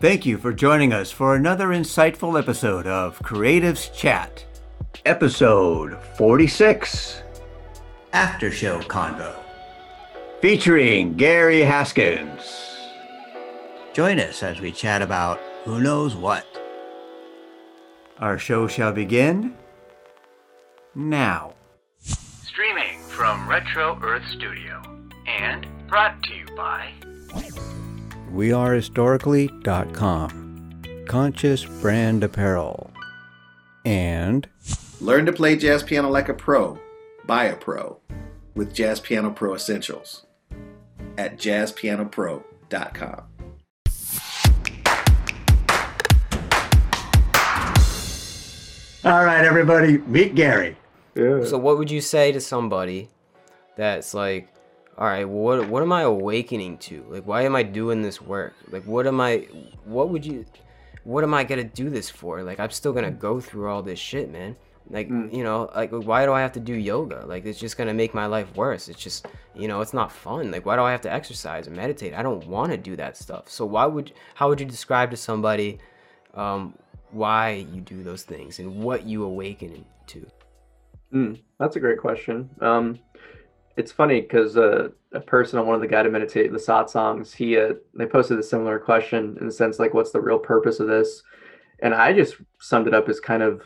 Thank 0.00 0.24
you 0.24 0.38
for 0.38 0.52
joining 0.52 0.92
us 0.92 1.10
for 1.10 1.34
another 1.34 1.70
insightful 1.70 2.38
episode 2.38 2.86
of 2.86 3.18
Creatives 3.18 3.92
Chat. 3.92 4.44
Episode 5.04 6.00
46 6.16 7.24
After 8.12 8.52
Show 8.52 8.78
Convo. 8.82 9.34
Featuring 10.40 11.14
Gary 11.14 11.62
Haskins. 11.62 12.78
Join 13.92 14.20
us 14.20 14.44
as 14.44 14.60
we 14.60 14.70
chat 14.70 15.02
about 15.02 15.40
who 15.64 15.80
knows 15.80 16.14
what. 16.14 16.46
Our 18.20 18.38
show 18.38 18.68
shall 18.68 18.92
begin 18.92 19.56
now. 20.94 21.54
Streaming 21.98 23.00
from 23.00 23.48
Retro 23.48 23.98
Earth 24.00 24.28
Studio 24.28 24.80
and 25.26 25.66
brought 25.88 26.22
to 26.22 26.34
you 26.36 26.46
by 26.56 26.92
wearehistorically.com, 28.32 31.04
Conscious 31.06 31.64
Brand 31.64 32.24
Apparel, 32.24 32.90
and 33.84 34.48
Learn 35.00 35.26
to 35.26 35.32
play 35.32 35.56
jazz 35.56 35.84
piano 35.84 36.10
like 36.10 36.28
a 36.28 36.34
pro. 36.34 36.76
Buy 37.24 37.44
a 37.44 37.54
pro 37.54 38.00
with 38.56 38.74
Jazz 38.74 38.98
Piano 38.98 39.30
Pro 39.30 39.54
Essentials 39.54 40.26
at 41.16 41.38
jazzpianopro.com. 41.38 43.22
All 49.04 49.24
right, 49.24 49.44
everybody, 49.44 49.98
meet 49.98 50.34
Gary. 50.34 50.76
Yeah. 51.14 51.44
So 51.44 51.58
what 51.58 51.78
would 51.78 51.90
you 51.90 52.00
say 52.00 52.32
to 52.32 52.40
somebody 52.40 53.08
that's 53.76 54.14
like, 54.14 54.48
all 54.98 55.06
right, 55.06 55.24
well, 55.24 55.58
what 55.58 55.68
what 55.68 55.82
am 55.82 55.92
I 55.92 56.02
awakening 56.02 56.78
to? 56.78 57.04
Like, 57.08 57.24
why 57.24 57.42
am 57.42 57.54
I 57.54 57.62
doing 57.62 58.02
this 58.02 58.20
work? 58.20 58.54
Like, 58.70 58.84
what 58.84 59.06
am 59.06 59.20
I? 59.20 59.46
What 59.84 60.10
would 60.10 60.26
you? 60.26 60.44
What 61.04 61.22
am 61.22 61.32
I 61.32 61.44
gonna 61.44 61.64
do 61.64 61.88
this 61.88 62.10
for? 62.10 62.42
Like, 62.42 62.58
I'm 62.58 62.70
still 62.70 62.92
gonna 62.92 63.12
go 63.12 63.40
through 63.40 63.68
all 63.68 63.82
this 63.82 64.00
shit, 64.00 64.30
man. 64.30 64.56
Like, 64.90 65.08
you 65.08 65.44
know, 65.44 65.70
like, 65.76 65.92
why 65.92 66.24
do 66.26 66.32
I 66.32 66.40
have 66.40 66.52
to 66.52 66.60
do 66.60 66.74
yoga? 66.74 67.24
Like, 67.26 67.46
it's 67.46 67.60
just 67.60 67.76
gonna 67.76 67.94
make 67.94 68.12
my 68.12 68.26
life 68.26 68.54
worse. 68.56 68.88
It's 68.88 69.00
just, 69.00 69.26
you 69.54 69.68
know, 69.68 69.80
it's 69.82 69.94
not 69.94 70.10
fun. 70.10 70.50
Like, 70.50 70.66
why 70.66 70.74
do 70.74 70.82
I 70.82 70.90
have 70.90 71.02
to 71.02 71.12
exercise 71.12 71.68
and 71.68 71.76
meditate? 71.76 72.12
I 72.12 72.22
don't 72.22 72.44
want 72.48 72.72
to 72.72 72.78
do 72.78 72.96
that 72.96 73.16
stuff. 73.16 73.48
So 73.48 73.64
why 73.64 73.86
would? 73.86 74.12
How 74.34 74.48
would 74.48 74.58
you 74.58 74.66
describe 74.66 75.12
to 75.12 75.16
somebody? 75.16 75.78
Um, 76.34 76.74
why 77.10 77.66
you 77.72 77.80
do 77.80 78.02
those 78.02 78.22
things 78.22 78.58
and 78.58 78.82
what 78.82 79.04
you 79.04 79.24
awaken 79.24 79.84
to. 80.08 80.26
Mm, 81.12 81.40
that's 81.58 81.76
a 81.76 81.80
great 81.80 81.98
question. 81.98 82.50
Um, 82.60 82.98
it's 83.78 83.92
funny 83.92 84.20
because 84.20 84.56
uh, 84.56 84.88
a 85.12 85.20
person 85.20 85.58
on 85.58 85.66
one 85.66 85.76
of 85.76 85.80
the 85.80 85.86
guided 85.86 86.12
meditate 86.12 86.50
the 86.50 86.58
satsangs, 86.58 87.32
he 87.32 87.56
uh, 87.56 87.74
they 87.94 88.06
posted 88.06 88.38
a 88.38 88.42
similar 88.42 88.78
question 88.78 89.38
in 89.40 89.46
the 89.46 89.52
sense 89.52 89.78
like, 89.78 89.94
what's 89.94 90.10
the 90.10 90.20
real 90.20 90.38
purpose 90.38 90.80
of 90.80 90.88
this? 90.88 91.22
And 91.78 91.94
I 91.94 92.12
just 92.12 92.34
summed 92.60 92.88
it 92.88 92.94
up 92.94 93.08
as 93.08 93.20
kind 93.20 93.42
of 93.42 93.62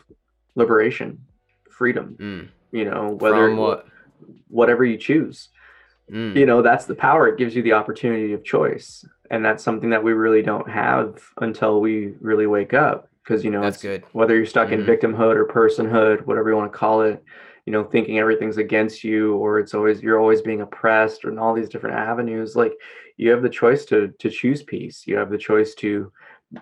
liberation, 0.55 1.25
freedom. 1.69 2.15
Mm. 2.19 2.49
You 2.71 2.85
know, 2.85 3.17
whether 3.19 3.55
what? 3.55 3.87
whatever 4.49 4.85
you 4.85 4.97
choose. 4.97 5.49
Mm. 6.11 6.35
You 6.35 6.45
know, 6.45 6.61
that's 6.61 6.85
the 6.85 6.95
power. 6.95 7.27
It 7.27 7.37
gives 7.39 7.55
you 7.55 7.63
the 7.63 7.73
opportunity 7.73 8.33
of 8.33 8.43
choice, 8.43 9.03
and 9.31 9.43
that's 9.43 9.63
something 9.63 9.89
that 9.89 10.03
we 10.03 10.13
really 10.13 10.43
don't 10.43 10.69
have 10.69 11.19
until 11.41 11.81
we 11.81 12.13
really 12.19 12.45
wake 12.45 12.73
up. 12.75 13.09
Because 13.23 13.43
you 13.43 13.49
know, 13.51 13.61
That's 13.61 13.81
good. 13.81 14.03
whether 14.11 14.35
you're 14.35 14.45
stuck 14.45 14.69
Mhm. 14.69 14.73
in 14.73 14.85
victimhood 14.85 15.37
or 15.37 15.45
personhood, 15.45 16.25
whatever 16.25 16.49
you 16.49 16.55
want 16.57 16.71
to 16.71 16.77
call 16.77 17.01
it, 17.01 17.23
you 17.65 17.71
know, 17.71 17.83
thinking 17.83 18.19
everything's 18.19 18.57
against 18.57 19.03
you 19.03 19.35
or 19.35 19.59
it's 19.59 19.73
always 19.73 20.01
you're 20.01 20.19
always 20.19 20.41
being 20.41 20.61
oppressed 20.61 21.23
or 21.23 21.29
in 21.31 21.39
all 21.39 21.53
these 21.53 21.69
different 21.69 21.95
avenues, 21.95 22.55
like 22.55 22.73
you 23.17 23.29
have 23.31 23.41
the 23.41 23.49
choice 23.49 23.85
to 23.85 24.13
to 24.19 24.29
choose 24.29 24.63
peace. 24.63 25.03
You 25.05 25.17
have 25.17 25.29
the 25.29 25.37
choice 25.37 25.73
to 25.75 26.11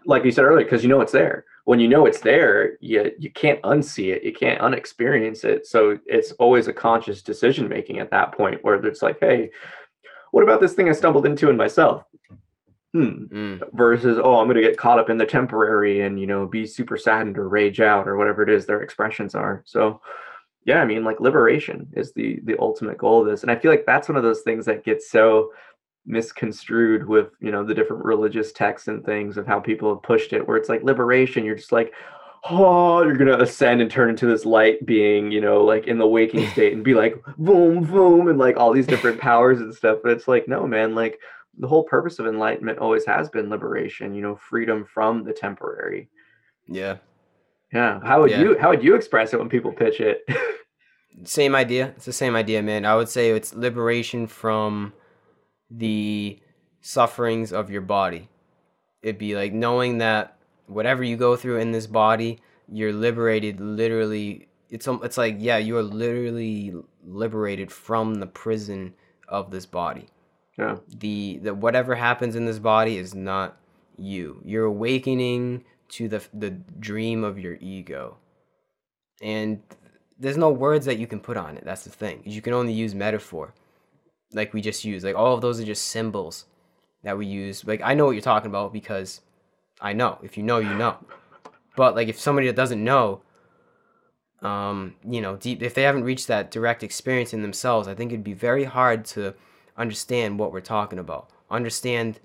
like 0.05 0.23
you 0.23 0.31
said 0.31 0.45
earlier, 0.45 0.65
because 0.65 0.83
you 0.83 0.89
know 0.89 1.01
it's 1.01 1.11
there. 1.11 1.45
When 1.65 1.79
you 1.79 1.87
know 1.87 2.05
it's 2.05 2.21
there, 2.21 2.77
you 2.79 3.11
you 3.19 3.31
can't 3.31 3.61
unsee 3.63 4.13
it, 4.13 4.23
you 4.23 4.33
can't 4.33 4.61
unexperience 4.61 5.43
it. 5.43 5.65
So 5.67 5.97
it's 6.05 6.31
always 6.33 6.67
a 6.67 6.73
conscious 6.73 7.21
decision 7.21 7.67
making 7.67 7.99
at 7.99 8.11
that 8.11 8.31
point 8.31 8.63
where 8.63 8.75
it's 8.85 9.01
like, 9.01 9.19
hey, 9.19 9.49
what 10.31 10.43
about 10.43 10.61
this 10.61 10.73
thing 10.73 10.89
I 10.89 10.93
stumbled 10.93 11.25
into 11.25 11.49
in 11.49 11.57
myself? 11.57 12.03
Hmm 12.93 13.25
Mm. 13.31 13.61
versus 13.71 14.19
oh 14.21 14.35
i'm 14.39 14.47
going 14.47 14.57
to 14.57 14.61
get 14.61 14.75
caught 14.75 14.99
up 14.99 15.09
in 15.09 15.17
the 15.17 15.25
temporary 15.25 16.01
and 16.01 16.19
you 16.19 16.27
know 16.27 16.45
be 16.45 16.65
super 16.65 16.97
saddened 16.97 17.37
or 17.37 17.47
rage 17.47 17.79
out 17.79 18.05
or 18.05 18.17
whatever 18.17 18.43
it 18.43 18.49
is 18.49 18.65
their 18.65 18.81
expressions 18.81 19.33
are 19.33 19.63
so 19.65 20.01
yeah 20.65 20.81
i 20.81 20.85
mean 20.85 21.03
like 21.03 21.19
liberation 21.19 21.87
is 21.93 22.11
the 22.13 22.39
the 22.43 22.57
ultimate 22.59 22.97
goal 22.97 23.21
of 23.21 23.27
this 23.27 23.41
and 23.41 23.51
i 23.51 23.55
feel 23.55 23.71
like 23.71 23.85
that's 23.85 24.09
one 24.09 24.17
of 24.17 24.23
those 24.23 24.41
things 24.41 24.65
that 24.65 24.83
gets 24.83 25.09
so 25.09 25.51
misconstrued 26.05 27.07
with 27.07 27.29
you 27.39 27.51
know 27.51 27.63
the 27.63 27.73
different 27.73 28.03
religious 28.03 28.51
texts 28.51 28.87
and 28.87 29.05
things 29.05 29.37
of 29.37 29.45
how 29.45 29.59
people 29.59 29.93
have 29.93 30.03
pushed 30.03 30.33
it 30.33 30.47
where 30.47 30.57
it's 30.57 30.69
like 30.69 30.83
liberation 30.83 31.45
you're 31.45 31.55
just 31.55 31.71
like 31.71 31.93
oh 32.49 33.03
you're 33.03 33.17
gonna 33.17 33.37
ascend 33.37 33.81
and 33.81 33.91
turn 33.91 34.09
into 34.09 34.25
this 34.25 34.45
light 34.45 34.83
being 34.85 35.31
you 35.31 35.39
know 35.39 35.63
like 35.63 35.85
in 35.85 35.99
the 35.99 36.07
waking 36.07 36.47
state 36.51 36.73
and 36.73 36.83
be 36.83 36.95
like 36.95 37.21
boom 37.37 37.83
boom 37.83 38.27
and 38.29 38.39
like 38.39 38.57
all 38.57 38.73
these 38.73 38.87
different 38.87 39.19
powers 39.21 39.59
and 39.59 39.73
stuff 39.73 39.99
but 40.01 40.11
it's 40.11 40.27
like 40.27 40.47
no 40.47 40.65
man 40.65 40.95
like 40.95 41.19
the 41.59 41.67
whole 41.67 41.83
purpose 41.83 42.17
of 42.17 42.25
enlightenment 42.25 42.79
always 42.79 43.05
has 43.05 43.29
been 43.29 43.49
liberation 43.49 44.15
you 44.15 44.23
know 44.23 44.35
freedom 44.35 44.83
from 44.83 45.23
the 45.23 45.33
temporary 45.33 46.09
Yeah. 46.67 46.97
Yeah 47.73 47.99
how 48.03 48.21
would 48.21 48.31
Yeah. 48.31 48.41
you 48.41 48.57
how 48.59 48.69
would 48.69 48.83
you 48.83 48.95
express 48.95 49.33
it 49.33 49.39
when 49.39 49.49
people 49.49 49.71
pitch 49.71 49.99
it 50.01 50.23
Same 51.23 51.53
idea. 51.55 51.93
It's 51.97 52.05
the 52.05 52.13
same 52.13 52.35
idea, 52.35 52.63
man. 52.63 52.83
I 52.85 52.95
would 52.95 53.09
say 53.09 53.29
it's 53.31 53.53
liberation 53.53 54.25
from 54.27 54.93
the 55.69 56.39
sufferings 56.79 57.51
of 57.53 57.69
your 57.69 57.81
body. 57.81 58.29
It'd 59.03 59.17
be 59.19 59.35
like 59.35 59.53
knowing 59.53 59.99
that 59.99 60.37
whatever 60.67 61.03
you 61.03 61.17
go 61.17 61.35
through 61.35 61.57
in 61.57 61.73
this 61.73 61.85
body, 61.85 62.39
you're 62.71 62.93
liberated 62.93 63.59
literally 63.59 64.47
it's 64.69 64.87
it's 64.87 65.17
like 65.17 65.35
yeah, 65.37 65.57
you 65.57 65.77
are 65.77 65.83
literally 65.83 66.73
liberated 67.05 67.71
from 67.71 68.15
the 68.15 68.27
prison 68.27 68.93
of 69.27 69.51
this 69.51 69.65
body. 69.65 70.07
yeah 70.57 70.77
the 70.87 71.39
the 71.43 71.53
whatever 71.53 71.93
happens 71.95 72.35
in 72.35 72.45
this 72.45 72.59
body 72.59 72.97
is 72.97 73.13
not 73.13 73.57
you. 73.97 74.41
You're 74.45 74.65
awakening 74.65 75.65
to 75.91 76.07
the 76.07 76.23
the 76.33 76.51
dream 76.79 77.23
of 77.23 77.39
your 77.39 77.57
ego. 77.61 78.17
And 79.21 79.61
there's 80.17 80.37
no 80.37 80.49
words 80.51 80.85
that 80.85 80.97
you 80.97 81.07
can 81.07 81.19
put 81.19 81.37
on 81.37 81.57
it. 81.57 81.65
That's 81.65 81.83
the 81.83 81.89
thing. 81.89 82.21
You 82.25 82.41
can 82.41 82.53
only 82.53 82.73
use 82.73 82.95
metaphor. 82.95 83.53
Like 84.33 84.53
we 84.53 84.61
just 84.61 84.85
use. 84.85 85.03
Like 85.03 85.15
all 85.15 85.33
of 85.33 85.41
those 85.41 85.59
are 85.59 85.65
just 85.65 85.87
symbols 85.87 86.45
that 87.03 87.17
we 87.17 87.25
use. 87.25 87.65
Like 87.65 87.81
I 87.83 87.93
know 87.93 88.05
what 88.05 88.11
you're 88.11 88.21
talking 88.21 88.49
about 88.49 88.73
because 88.73 89.21
I 89.79 89.93
know. 89.93 90.17
If 90.23 90.37
you 90.37 90.43
know, 90.43 90.59
you 90.59 90.73
know. 90.73 90.97
But 91.75 91.95
like 91.95 92.07
if 92.07 92.19
somebody 92.19 92.47
that 92.47 92.55
doesn't 92.55 92.83
know 92.83 93.21
um, 94.41 94.95
you 95.07 95.21
know, 95.21 95.35
deep 95.35 95.61
if 95.61 95.73
they 95.73 95.83
haven't 95.83 96.03
reached 96.03 96.27
that 96.27 96.51
direct 96.51 96.83
experience 96.83 97.33
in 97.33 97.41
themselves, 97.41 97.87
I 97.87 97.93
think 97.93 98.11
it'd 98.11 98.23
be 98.23 98.33
very 98.33 98.63
hard 98.63 99.05
to 99.05 99.35
understand 99.77 100.39
what 100.39 100.51
we're 100.51 100.61
talking 100.61 100.99
about. 100.99 101.29
Understand 101.49 102.19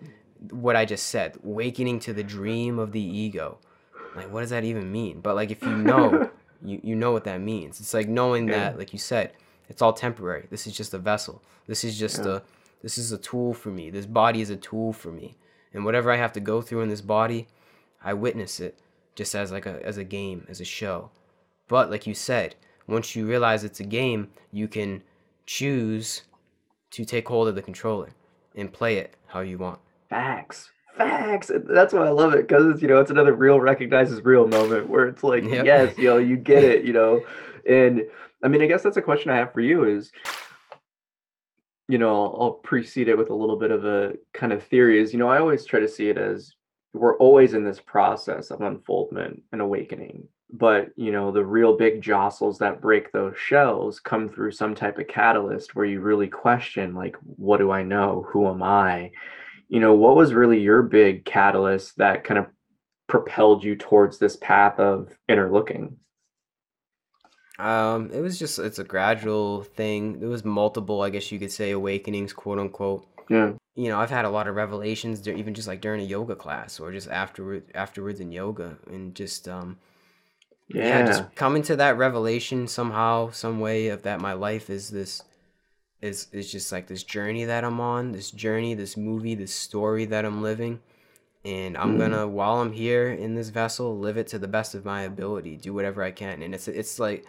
what 0.51 0.77
I 0.77 0.85
just 0.85 1.07
said, 1.09 1.39
awakening 1.45 2.01
to 2.01 2.13
the 2.13 2.25
dream 2.25 2.79
of 2.79 2.93
the 2.93 3.01
ego. 3.01 3.59
Like 4.15 4.33
what 4.33 4.41
does 4.41 4.51
that 4.51 4.65
even 4.65 4.91
mean? 4.91 5.21
But 5.21 5.37
like 5.37 5.51
if 5.51 5.63
you 5.63 5.77
know, 5.77 6.31
you 6.63 6.81
you 6.83 6.97
know 6.97 7.13
what 7.13 7.25
that 7.25 7.41
means. 7.41 7.81
It's 7.81 7.95
like 7.95 8.09
knowing 8.09 8.47
that 8.47 8.79
like 8.79 8.93
you 8.93 8.99
said, 8.99 9.33
it's 9.69 9.83
all 9.83 9.93
temporary. 9.93 10.47
This 10.51 10.67
is 10.67 10.77
just 10.77 10.95
a 10.95 10.99
vessel. 10.99 11.43
This 11.67 11.85
is 11.85 11.99
just 11.99 12.21
a 12.21 12.43
this 12.83 12.99
is 12.99 13.13
a 13.13 13.19
tool 13.19 13.53
for 13.53 13.71
me. 13.71 13.91
This 13.91 14.07
body 14.07 14.41
is 14.41 14.51
a 14.51 14.57
tool 14.57 14.93
for 14.93 15.11
me. 15.11 15.37
And 15.73 15.85
whatever 15.85 16.11
I 16.11 16.17
have 16.17 16.33
to 16.35 16.41
go 16.41 16.63
through 16.63 16.83
in 16.83 16.89
this 16.89 17.01
body, 17.01 17.49
I 18.03 18.15
witness 18.15 18.61
it 18.61 18.79
just 19.15 19.35
as 19.35 19.53
like 19.53 19.67
a 19.67 19.85
as 19.85 19.99
a 19.99 20.05
game, 20.05 20.47
as 20.49 20.61
a 20.61 20.65
show. 20.65 21.11
But 21.69 21.91
like 21.91 22.07
you 22.07 22.15
said, 22.15 22.55
once 22.87 23.17
you 23.17 23.27
realize 23.27 23.65
it's 23.65 23.81
a 23.81 23.85
game, 23.85 24.31
you 24.53 24.69
can 24.69 25.03
choose 25.47 26.23
to 26.93 27.05
take 27.05 27.29
hold 27.29 27.49
of 27.49 27.55
the 27.55 27.63
controller 27.63 28.11
and 28.55 28.73
play 28.73 28.97
it 28.97 29.17
how 29.27 29.41
you 29.41 29.59
want. 29.59 29.81
Facts 30.09 30.71
facts 30.97 31.51
that's 31.69 31.93
why 31.93 32.07
i 32.07 32.11
love 32.11 32.33
it 32.33 32.49
because 32.49 32.67
it's 32.67 32.83
you 32.83 32.89
know 32.89 32.99
it's 32.99 33.11
another 33.11 33.35
real 33.35 33.61
recognizes 33.61 34.25
real 34.25 34.47
moment 34.47 34.89
where 34.89 35.07
it's 35.07 35.23
like 35.23 35.45
Yep. 35.45 35.67
yes 35.67 35.99
you 35.99 36.05
know 36.05 36.17
you 36.17 36.37
get 36.37 36.65
it 36.65 36.85
you 36.85 36.93
know? 36.93 37.21
And 37.69 38.03
i 38.45 38.49
mean 38.49 38.63
i 38.63 38.67
guess 38.67 38.85
that's 38.85 38.97
a 38.97 39.03
question 39.03 39.31
i 39.31 39.37
have 39.37 39.53
for 39.53 39.61
you 39.61 39.85
is 39.85 40.13
you 41.89 41.99
know 41.99 42.11
I'll, 42.15 42.39
I'll 42.41 42.53
precede 42.53 43.09
it 43.09 43.19
with 43.19 43.31
a 43.31 43.35
little 43.35 43.57
bit 43.57 43.73
of 43.73 43.85
a 43.85 44.15
kind 44.33 44.53
of 44.53 44.63
theory 44.63 45.01
is 45.01 45.13
you 45.13 45.19
know 45.19 45.29
i 45.29 45.39
always 45.39 45.65
try 45.65 45.81
to 45.81 45.89
see 45.89 46.09
it 46.09 46.17
as 46.17 46.55
we're 46.95 47.17
always 47.19 47.55
in 47.55 47.65
this 47.65 47.81
process 47.81 48.51
of 48.51 48.61
unfoldment 48.61 49.43
and 49.53 49.61
awakening 49.61 50.29
but 50.53 50.91
you 50.97 51.11
know 51.11 51.33
the 51.33 51.45
real 51.45 51.77
big 51.77 52.01
jostles 52.01 52.59
that 52.59 52.81
break 52.81 53.11
those 53.11 53.37
shells 53.37 53.99
come 53.99 54.29
through 54.29 54.53
some 54.53 54.75
type 54.75 54.99
of 54.99 55.09
catalyst 55.09 55.75
where 55.75 55.85
you 55.87 56.01
really 56.01 56.29
question 56.29 56.95
like 56.95 57.17
what 57.37 57.59
do 57.59 57.71
i 57.73 57.83
know? 57.83 58.25
Who 58.31 58.49
am 58.49 58.63
i 58.63 59.11
you 59.69 59.81
know 59.81 59.95
what 59.95 60.17
was 60.17 60.33
really 60.35 60.61
your 60.61 60.83
big 60.83 61.25
catalyst 61.25 61.97
that 61.99 62.25
kind 62.25 62.39
of 62.39 62.47
propelled 63.09 63.63
you 63.65 63.77
towards 63.77 64.19
this 64.19 64.37
path 64.37 64.79
of 64.81 65.09
inner 65.29 65.51
looking 65.53 65.97
Um, 67.59 68.11
it 68.13 68.21
was 68.21 68.39
just 68.39 68.59
it's 68.59 68.79
a 68.79 68.85
gradual 68.85 69.63
thing. 69.63 70.21
There 70.21 70.29
was 70.29 70.45
multiple, 70.45 71.01
I 71.03 71.11
guess 71.11 71.33
you 71.33 71.39
could 71.39 71.53
say, 71.53 71.71
awakenings, 71.71 72.33
quote 72.33 72.59
unquote. 72.59 73.07
yeah 73.31 73.53
you 73.75 73.91
know, 73.91 73.99
I've 74.01 74.11
had 74.11 74.25
a 74.25 74.31
lot 74.31 74.49
of 74.49 74.57
revelations 74.57 75.27
even 75.29 75.53
just 75.53 75.69
like 75.69 75.83
during 75.83 76.01
a 76.01 76.05
yoga 76.05 76.35
class 76.35 76.81
or 76.81 76.93
just 76.93 77.09
afterward 77.09 77.65
afterwards 77.75 78.21
in 78.21 78.33
yoga 78.33 78.79
and 78.91 79.15
just 79.15 79.49
um 79.49 79.79
Yeah. 80.69 80.85
yeah, 80.85 81.07
just 81.07 81.35
coming 81.35 81.63
to 81.65 81.77
that 81.77 81.97
revelation 81.99 82.69
somehow, 82.69 83.31
some 83.31 83.61
way 83.61 83.89
of 83.89 84.03
that 84.03 84.21
my 84.21 84.33
life 84.33 84.71
is 84.71 84.91
this 84.91 85.23
is 86.03 86.29
is 86.33 86.51
just 86.51 86.73
like 86.73 86.87
this 86.87 87.03
journey 87.03 87.45
that 87.45 87.65
I'm 87.65 87.81
on, 87.81 88.13
this 88.13 88.31
journey, 88.31 88.75
this 88.75 88.97
movie, 88.97 89.35
this 89.35 89.55
story 89.55 90.05
that 90.07 90.25
I'm 90.25 90.43
living. 90.43 90.81
And 91.45 91.77
I'm 91.77 91.95
Mm. 91.95 91.99
gonna 91.99 92.27
while 92.29 92.61
I'm 92.61 92.73
here 92.73 93.11
in 93.11 93.35
this 93.35 93.51
vessel, 93.51 93.99
live 93.99 94.17
it 94.17 94.27
to 94.29 94.39
the 94.39 94.49
best 94.49 94.75
of 94.75 94.85
my 94.85 95.03
ability, 95.03 95.57
do 95.57 95.73
whatever 95.73 96.03
I 96.03 96.11
can. 96.11 96.43
And 96.43 96.55
it's 96.55 96.69
it's 96.69 96.99
like 96.99 97.25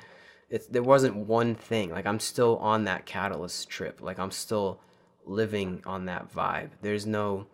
it's 0.50 0.68
there 0.68 0.84
wasn't 0.84 1.16
one 1.16 1.56
thing. 1.56 1.92
Like 1.92 2.06
I'm 2.06 2.20
still 2.20 2.58
on 2.58 2.86
that 2.86 3.06
catalyst 3.06 3.70
trip. 3.70 4.02
Like 4.02 4.18
I'm 4.20 4.32
still 4.32 4.80
living 5.26 5.84
on 5.86 6.06
that 6.06 6.34
vibe. 6.34 6.72
There's 6.82 7.06
no 7.06 7.48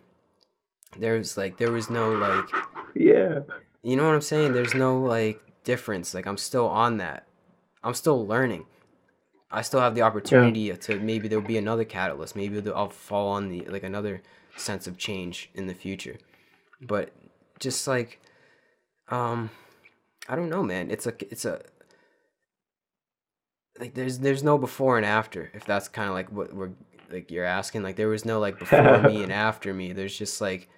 there's 0.98 1.38
like 1.38 1.58
there 1.58 1.72
was 1.72 1.90
no 1.90 2.12
like 2.14 2.46
yeah. 2.96 3.40
you 3.82 3.96
know 3.96 4.06
what 4.06 4.16
I'm 4.16 4.22
saying? 4.22 4.54
There's 4.54 4.76
no 4.76 5.00
like 5.02 5.42
difference. 5.64 6.14
Like 6.14 6.28
I'm 6.28 6.38
still 6.38 6.68
on 6.68 6.98
that. 6.98 7.28
I'm 7.84 7.94
still 7.94 8.26
learning. 8.26 8.66
I 9.54 9.62
still 9.62 9.80
have 9.80 9.96
the 9.96 10.02
opportunity 10.02 10.76
to 10.76 11.00
maybe 11.00 11.28
there'll 11.28 11.46
be 11.46 11.58
another 11.58 11.86
catalyst. 11.86 12.36
Maybe 12.36 12.62
I'll 12.72 12.90
fall 12.90 13.30
on 13.30 13.50
the 13.50 13.62
like 13.76 13.84
another 13.84 14.22
sense 14.58 14.88
of 14.88 14.98
change 14.98 15.50
in 15.54 15.68
the 15.68 15.74
future. 15.74 16.18
But 16.82 17.12
just 17.60 17.88
like 17.88 18.20
um 19.10 19.50
I 20.28 20.36
don't 20.36 20.50
know, 20.50 20.64
man. 20.64 20.90
It's 20.92 21.06
a 21.08 21.14
it's 21.32 21.46
a 21.46 21.62
like 23.80 23.94
there's 23.96 24.20
there's 24.20 24.44
no 24.44 24.58
before 24.58 24.98
and 24.98 25.06
after 25.06 25.50
if 25.54 25.66
that's 25.66 25.88
kind 25.88 26.08
of 26.08 26.14
like 26.14 26.32
what 26.32 26.54
we're 26.54 26.72
like 27.12 27.32
you're 27.32 27.46
asking 27.46 27.84
like 27.84 27.96
there 27.96 28.08
was 28.08 28.24
no 28.26 28.40
like 28.40 28.60
before 28.60 29.02
me 29.02 29.24
and 29.24 29.32
after 29.50 29.74
me 29.74 29.94
there's 29.94 30.16
just 30.18 30.40
like 30.42 30.70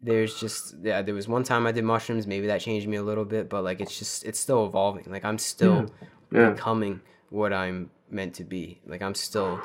there's 0.00 0.38
just 0.40 0.74
yeah 0.82 1.00
there 1.00 1.14
was 1.14 1.28
one 1.28 1.44
time 1.44 1.64
i 1.64 1.70
did 1.72 1.84
mushrooms 1.84 2.26
maybe 2.26 2.48
that 2.48 2.60
changed 2.60 2.88
me 2.88 2.96
a 2.96 3.02
little 3.02 3.24
bit 3.24 3.48
but 3.48 3.62
like 3.62 3.80
it's 3.80 3.96
just 3.98 4.24
it's 4.24 4.38
still 4.40 4.66
evolving 4.66 5.04
like 5.08 5.24
i'm 5.24 5.38
still 5.38 5.90
Yeah. 6.32 6.50
becoming 6.50 7.00
what 7.32 7.52
i'm 7.52 7.90
meant 8.10 8.34
to 8.34 8.44
be 8.44 8.80
like 8.86 9.00
i'm 9.02 9.14
still 9.14 9.58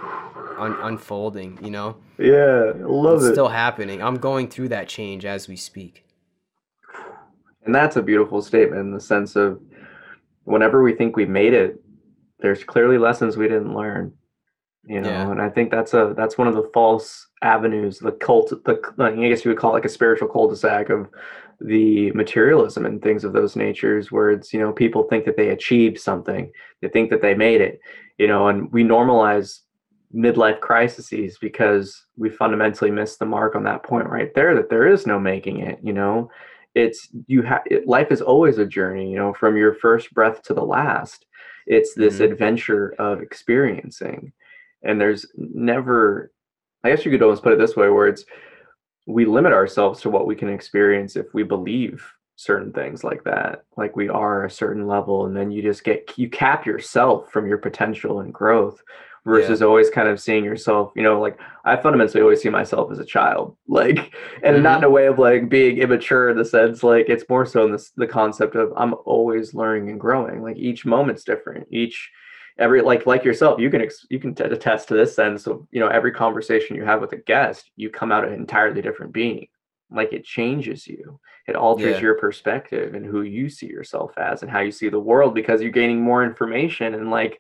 un- 0.58 0.78
unfolding 0.82 1.60
you 1.62 1.70
know 1.70 1.98
Yeah. 2.18 2.72
I 2.74 2.84
love 2.86 3.18
it's 3.20 3.26
it. 3.26 3.32
still 3.34 3.50
happening 3.50 4.02
i'm 4.02 4.16
going 4.18 4.48
through 4.50 4.70
that 4.70 4.88
change 4.88 5.26
as 5.26 5.48
we 5.48 5.56
speak 5.58 6.06
And 7.66 7.76
that's 7.76 7.98
a 7.98 8.02
beautiful 8.02 8.42
statement 8.42 8.80
in 8.82 8.92
the 8.94 9.02
sense 9.02 9.36
of 9.36 9.60
whenever 10.46 10.82
we 10.82 10.94
think 10.94 11.18
we've 11.18 11.28
made 11.44 11.54
it, 11.54 11.82
there's 12.40 12.64
clearly 12.64 12.98
lessons 12.98 13.36
we 13.36 13.50
didn't 13.50 13.76
learn. 13.76 14.14
You 14.86 15.02
know, 15.02 15.10
Yeah. 15.10 15.32
and 15.32 15.42
I 15.42 15.50
think 15.50 15.70
that's 15.70 15.94
a 15.94 16.14
that's 16.16 16.38
one 16.38 16.48
of 16.48 16.56
the 16.56 16.70
false 16.74 17.28
avenues, 17.42 18.00
the 18.00 18.14
cult 18.14 18.54
the 18.64 18.76
I 19.00 19.12
guess 19.30 19.44
you 19.44 19.52
would 19.52 19.58
call 19.60 19.72
it 19.72 19.80
like 19.80 19.86
a 19.86 19.90
spiritual 19.90 20.30
cul-de-sac 20.30 20.90
of 20.90 21.10
the 21.60 22.12
materialism 22.12 22.86
and 22.86 23.02
things 23.02 23.24
of 23.24 23.34
those 23.34 23.56
natures 23.56 24.12
where 24.12 24.30
it's, 24.32 24.54
you 24.54 24.60
know, 24.60 24.72
people 24.72 25.04
think 25.04 25.26
that 25.26 25.38
they 25.38 25.50
achieved 25.50 26.00
something, 26.00 26.52
they 26.82 26.88
think 26.90 27.10
that 27.10 27.22
they 27.22 27.34
made 27.34 27.62
it, 27.62 27.80
you 28.18 28.28
know, 28.28 28.48
and 28.48 28.72
we 28.72 28.84
normalize 28.84 29.62
midlife 30.16 30.60
crises 30.62 31.38
because 31.42 32.06
we 32.16 32.30
fundamentally 32.30 32.92
miss 32.92 33.18
the 33.18 33.26
mark 33.26 33.56
on 33.56 33.64
that 33.64 33.84
point 33.84 34.08
right 34.08 34.34
there 34.36 34.56
that 34.56 34.70
there 34.70 34.88
is 34.88 35.06
no 35.08 35.20
making 35.20 35.60
it, 35.60 35.80
you 35.84 35.94
know? 35.94 36.30
It's 36.76 37.10
you 37.26 37.42
have 37.42 37.64
it, 37.66 37.88
life 37.88 38.12
is 38.12 38.22
always 38.22 38.60
a 38.60 38.66
journey 38.66 39.10
you 39.12 39.18
know 39.18 39.34
from 39.34 39.58
your 39.58 39.74
first 39.74 40.14
breath 40.14 40.44
to 40.44 40.54
the 40.54 40.64
last. 40.64 41.26
It's 41.66 41.96
this 41.96 42.20
Mhm. 42.20 42.32
adventure 42.32 42.94
of 43.00 43.20
experiencing. 43.22 44.32
And 44.84 45.02
there's 45.02 45.26
never 45.36 46.32
i 46.84 46.90
guess 46.92 47.04
you 47.04 47.10
could 47.12 47.24
almost 47.24 47.42
put 47.42 47.54
it 47.54 47.58
this 47.60 47.76
way 47.76 47.90
where 47.90 48.08
it's 48.08 48.26
we 49.08 49.26
limit 49.26 49.54
ourselves 49.54 50.02
to 50.02 50.10
what 50.10 50.28
we 50.28 50.36
can 50.36 50.50
experience 50.50 51.16
if 51.16 51.34
we 51.34 51.44
believe 51.44 52.06
certain 52.36 52.72
things 52.72 53.04
like 53.04 53.24
that. 53.24 53.64
Like 53.76 53.96
we 53.96 54.10
are 54.10 54.46
a 54.46 54.52
certain 54.52 54.86
level 54.86 55.26
and 55.26 55.36
then 55.36 55.50
you 55.50 55.64
just 55.64 55.84
get 55.84 56.14
you 56.18 56.30
cap 56.30 56.66
yourself 56.66 57.32
from 57.32 57.48
your 57.48 57.58
potential 57.58 58.20
and 58.20 58.34
growth 58.34 58.82
versus 59.26 59.62
always 59.62 59.90
kind 59.90 60.08
of 60.08 60.22
seeing 60.22 60.46
yourself 60.46 60.94
you 60.96 61.04
know 61.04 61.20
like 61.20 61.38
i 61.66 61.76
fundamentally 61.76 62.22
always 62.22 62.42
see 62.42 62.48
myself 62.48 62.90
as 62.90 63.00
a 63.00 63.04
child 63.04 63.58
like 63.68 64.16
and 64.42 64.64
not 64.64 64.78
in 64.78 64.82
mm-hmm. 64.82 64.84
a 64.86 64.90
way 64.90 65.06
of 65.08 65.20
like 65.20 65.50
being 65.50 65.80
immature 65.80 66.30
in 66.30 66.38
the 66.38 66.46
sense 66.46 66.82
like 66.82 67.10
it's 67.10 67.28
more 67.28 67.46
so 67.46 67.66
in 67.66 67.74
this 67.74 67.92
the 67.98 68.08
concept 68.08 68.56
of 68.56 68.72
i'm 68.78 68.96
always 69.04 69.54
learning 69.54 69.90
and 69.90 70.00
growing. 70.00 70.42
Like 70.42 70.58
each 70.58 70.86
moment's 70.86 71.24
different. 71.24 71.68
Each 71.72 72.10
every 72.60 72.82
like 72.82 73.06
like 73.06 73.24
yourself 73.24 73.60
you 73.60 73.70
can 73.70 73.82
ex- 73.82 74.06
you 74.10 74.20
can 74.20 74.34
t- 74.34 74.44
attest 74.44 74.88
to 74.88 74.94
this 74.96 75.16
sense 75.16 75.48
of 75.48 75.68
you 75.72 75.80
know 75.80 75.88
every 75.88 76.12
conversation 76.12 76.76
you 76.76 76.84
have 76.86 77.02
with 77.02 77.14
a 77.14 77.18
guest 77.18 77.72
you 77.76 77.90
come 77.90 78.12
out 78.12 78.26
an 78.28 78.34
entirely 78.34 78.82
different 78.82 79.14
being 79.14 79.48
like 79.92 80.12
it 80.14 80.26
changes 80.26 80.88
you 80.88 81.20
it 81.48 81.56
alters 81.56 81.98
Yeah. 81.98 82.02
your 82.02 82.16
perspective 82.16 82.94
and 82.94 83.06
who 83.06 83.22
you 83.22 83.50
see 83.50 83.68
yourself 83.68 84.18
as 84.18 84.42
and 84.42 84.52
how 84.52 84.60
you 84.60 84.72
see 84.72 84.90
the 84.90 85.00
world 85.00 85.34
because 85.34 85.62
you're 85.62 85.72
gaining 85.72 86.02
more 86.02 86.24
information 86.24 86.94
and 86.96 87.10
like 87.12 87.40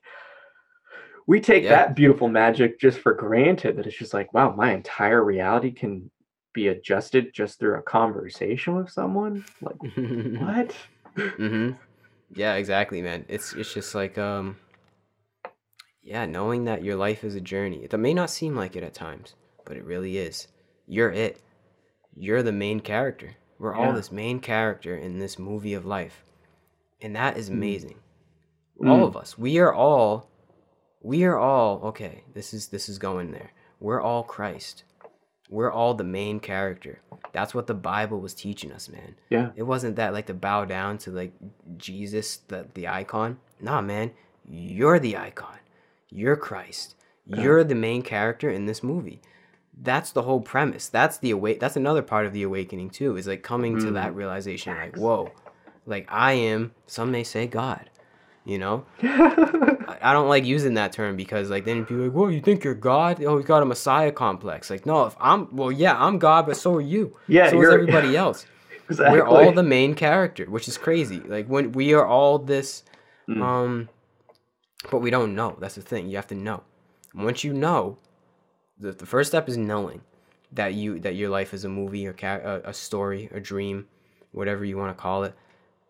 we 1.25 1.41
take 1.41 1.63
Yeah. 1.63 1.69
that 1.71 1.95
beautiful 1.95 2.29
magic 2.29 2.79
just 2.79 2.99
for 2.99 3.13
granted 3.13 3.77
that 3.77 3.85
it's 3.87 3.97
just 3.97 4.13
like 4.13 4.33
wow 4.33 4.53
my 4.55 4.71
entire 4.73 5.23
reality 5.23 5.71
can 5.71 6.09
be 6.53 6.69
adjusted 6.69 7.33
just 7.33 7.59
through 7.59 7.77
a 7.77 7.81
conversation 7.81 8.75
with 8.75 8.89
someone 8.89 9.43
like 9.61 9.75
what 10.41 10.75
hmm 11.37 11.71
Yeah, 12.33 12.55
exactly, 12.55 13.01
man. 13.01 13.25
It's 13.27 13.53
it's 13.53 13.73
just 13.73 13.95
like 13.95 14.17
um 14.17 14.57
yeah, 16.07 16.25
knowing 16.25 16.63
that 16.65 16.83
your 16.83 16.95
life 16.95 17.23
is 17.23 17.35
a 17.35 17.41
journey. 17.41 17.83
It 17.83 17.99
may 17.99 18.13
not 18.13 18.29
seem 18.29 18.55
like 18.55 18.75
it 18.75 18.83
at 18.83 18.93
times, 18.93 19.35
but 19.65 19.75
it 19.77 19.83
really 19.83 20.17
is. 20.17 20.47
You're 20.87 21.11
it. 21.11 21.41
You're 22.15 22.41
the 22.43 22.51
main 22.53 22.79
character. 22.79 23.35
We're 23.59 23.75
all 23.75 23.91
this 23.93 24.11
main 24.11 24.39
character 24.39 24.95
in 24.95 25.19
this 25.19 25.37
movie 25.37 25.73
of 25.73 25.85
life. 25.85 26.23
And 27.01 27.15
that 27.15 27.37
is 27.37 27.49
Mm. 27.49 27.53
amazing. 27.53 27.97
Mm. 28.81 28.89
All 28.89 29.03
of 29.03 29.17
us. 29.17 29.37
We 29.37 29.59
are 29.59 29.73
all 29.73 30.29
we 31.01 31.23
are 31.25 31.37
all 31.37 31.81
okay, 31.89 32.23
this 32.33 32.53
is 32.53 32.67
this 32.69 32.87
is 32.89 32.97
going 32.99 33.31
there. 33.31 33.51
We're 33.79 34.01
all 34.01 34.23
Christ. 34.23 34.83
We're 35.49 35.71
all 35.71 35.93
the 35.93 36.03
main 36.03 36.39
character. 36.39 36.99
That's 37.31 37.53
what 37.55 37.67
the 37.67 37.73
Bible 37.73 38.19
was 38.19 38.33
teaching 38.33 38.71
us, 38.71 38.89
man. 38.89 39.15
yeah 39.29 39.51
It 39.55 39.63
wasn't 39.63 39.95
that 39.97 40.13
like 40.13 40.25
to 40.27 40.33
bow 40.33 40.65
down 40.65 40.97
to 40.99 41.11
like 41.11 41.33
Jesus, 41.77 42.37
the 42.47 42.67
the 42.73 42.87
icon. 42.87 43.39
Nah, 43.59 43.81
man, 43.81 44.11
you're 44.45 44.99
the 44.99 45.17
icon. 45.17 45.57
You're 46.09 46.35
Christ. 46.35 46.95
You're 47.25 47.63
the 47.63 47.75
main 47.75 48.01
character 48.03 48.49
in 48.49 48.65
this 48.65 48.81
movie. 48.81 49.21
That's 49.79 50.11
the 50.11 50.23
whole 50.23 50.41
premise. 50.41 50.87
That's 50.87 51.17
the 51.17 51.31
awake. 51.31 51.59
That's 51.59 51.75
another 51.75 52.01
part 52.01 52.25
of 52.25 52.33
the 52.33 52.43
awakening 52.43 52.89
too. 52.91 53.17
Is 53.17 53.27
like 53.27 53.43
coming 53.43 53.77
to 53.79 53.91
that 53.91 54.15
realization, 54.15 54.75
like, 54.75 54.95
whoa, 54.97 55.31
like 55.85 56.07
I 56.09 56.33
am. 56.33 56.73
Some 56.87 57.11
may 57.11 57.23
say 57.23 57.45
God. 57.47 57.89
You 58.45 58.57
know, 58.59 58.85
I 59.03 60.13
don't 60.13 60.29
like 60.29 60.45
using 60.45 60.75
that 60.75 60.93
term 60.93 61.17
because 61.17 61.49
like 61.49 61.65
then 61.65 61.83
people 61.85 62.03
are 62.03 62.05
like, 62.05 62.13
"Whoa, 62.13 62.27
you 62.29 62.39
think 62.39 62.63
you're 62.63 62.73
God? 62.73 63.21
Oh, 63.21 63.37
you 63.37 63.43
got 63.43 63.61
a 63.61 63.65
Messiah 63.65 64.11
complex. 64.11 64.69
Like, 64.69 64.85
no, 64.85 65.05
if 65.05 65.15
I'm 65.19 65.53
well, 65.53 65.69
yeah, 65.71 66.01
I'm 66.01 66.17
God, 66.17 66.45
but 66.45 66.55
so 66.55 66.75
are 66.75 66.81
you. 66.81 67.15
Yeah, 67.27 67.49
so 67.49 67.61
is 67.61 67.69
everybody 67.69 68.15
else. 68.25 68.45
exactly 68.89 69.19
We're 69.19 69.27
all 69.27 69.51
the 69.51 69.63
main 69.63 69.95
character, 69.95 70.45
which 70.45 70.69
is 70.69 70.77
crazy. 70.77 71.19
Like 71.19 71.47
when 71.47 71.73
we 71.73 71.93
are 71.93 72.05
all 72.07 72.39
this, 72.39 72.83
Mm. 73.27 73.41
um, 73.43 73.89
but 74.91 74.99
we 74.99 75.09
don't 75.09 75.35
know. 75.35 75.57
That's 75.59 75.75
the 75.75 75.81
thing. 75.81 76.09
You 76.09 76.15
have 76.17 76.27
to 76.27 76.35
know. 76.35 76.63
Once 77.13 77.43
you 77.43 77.53
know, 77.53 77.97
the, 78.79 78.91
the 78.91 79.05
first 79.05 79.31
step 79.31 79.49
is 79.49 79.57
knowing 79.57 80.01
that 80.51 80.73
you 80.73 80.99
that 80.99 81.15
your 81.15 81.29
life 81.29 81.53
is 81.53 81.65
a 81.65 81.69
movie 81.69 82.07
or 82.07 82.13
ca- 82.13 82.41
a, 82.43 82.69
a 82.69 82.73
story, 82.73 83.29
a 83.33 83.39
dream, 83.39 83.87
whatever 84.31 84.63
you 84.63 84.77
want 84.77 84.95
to 84.95 85.01
call 85.01 85.23
it. 85.23 85.33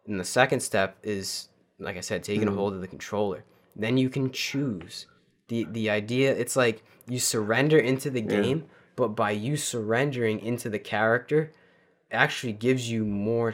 And 0.06 0.20
the 0.20 0.25
second 0.25 0.62
step 0.62 0.98
is, 1.03 1.50
like 1.79 1.98
I 1.98 2.01
said, 2.01 2.24
taking 2.24 2.44
a 2.44 2.51
mm-hmm. 2.51 2.58
hold 2.60 2.74
of 2.74 2.82
the 2.82 2.88
controller. 2.88 3.44
Then 3.75 3.98
you 3.98 4.10
can 4.10 4.32
choose. 4.32 5.06
the 5.50 5.65
The 5.65 5.89
idea, 5.89 6.34
it's 6.34 6.56
like 6.56 6.84
you 7.08 7.20
surrender 7.20 7.77
into 7.77 8.10
the 8.10 8.22
game, 8.22 8.65
but 8.96 9.10
by 9.10 9.32
you 9.32 9.58
surrendering 9.58 10.39
into 10.39 10.70
the 10.70 10.79
character, 10.79 11.51
actually 12.12 12.53
gives 12.53 12.89
you 12.89 13.06
more 13.06 13.53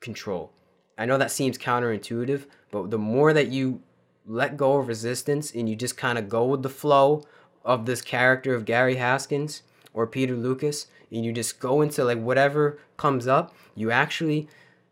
control. 0.00 0.50
I 0.98 1.04
know 1.04 1.18
that 1.18 1.30
seems 1.30 1.58
counterintuitive, 1.58 2.46
but 2.70 2.90
the 2.90 2.98
more 2.98 3.32
that 3.32 3.48
you 3.48 3.82
let 4.26 4.56
go 4.56 4.78
of 4.78 4.88
resistance 4.88 5.52
and 5.52 5.68
you 5.68 5.76
just 5.76 5.96
kind 5.96 6.18
of 6.18 6.28
go 6.28 6.44
with 6.46 6.62
the 6.62 6.68
flow 6.68 7.24
of 7.64 7.86
this 7.86 8.02
character 8.02 8.54
of 8.54 8.64
Gary 8.64 8.96
Haskins 8.96 9.62
or 9.92 10.06
Peter 10.06 10.34
Lucas, 10.34 10.86
and 11.10 11.24
you 11.24 11.32
just 11.32 11.58
go 11.60 11.80
into 11.80 12.04
like 12.04 12.18
whatever 12.18 12.78
comes 12.96 13.26
up, 13.26 13.54
you 13.74 13.90
actually 13.90 14.48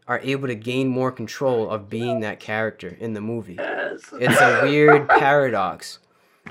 are 0.09 0.21
able 0.23 0.47
to 0.49 0.55
gain 0.55 0.89
more 0.89 1.11
control 1.13 1.71
of 1.71 1.89
being 1.91 2.21
that 2.21 2.39
character 2.41 2.97
in 3.01 3.13
the 3.15 3.21
movie. 3.21 3.55
yes 3.55 4.01
It's 4.13 4.41
a 4.41 4.61
weird 4.63 5.09
paradox, 5.21 5.99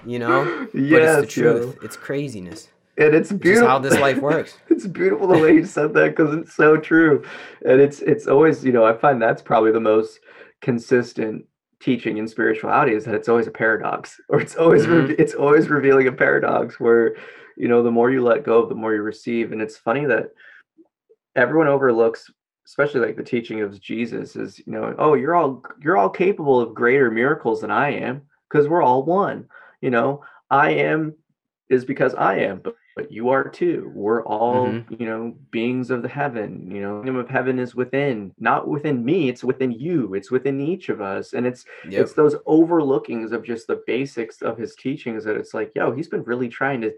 you 0.05 0.19
know? 0.19 0.67
But 0.71 0.79
yes 0.81 1.23
it's 1.23 1.35
the 1.35 1.41
yo. 1.41 1.59
truth. 1.59 1.77
It's 1.83 1.95
craziness. 1.95 2.69
and 2.97 3.13
it's 3.15 3.31
It's 3.31 3.39
beautiful 3.39 3.67
how 3.67 3.79
this 3.79 3.97
life 3.99 4.17
works. 4.19 4.57
it's 4.69 4.85
beautiful 4.87 5.27
the 5.27 5.37
way 5.37 5.53
you 5.53 5.65
said 5.65 5.93
that 5.93 6.15
because 6.15 6.33
it's 6.35 6.53
so 6.53 6.77
true 6.77 7.23
and 7.65 7.81
it's 7.81 8.01
it's 8.01 8.27
always 8.27 8.63
you 8.63 8.71
know 8.71 8.85
i 8.85 8.93
find 8.95 9.19
that's 9.21 9.41
probably 9.41 9.71
the 9.71 9.79
most 9.79 10.19
consistent 10.61 11.45
teaching 11.83 12.17
in 12.17 12.27
spirituality 12.27 12.93
is 12.93 13.03
that 13.05 13.13
it's 13.15 13.27
always 13.29 13.47
a 13.47 13.51
paradox 13.51 14.19
or 14.29 14.39
it's 14.41 14.55
always 14.55 14.85
Mhm. 14.85 15.07
reve- 15.07 15.19
it's 15.19 15.33
always 15.33 15.69
revealing 15.69 16.07
a 16.07 16.11
paradox 16.11 16.79
where 16.79 17.15
you 17.55 17.67
know, 17.67 17.83
the 17.83 17.91
more 17.91 18.09
you 18.09 18.23
let 18.23 18.43
go, 18.43 18.65
the 18.65 18.73
more 18.73 18.95
you 18.95 19.03
receive. 19.03 19.51
And 19.51 19.61
it's 19.61 19.77
funny 19.77 20.05
that 20.05 20.31
everyone 21.35 21.67
overlooks 21.67 22.31
especially 22.65 23.01
like 23.01 23.17
the 23.17 23.23
teaching 23.23 23.59
of 23.61 23.79
Jesus 23.81 24.37
is, 24.37 24.57
you 24.65 24.71
know, 24.71 24.95
oh, 24.97 25.15
you're 25.15 25.35
all 25.35 25.61
you're 25.81 25.97
all 25.97 26.09
capable 26.09 26.61
of 26.61 26.73
greater 26.73 27.11
miracles 27.11 27.59
than 27.61 27.71
I 27.71 27.89
am 27.91 28.21
because 28.49 28.67
we're 28.69 28.81
all 28.81 29.03
one. 29.03 29.49
You 29.81 29.89
know, 29.91 30.23
I 30.49 30.71
am 30.71 31.13
is 31.69 31.83
because 31.83 32.15
I 32.15 32.37
am, 32.37 32.61
but, 32.63 32.75
but 32.95 33.11
you 33.11 33.29
are 33.29 33.47
too. 33.49 33.91
We're 33.93 34.23
all, 34.23 34.67
mm-hmm. 34.67 34.95
you 34.99 35.05
know, 35.07 35.35
beings 35.51 35.89
of 35.89 36.01
the 36.01 36.07
heaven. 36.07 36.69
You 36.69 36.81
know, 36.81 36.97
kingdom 36.97 37.15
of 37.15 37.29
heaven 37.29 37.59
is 37.59 37.75
within, 37.75 38.33
not 38.39 38.67
within 38.67 39.03
me. 39.03 39.29
It's 39.29 39.43
within 39.43 39.71
you. 39.71 40.13
It's 40.13 40.31
within 40.31 40.61
each 40.61 40.89
of 40.89 41.01
us, 41.01 41.33
and 41.33 41.45
it's 41.45 41.65
yep. 41.89 42.01
it's 42.01 42.13
those 42.13 42.35
overlookings 42.45 43.31
of 43.31 43.43
just 43.43 43.67
the 43.67 43.81
basics 43.87 44.41
of 44.41 44.57
his 44.57 44.75
teachings 44.75 45.23
that 45.25 45.37
it's 45.37 45.53
like, 45.53 45.71
yo, 45.75 45.91
he's 45.91 46.09
been 46.09 46.23
really 46.23 46.49
trying 46.49 46.81
to 46.81 46.93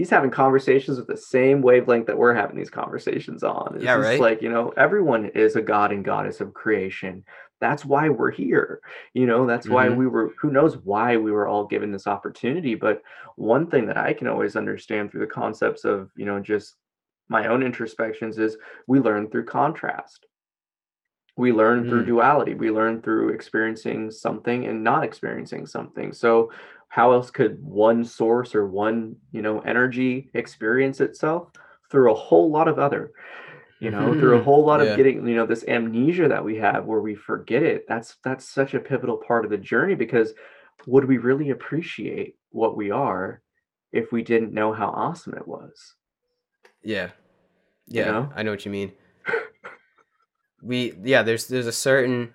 he's 0.00 0.08
having 0.08 0.30
conversations 0.30 0.96
with 0.96 1.06
the 1.06 1.16
same 1.16 1.60
wavelength 1.60 2.06
that 2.06 2.16
we're 2.16 2.32
having 2.32 2.56
these 2.56 2.70
conversations 2.70 3.42
on. 3.42 3.72
It's 3.74 3.84
yeah, 3.84 3.94
right. 3.94 4.18
Like 4.18 4.40
you 4.40 4.50
know, 4.50 4.72
everyone 4.76 5.26
is 5.34 5.56
a 5.56 5.62
god 5.62 5.92
and 5.92 6.04
goddess 6.04 6.40
of 6.40 6.54
creation. 6.54 7.22
That's 7.60 7.84
why 7.84 8.08
we're 8.08 8.30
here. 8.30 8.80
You 9.14 9.26
know, 9.26 9.46
that's 9.46 9.66
mm-hmm. 9.66 9.74
why 9.74 9.88
we 9.90 10.06
were. 10.06 10.32
Who 10.40 10.50
knows 10.50 10.76
why 10.78 11.16
we 11.16 11.30
were 11.30 11.46
all 11.46 11.66
given 11.66 11.92
this 11.92 12.06
opportunity? 12.06 12.74
But 12.74 13.02
one 13.36 13.66
thing 13.66 13.86
that 13.86 13.98
I 13.98 14.12
can 14.12 14.26
always 14.26 14.56
understand 14.56 15.10
through 15.10 15.20
the 15.20 15.32
concepts 15.32 15.84
of 15.84 16.10
you 16.16 16.24
know 16.24 16.40
just 16.40 16.76
my 17.28 17.46
own 17.46 17.62
introspections 17.62 18.38
is 18.38 18.56
we 18.86 18.98
learn 18.98 19.30
through 19.30 19.44
contrast. 19.44 20.26
We 21.36 21.52
learn 21.52 21.84
mm. 21.84 21.88
through 21.88 22.06
duality. 22.06 22.54
We 22.54 22.70
learn 22.70 23.02
through 23.02 23.30
experiencing 23.30 24.10
something 24.10 24.66
and 24.66 24.82
not 24.82 25.04
experiencing 25.04 25.66
something. 25.66 26.12
So 26.12 26.50
how 26.88 27.12
else 27.12 27.30
could 27.30 27.62
one 27.62 28.04
source 28.04 28.54
or 28.54 28.66
one 28.66 29.16
you 29.32 29.42
know 29.42 29.60
energy 29.60 30.30
experience 30.34 31.00
itself 31.00 31.50
through 31.90 32.12
a 32.12 32.16
whole 32.16 32.50
lot 32.50 32.68
of 32.68 32.78
other 32.78 33.12
you 33.80 33.90
know 33.90 34.10
mm-hmm. 34.10 34.20
through 34.20 34.38
a 34.38 34.42
whole 34.42 34.64
lot 34.64 34.80
yeah. 34.80 34.90
of 34.90 34.96
getting 34.96 35.26
you 35.26 35.34
know 35.34 35.46
this 35.46 35.64
amnesia 35.66 36.28
that 36.28 36.44
we 36.44 36.56
have 36.56 36.84
where 36.84 37.00
we 37.00 37.14
forget 37.14 37.62
it 37.62 37.84
that's 37.88 38.16
that's 38.24 38.48
such 38.48 38.74
a 38.74 38.80
pivotal 38.80 39.16
part 39.16 39.44
of 39.44 39.50
the 39.50 39.58
journey 39.58 39.94
because 39.94 40.32
would 40.86 41.04
we 41.04 41.18
really 41.18 41.50
appreciate 41.50 42.36
what 42.50 42.76
we 42.76 42.90
are 42.90 43.42
if 43.92 44.12
we 44.12 44.22
didn't 44.22 44.52
know 44.52 44.72
how 44.72 44.88
awesome 44.88 45.34
it 45.34 45.46
was 45.46 45.94
yeah 46.82 47.10
yeah 47.86 48.06
you 48.06 48.12
know? 48.12 48.32
i 48.36 48.42
know 48.42 48.50
what 48.50 48.64
you 48.64 48.70
mean 48.70 48.92
we 50.62 50.94
yeah 51.02 51.22
there's 51.22 51.48
there's 51.48 51.66
a 51.66 51.72
certain 51.72 52.34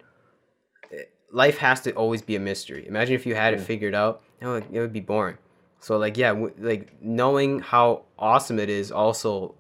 eh, 0.92 1.04
life 1.32 1.58
has 1.58 1.82
to 1.82 1.92
always 1.94 2.22
be 2.22 2.36
a 2.36 2.40
mystery 2.40 2.88
imagine 2.88 3.16
if 3.16 3.26
you 3.26 3.36
had 3.36 3.54
it 3.54 3.62
figured 3.62 3.96
out 3.96 4.22
it 4.42 4.48
would, 4.48 4.66
it 4.72 4.80
would 4.80 4.94
be 4.94 5.00
boring. 5.00 5.38
So 5.80 5.98
like 5.98 6.18
yeah, 6.18 6.30
w- 6.30 6.54
like 6.58 7.02
knowing 7.02 7.60
how 7.60 8.04
awesome 8.18 8.60
it 8.60 8.70
is 8.70 8.92
also 8.92 9.56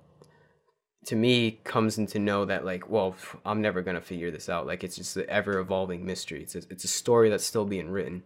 to 1.06 1.16
me 1.16 1.60
comes 1.64 1.98
into 1.98 2.20
know 2.20 2.46
that 2.46 2.66
like 2.66 2.90
well 2.90 3.16
I'm 3.46 3.62
never 3.62 3.82
gonna 3.82 4.02
figure 4.02 4.32
this 4.32 4.50
out. 4.50 4.68
Like 4.68 4.84
it's 4.84 4.96
just 4.96 5.18
an 5.18 5.26
ever 5.30 5.60
evolving 5.60 6.06
mystery. 6.06 6.42
It's 6.44 6.56
a, 6.56 6.62
it's 6.70 6.84
a 6.84 6.90
story 6.90 7.30
that's 7.30 7.46
still 7.46 7.66
being 7.66 7.90
written. 7.90 8.24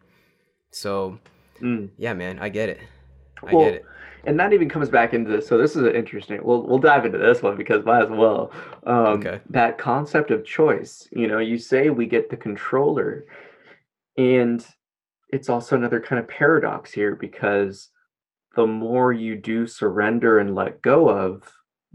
So 0.72 1.20
mm. 1.62 1.90
yeah, 1.98 2.14
man, 2.14 2.40
I 2.40 2.50
get 2.50 2.70
it. 2.70 2.80
I 3.44 3.54
well, 3.54 3.66
get 3.66 3.74
it. 3.76 3.86
And 4.26 4.40
that 4.40 4.52
even 4.52 4.70
comes 4.70 4.90
back 4.90 5.14
into 5.14 5.32
this. 5.32 5.48
So 5.48 5.58
this 5.58 5.76
is 5.76 5.84
interesting. 5.94 6.40
We'll 6.44 6.64
we'll 6.64 6.80
dive 6.80 7.06
into 7.06 7.18
this 7.18 7.42
one 7.42 7.56
because 7.56 7.86
might 7.86 8.04
as 8.04 8.10
well. 8.10 8.52
Um, 8.86 8.96
okay. 8.96 9.40
That 9.50 9.78
concept 9.78 10.32
of 10.32 10.46
choice. 10.46 11.08
You 11.12 11.28
know, 11.28 11.40
you 11.40 11.58
say 11.58 11.90
we 11.90 12.06
get 12.06 12.30
the 12.30 12.38
controller, 12.38 13.26
and 14.18 14.66
it's 15.30 15.50
also 15.50 15.76
another 15.76 16.00
kind 16.00 16.20
of 16.20 16.28
paradox 16.28 16.92
here 16.92 17.16
because 17.16 17.90
the 18.56 18.68
more 18.68 19.14
you 19.14 19.36
do 19.36 19.68
surrender 19.68 20.40
and 20.40 20.56
let 20.56 20.82
go 20.82 21.08
of, 21.08 21.44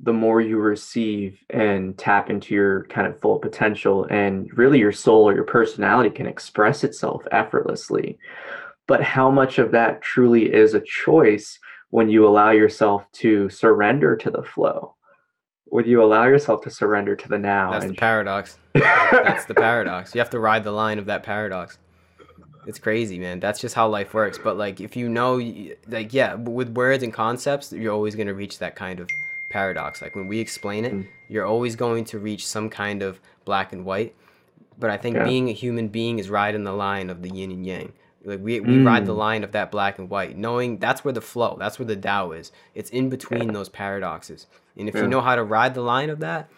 the 0.02 0.12
more 0.12 0.40
you 0.40 0.58
receive 0.58 1.38
and 1.50 1.96
tap 1.96 2.28
into 2.28 2.54
your 2.54 2.84
kind 2.86 3.06
of 3.06 3.20
full 3.20 3.38
potential, 3.38 4.04
and 4.10 4.50
really 4.56 4.78
your 4.78 4.92
soul 4.92 5.28
or 5.28 5.34
your 5.34 5.44
personality 5.44 6.10
can 6.10 6.26
express 6.26 6.82
itself 6.84 7.22
effortlessly. 7.30 8.18
But 8.86 9.02
how 9.02 9.30
much 9.30 9.58
of 9.58 9.70
that 9.70 10.02
truly 10.02 10.52
is 10.52 10.74
a 10.74 10.80
choice 10.80 11.58
when 11.90 12.08
you 12.08 12.26
allow 12.26 12.50
yourself 12.50 13.04
to 13.12 13.48
surrender 13.48 14.16
to 14.16 14.30
the 14.30 14.42
flow? 14.42 14.94
When 15.66 15.86
you 15.86 16.02
allow 16.02 16.24
yourself 16.24 16.62
to 16.62 16.70
surrender 16.70 17.16
to 17.16 17.28
the 17.28 17.38
now? 17.38 17.70
That's 17.70 17.86
the 17.86 17.94
paradox. 17.94 18.58
That's 18.74 19.46
the 19.46 19.54
paradox. 19.54 20.14
You 20.14 20.20
have 20.20 20.30
to 20.30 20.40
ride 20.40 20.64
the 20.64 20.72
line 20.72 20.98
of 20.98 21.06
that 21.06 21.22
paradox 21.22 21.78
it's 22.66 22.78
crazy 22.78 23.18
man 23.18 23.40
that's 23.40 23.60
just 23.60 23.74
how 23.74 23.86
life 23.86 24.14
works 24.14 24.38
but 24.42 24.56
like 24.56 24.80
if 24.80 24.96
you 24.96 25.06
know 25.06 25.34
like 25.88 26.14
yeah 26.14 26.34
with 26.34 26.70
words 26.70 27.02
and 27.02 27.12
concepts 27.12 27.72
you're 27.72 27.92
always 27.92 28.14
going 28.14 28.26
to 28.26 28.34
reach 28.34 28.58
that 28.58 28.74
kind 28.74 29.00
of 29.00 29.08
paradox. 29.54 30.02
Like 30.02 30.16
when 30.16 30.26
we 30.26 30.40
explain 30.40 30.84
it 30.84 30.92
mm. 30.92 31.06
you're 31.28 31.46
always 31.46 31.76
going 31.76 32.04
to 32.06 32.18
reach 32.18 32.44
some 32.44 32.68
kind 32.68 33.02
of 33.02 33.20
black 33.44 33.72
and 33.72 33.84
white. 33.84 34.16
But 34.76 34.90
i 34.90 34.96
think 34.96 35.14
yeah. 35.14 35.24
being 35.24 35.48
a 35.48 35.52
human 35.52 35.86
being 35.86 36.18
is 36.18 36.28
riding 36.28 36.64
the 36.64 36.72
line 36.72 37.08
of 37.08 37.22
the 37.22 37.30
yin 37.30 37.52
and 37.52 37.64
yang. 37.64 37.92
Like 38.24 38.40
we, 38.42 38.58
we 38.58 38.78
mm. 38.78 38.86
ride 38.86 39.06
the 39.06 39.14
line 39.14 39.44
of 39.44 39.52
that 39.52 39.70
black 39.70 40.00
and 40.00 40.10
white 40.10 40.36
knowing 40.36 40.78
that's 40.78 41.04
where 41.04 41.14
the 41.14 41.20
flow 41.20 41.56
that's 41.60 41.78
where 41.78 41.86
the 41.86 41.94
Tao 41.94 42.32
is. 42.32 42.50
It's 42.74 42.90
in 42.90 43.08
between 43.10 43.46
yeah. 43.46 43.52
those 43.52 43.68
paradoxes. 43.68 44.48
And 44.76 44.88
if 44.88 44.96
yeah. 44.96 45.02
you 45.02 45.08
know 45.08 45.20
how 45.20 45.36
to 45.36 45.44
ride 45.44 45.74
the 45.74 45.82
line 45.82 46.10
of 46.10 46.18
that 46.18 46.48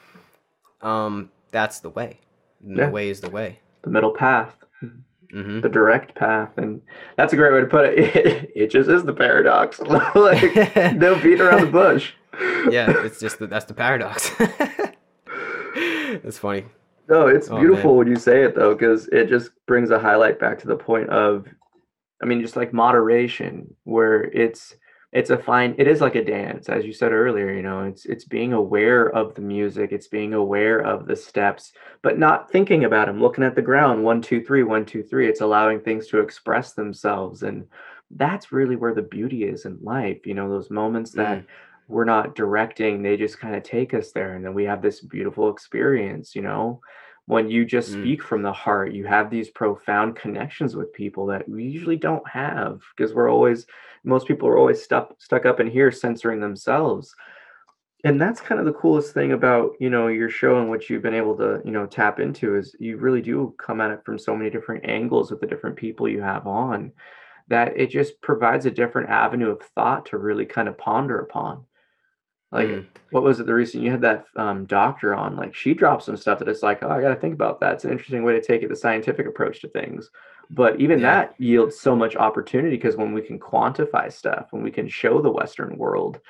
um 0.81 1.31
that's 1.51 1.81
the 1.81 1.91
way. 1.91 2.21
The 2.63 2.89
way 2.89 3.11
is 3.11 3.21
the 3.21 3.31
way. 3.31 3.61
The 3.83 3.91
middle 3.91 4.15
path. 4.15 4.57
Mm-hmm. 5.35 5.61
the 5.61 5.69
direct 5.69 6.15
path. 6.15 6.57
And 6.57 6.81
that's 7.17 7.33
a 7.33 7.37
great 7.37 7.53
way 7.53 7.61
to 7.61 7.67
put 7.67 7.85
it. 7.85 7.99
It, 7.99 8.53
it 8.63 8.71
just 8.71 8.89
is 8.89 9.03
the 9.05 9.13
paradox. 9.13 9.81
Like 10.29 10.55
no 11.05 11.21
beat 11.21 11.41
around 11.43 11.61
the 11.61 11.73
bush 11.83 12.13
yeah 12.71 12.93
it's 13.05 13.21
just 13.21 13.39
that 13.39 13.51
that's 13.51 13.65
the 13.67 13.75
paradox 13.75 14.31
that's 16.23 16.39
funny 16.39 16.65
no 17.09 17.27
it's 17.27 17.51
oh, 17.51 17.59
beautiful 17.59 17.91
man. 17.91 17.99
when 17.99 18.07
you 18.09 18.17
say 18.17 18.43
it 18.43 18.55
though 18.55 18.75
because 18.75 19.09
it 19.09 19.29
just 19.29 19.51
brings 19.67 19.91
a 19.91 19.99
highlight 19.99 20.39
back 20.39 20.59
to 20.59 20.67
the 20.67 20.77
point 20.77 21.09
of 21.11 21.47
i 22.23 22.27
mean 22.27 22.41
just 22.41 22.57
like 22.57 22.73
moderation 22.73 23.75
where 23.85 24.25
it's 24.25 24.75
it's 25.13 25.31
a 25.31 25.39
fine 25.39 25.75
it 25.79 25.87
is 25.87 26.01
like 26.01 26.15
a 26.15 26.25
dance 26.25 26.69
as 26.69 26.85
you 26.85 26.93
said 26.93 27.13
earlier 27.13 27.53
you 27.53 27.63
know 27.63 27.85
it's 27.85 28.05
it's 28.07 28.25
being 28.25 28.53
aware 28.53 29.09
of 29.11 29.35
the 29.35 29.41
music 29.41 29.91
it's 29.93 30.09
being 30.09 30.35
aware 30.35 30.81
of 30.81 31.07
the 31.07 31.17
steps 31.17 31.73
but 32.03 32.19
not 32.19 32.51
thinking 32.51 32.85
about 32.85 33.07
them 33.07 33.21
looking 33.21 33.45
at 33.45 33.55
the 33.55 33.63
ground 33.63 34.03
one 34.03 34.21
two 34.21 34.43
three 34.43 34.63
one 34.63 34.85
two 34.85 35.03
three 35.03 35.29
it's 35.29 35.41
allowing 35.41 35.81
things 35.81 36.07
to 36.09 36.21
express 36.21 36.73
themselves 36.73 37.45
and 37.45 37.67
that's 38.13 38.53
really 38.53 38.77
where 38.77 38.95
the 38.95 39.03
beauty 39.03 39.45
is 39.45 39.65
in 39.65 39.79
life 39.83 40.27
you 40.27 40.35
know 40.35 40.49
those 40.51 40.71
moments 40.71 41.13
that 41.13 41.39
mm. 41.39 41.47
We're 41.89 42.05
not 42.05 42.35
directing 42.35 43.03
they 43.03 43.17
just 43.17 43.39
kind 43.39 43.55
of 43.55 43.63
take 43.63 43.95
us 43.95 44.13
there 44.13 44.35
and 44.35 44.45
then 44.45 44.55
we 44.55 44.65
have 44.65 44.83
this 44.83 45.01
beautiful 45.01 45.51
experience 45.51 46.35
you 46.35 46.43
know? 46.43 46.81
When 47.29 47.51
you 47.51 47.65
just 47.65 47.91
mm. 47.91 48.03
speak 48.03 48.23
from 48.23 48.43
the 48.43 48.53
heart 48.53 48.93
you 48.93 49.05
have 49.07 49.31
these 49.31 49.51
profound 49.51 50.15
connections 50.17 50.77
with 50.77 50.93
people 50.93 51.27
that 51.27 51.49
we 51.49 51.65
usually 51.65 51.97
don't 51.97 52.27
have 52.29 52.81
because 52.97 53.15
we're 53.15 53.31
always 53.31 53.67
most 54.07 54.29
people 54.29 54.49
are 54.49 54.57
always 54.57 54.83
stuck 54.83 55.21
stuck 55.21 55.45
up 55.45 55.61
in 55.61 55.69
here 55.69 55.93
censoring 55.93 56.41
themselves. 56.41 57.15
And 58.05 58.21
that's 58.21 58.41
kind 58.41 58.61
of 58.61 58.67
the 58.67 58.73
coolest 58.73 59.13
thing 59.13 59.33
about 59.33 59.73
you 59.81 59.91
know 59.91 60.07
your 60.07 60.31
show 60.31 60.59
and 60.61 60.71
what 60.71 60.89
you've 60.89 61.03
been 61.03 61.15
able 61.15 61.37
to 61.39 61.61
you 61.65 61.73
know 61.73 61.87
tap 61.87 62.21
into 62.21 62.55
is 62.55 62.75
you 62.79 62.97
really 62.97 63.21
do 63.21 63.55
come 63.59 63.81
at 63.81 63.91
it 63.91 64.05
from 64.05 64.19
so 64.19 64.35
many 64.37 64.49
different 64.49 64.87
angles 64.87 65.31
with 65.31 65.41
the 65.41 65.47
different 65.47 65.77
people 65.77 66.09
you 66.09 66.23
have 66.23 66.47
on 66.47 66.93
that 67.49 67.77
it 67.77 67.91
just 67.91 68.21
provides 68.23 68.67
a 68.67 68.71
different 68.71 69.11
avenue 69.11 69.51
of 69.51 69.63
thought 69.75 70.07
to 70.07 70.19
really 70.19 70.47
kind 70.47 70.69
of 70.69 70.79
ponder 70.79 71.19
upon 71.19 71.65
like 72.57 72.69
mm. 72.69 72.87
what 73.11 73.23
was 73.23 73.39
it 73.39 73.47
the 73.47 73.55
recent 73.55 73.85
you 73.85 73.91
had 73.91 74.01
that 74.01 74.25
um, 74.37 74.65
doctor 74.65 75.15
on? 75.15 75.37
Like 75.37 75.55
she 75.55 75.75
dropped 75.75 76.05
some 76.05 76.17
stuff 76.17 76.39
that 76.39 76.49
it's 76.49 76.63
like 76.63 76.83
oh 76.83 76.89
i 76.89 77.01
gotta 77.01 77.17
think 77.17 77.35
about 77.35 77.61
that. 77.61 77.75
It's 77.75 77.85
an 77.85 77.93
interesting 77.93 78.25
way 78.25 78.33
to 78.33 78.41
take 78.41 78.63
it 78.63 78.69
the 78.69 78.77
scientific 78.77 79.27
approach 79.27 79.61
to 79.61 79.69
things. 79.69 80.11
But 80.49 80.81
even 80.81 81.01
yeah. 81.01 81.07
that 81.07 81.35
yields 81.39 81.79
so 81.79 81.95
much 81.95 82.17
opportunity 82.17 82.77
because 82.77 82.97
when 82.97 83.13
we 83.13 83.21
can 83.21 83.39
quantify 83.39 84.11
stuff 84.13 84.47
when 84.51 84.63
we 84.63 84.71
can 84.71 84.89
show 84.89 85.21
the 85.21 85.31
western 85.31 85.77
world 85.77 86.21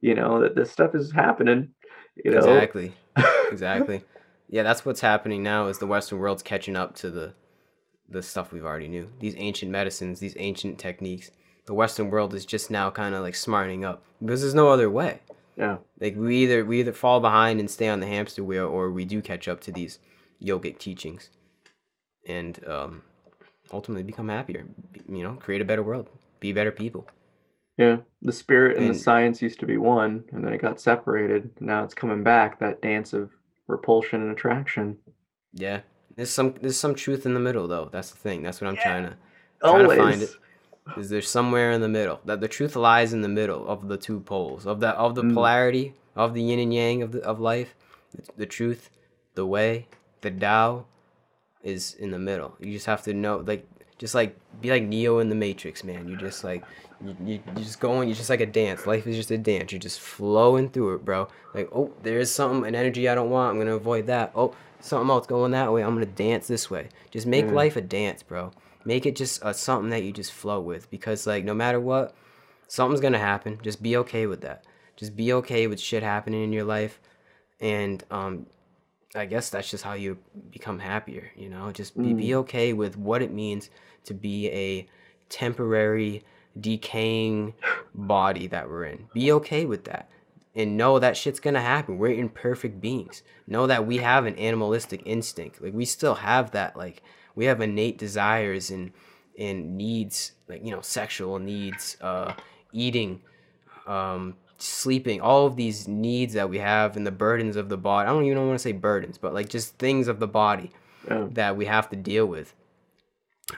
you 0.00 0.14
know 0.14 0.40
that 0.40 0.54
this 0.54 0.70
stuff 0.70 0.94
is 0.94 1.12
happening 1.12 1.68
you 2.22 2.32
know? 2.32 2.38
Exactly. 2.38 2.92
Exactly. 3.52 4.02
Yeah 4.48 4.64
that's 4.64 4.84
what's 4.84 5.00
happening 5.00 5.42
now 5.42 5.68
is 5.68 5.78
the 5.78 5.86
western 5.86 6.18
world's 6.18 6.42
catching 6.42 6.74
up 6.74 6.96
to 6.96 7.10
the 7.10 7.34
the 8.08 8.22
stuff 8.22 8.52
we've 8.52 8.64
already 8.64 8.88
knew. 8.88 9.08
These 9.20 9.34
ancient 9.36 9.70
medicines 9.70 10.18
these 10.18 10.34
ancient 10.38 10.78
techniques 10.78 11.30
the 11.66 11.74
western 11.74 12.10
world 12.10 12.32
is 12.32 12.46
just 12.46 12.70
now 12.70 12.90
kind 12.90 13.14
of 13.14 13.22
like 13.22 13.34
smarting 13.34 13.84
up 13.84 14.02
because 14.20 14.40
there's 14.40 14.54
no 14.54 14.68
other 14.68 14.88
way 14.88 15.20
yeah. 15.56 15.78
Like 16.00 16.16
we 16.16 16.36
either 16.38 16.64
we 16.64 16.80
either 16.80 16.92
fall 16.92 17.20
behind 17.20 17.60
and 17.60 17.70
stay 17.70 17.88
on 17.88 18.00
the 18.00 18.06
hamster 18.06 18.44
wheel 18.44 18.66
or 18.66 18.90
we 18.90 19.04
do 19.04 19.22
catch 19.22 19.48
up 19.48 19.60
to 19.62 19.72
these 19.72 19.98
yogic 20.42 20.78
teachings 20.78 21.30
and 22.28 22.60
um 22.68 23.02
ultimately 23.72 24.02
become 24.02 24.28
happier 24.28 24.66
you 25.08 25.22
know 25.22 25.32
create 25.34 25.62
a 25.62 25.64
better 25.64 25.82
world 25.82 26.10
be 26.40 26.52
better 26.52 26.70
people. 26.72 27.06
Yeah. 27.78 27.98
The 28.22 28.32
spirit 28.32 28.76
and, 28.76 28.86
and 28.86 28.94
the 28.94 28.98
science 28.98 29.42
used 29.42 29.60
to 29.60 29.66
be 29.66 29.76
one 29.76 30.24
and 30.32 30.44
then 30.44 30.52
it 30.52 30.62
got 30.62 30.80
separated. 30.80 31.50
Now 31.60 31.84
it's 31.84 31.94
coming 31.94 32.22
back 32.22 32.58
that 32.60 32.80
dance 32.82 33.12
of 33.12 33.30
repulsion 33.66 34.22
and 34.22 34.32
attraction. 34.32 34.96
Yeah. 35.52 35.80
There's 36.14 36.30
some 36.30 36.54
there's 36.60 36.78
some 36.78 36.94
truth 36.94 37.26
in 37.26 37.34
the 37.34 37.40
middle 37.40 37.68
though. 37.68 37.88
That's 37.92 38.10
the 38.10 38.16
thing. 38.16 38.42
That's 38.42 38.60
what 38.60 38.68
i'm 38.68 38.76
yeah. 38.76 38.82
trying 38.82 39.04
to 39.04 39.16
trying 39.60 39.88
to 39.88 39.96
find 39.96 40.22
it 40.22 40.30
is 40.96 41.08
there 41.10 41.22
somewhere 41.22 41.70
in 41.72 41.80
the 41.80 41.88
middle 41.88 42.20
that 42.24 42.40
the 42.40 42.48
truth 42.48 42.76
lies 42.76 43.12
in 43.12 43.22
the 43.22 43.28
middle 43.28 43.66
of 43.68 43.88
the 43.88 43.96
two 43.96 44.20
poles 44.20 44.66
of 44.66 44.80
the 44.80 44.88
of 44.90 45.14
the 45.14 45.22
Mm. 45.22 45.34
polarity 45.34 45.94
of 46.14 46.32
the 46.34 46.42
yin 46.42 46.58
and 46.60 46.72
yang 46.74 47.02
of 47.02 47.12
the, 47.12 47.20
of 47.22 47.40
life? 47.40 47.74
The 48.36 48.46
truth 48.46 48.90
the 49.34 49.44
way 49.46 49.86
the 50.22 50.30
Tao 50.30 50.86
is 51.62 51.94
in 51.94 52.10
the 52.10 52.18
middle. 52.18 52.54
You 52.60 52.72
just 52.72 52.86
have 52.86 53.02
to 53.02 53.12
know 53.14 53.42
like 53.46 53.66
just 53.98 54.14
like 54.14 54.36
be 54.60 54.70
like 54.70 54.82
Neo 54.84 55.18
in 55.18 55.28
the 55.28 55.34
Matrix 55.34 55.82
man. 55.84 56.08
You 56.08 56.16
just 56.16 56.44
like 56.44 56.62
you, 57.04 57.16
you, 57.24 57.40
you're 57.46 57.64
just 57.64 57.80
going 57.80 58.08
you're 58.08 58.16
just 58.16 58.30
like 58.30 58.40
a 58.40 58.46
dance. 58.46 58.86
Life 58.86 59.06
is 59.06 59.16
just 59.16 59.30
a 59.30 59.38
dance. 59.38 59.72
You're 59.72 59.80
just 59.80 60.00
flowing 60.00 60.68
through 60.70 60.94
it 60.94 61.04
bro. 61.04 61.28
Like 61.54 61.68
oh 61.74 61.92
there's 62.02 62.30
something 62.30 62.66
an 62.66 62.74
energy 62.74 63.08
I 63.08 63.14
don't 63.14 63.30
want. 63.30 63.50
I'm 63.52 63.58
gonna 63.58 63.76
avoid 63.76 64.06
that. 64.06 64.32
Oh 64.34 64.54
something 64.80 65.10
else 65.10 65.26
going 65.26 65.50
that 65.52 65.72
way. 65.72 65.82
I'm 65.82 65.94
gonna 65.94 66.06
dance 66.06 66.46
this 66.46 66.70
way. 66.70 66.88
Just 67.10 67.26
make 67.26 67.46
Mm. 67.46 67.52
life 67.52 67.76
a 67.76 67.80
dance 67.80 68.22
bro 68.22 68.52
make 68.86 69.04
it 69.04 69.16
just 69.16 69.40
a, 69.42 69.52
something 69.52 69.90
that 69.90 70.02
you 70.04 70.12
just 70.12 70.32
flow 70.32 70.60
with 70.60 70.88
because 70.90 71.26
like 71.26 71.44
no 71.44 71.54
matter 71.54 71.80
what 71.80 72.14
something's 72.68 73.00
gonna 73.00 73.18
happen. 73.18 73.58
Just 73.62 73.82
be 73.82 73.96
okay 73.98 74.26
with 74.26 74.40
that. 74.42 74.64
Just 74.96 75.16
be 75.16 75.32
okay 75.34 75.66
with 75.66 75.80
shit 75.80 76.02
happening 76.02 76.42
in 76.42 76.52
your 76.52 76.64
life 76.64 77.00
and 77.58 78.04
um 78.10 78.46
i 79.14 79.24
guess 79.24 79.48
that's 79.48 79.70
just 79.70 79.82
how 79.82 79.94
you 79.94 80.18
become 80.50 80.78
happier 80.78 81.30
you 81.36 81.48
know? 81.48 81.72
Just 81.72 81.96
be, 81.96 82.12
be 82.12 82.34
okay 82.34 82.74
with 82.74 82.98
what 82.98 83.22
it 83.22 83.32
means 83.32 83.70
to 84.04 84.12
be 84.14 84.48
a 84.50 84.86
temporary 85.28 86.22
decaying 86.58 87.54
body 87.94 88.46
that 88.46 88.68
we're 88.68 88.84
in. 88.84 89.08
Be 89.12 89.32
okay 89.32 89.64
with 89.64 89.84
that 89.84 90.10
and 90.54 90.76
know 90.76 90.98
that 90.98 91.16
shit's 91.16 91.40
gonna 91.40 91.60
happen. 91.60 91.98
We're 91.98 92.12
imperfect 92.12 92.80
beings. 92.80 93.22
Know 93.46 93.66
that 93.66 93.86
we 93.86 93.98
have 93.98 94.26
an 94.26 94.36
animalistic 94.36 95.02
instinct. 95.04 95.62
Like 95.62 95.74
we 95.74 95.84
still 95.84 96.14
have 96.14 96.52
that 96.52 96.76
like 96.76 97.02
we 97.36 97.44
have 97.44 97.60
innate 97.60 97.96
desires 97.98 98.70
and 98.72 98.90
and 99.38 99.76
needs 99.76 100.32
like 100.48 100.64
you 100.64 100.70
know 100.72 100.80
sexual 100.80 101.38
needs 101.38 101.96
uh 102.00 102.32
eating 102.72 103.20
um 103.86 104.34
sleeping 104.58 105.20
all 105.20 105.46
of 105.46 105.54
these 105.56 105.86
needs 105.86 106.32
that 106.34 106.48
we 106.48 106.58
have 106.58 106.96
and 106.96 107.06
the 107.06 107.10
burdens 107.12 107.54
of 107.56 107.68
the 107.68 107.76
body 107.76 108.08
i 108.08 108.12
don't 108.12 108.24
even 108.24 108.46
want 108.46 108.58
to 108.58 108.62
say 108.62 108.72
burdens 108.72 109.18
but 109.18 109.32
like 109.34 109.48
just 109.48 109.76
things 109.78 110.08
of 110.08 110.18
the 110.18 110.26
body 110.26 110.70
Yeah. 111.08 111.28
that 111.32 111.56
we 111.56 111.66
have 111.66 111.88
to 111.90 111.96
deal 111.96 112.26
with 112.26 112.54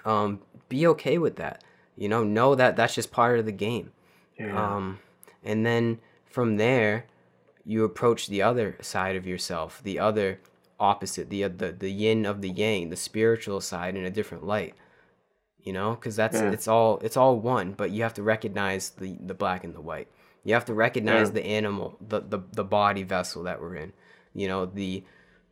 um 0.04 0.40
be 0.68 0.86
okay 0.88 1.18
with 1.18 1.36
that 1.36 1.62
you 1.96 2.08
know 2.08 2.24
know 2.24 2.54
that 2.54 2.76
that's 2.76 2.94
just 2.94 3.10
part 3.10 3.38
of 3.38 3.46
the 3.46 3.52
game 3.52 3.92
Yeah. 4.38 4.76
um, 4.76 4.98
and 5.44 5.64
then 5.64 5.98
from 6.26 6.56
there, 6.56 7.06
you 7.64 7.84
approach 7.84 8.26
the 8.28 8.42
other 8.42 8.76
side 8.82 9.16
of 9.16 9.26
yourself, 9.26 9.80
the 9.82 9.98
other 9.98 10.38
opposite, 10.80 11.30
the 11.30 11.44
uh, 11.44 11.48
the 11.48 11.72
the 11.72 11.90
yin 11.90 12.24
of 12.26 12.40
the 12.40 12.50
yang, 12.50 12.90
the 12.90 12.96
spiritual 12.96 13.60
side 13.60 13.96
in 13.96 14.04
a 14.04 14.10
different 14.10 14.44
light. 14.46 14.74
You 15.62 15.72
know, 15.72 15.90
because 15.96 16.16
that's 16.16 16.36
Yeah. 16.36 16.50
it's 16.52 16.68
all 16.68 16.98
it's 17.02 17.16
all 17.16 17.38
one, 17.38 17.72
but 17.72 17.90
you 17.90 18.02
have 18.02 18.14
to 18.14 18.22
recognize 18.22 18.90
the 18.90 19.16
the 19.20 19.34
black 19.34 19.64
and 19.64 19.74
the 19.74 19.80
white. 19.80 20.08
You 20.44 20.54
have 20.54 20.64
to 20.66 20.74
recognize 20.74 21.28
Yeah. 21.28 21.34
the 21.34 21.46
animal, 21.46 21.98
the, 22.00 22.20
the 22.20 22.38
the 22.52 22.64
body 22.64 23.02
vessel 23.02 23.42
that 23.42 23.60
we're 23.60 23.74
in. 23.76 23.92
You 24.34 24.48
know, 24.48 24.66
the 24.66 25.04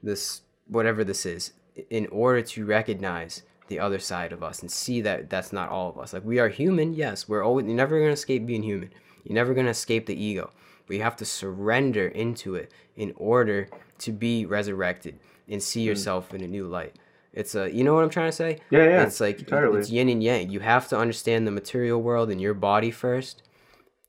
this 0.02 0.42
whatever 0.68 1.04
this 1.04 1.26
is, 1.26 1.52
in 1.90 2.06
order 2.08 2.40
to 2.42 2.64
recognize 2.64 3.42
the 3.68 3.78
other 3.80 3.98
side 3.98 4.32
of 4.32 4.42
us 4.44 4.60
and 4.60 4.70
see 4.70 5.00
that 5.00 5.28
that's 5.28 5.52
not 5.52 5.68
all 5.70 5.90
of 5.90 5.98
us. 5.98 6.12
Like 6.12 6.24
we 6.24 6.38
are 6.38 6.48
human, 6.48 6.94
yes. 6.94 7.28
We're 7.28 7.42
always 7.42 7.66
you're 7.66 7.74
never 7.74 7.98
gonna 7.98 8.12
escape 8.12 8.46
being 8.46 8.62
human. 8.62 8.90
You're 9.24 9.34
never 9.34 9.54
gonna 9.54 9.70
escape 9.70 10.06
the 10.06 10.14
ego. 10.20 10.50
But 10.86 10.96
you 10.96 11.02
have 11.02 11.16
to 11.16 11.24
surrender 11.24 12.06
into 12.06 12.54
it 12.54 12.70
in 12.94 13.12
order 13.16 13.68
to 13.98 14.12
be 14.12 14.46
resurrected 14.46 15.18
and 15.48 15.62
see 15.62 15.82
hmm. 15.82 15.88
yourself 15.88 16.34
in 16.34 16.42
a 16.42 16.48
new 16.48 16.66
light. 16.66 16.96
It's 17.32 17.54
a 17.54 17.70
you 17.70 17.84
know 17.84 17.94
what 17.94 18.02
I'm 18.02 18.10
trying 18.10 18.30
to 18.30 18.36
say? 18.36 18.60
Yeah, 18.70 18.84
yeah, 18.84 19.02
It's 19.02 19.20
like 19.20 19.46
it's 19.50 19.90
yin 19.90 20.08
and 20.08 20.22
yang. 20.22 20.50
You 20.50 20.60
have 20.60 20.88
to 20.88 20.98
understand 20.98 21.46
the 21.46 21.50
material 21.50 22.00
world 22.00 22.30
and 22.30 22.40
your 22.40 22.54
body 22.54 22.90
first, 22.90 23.42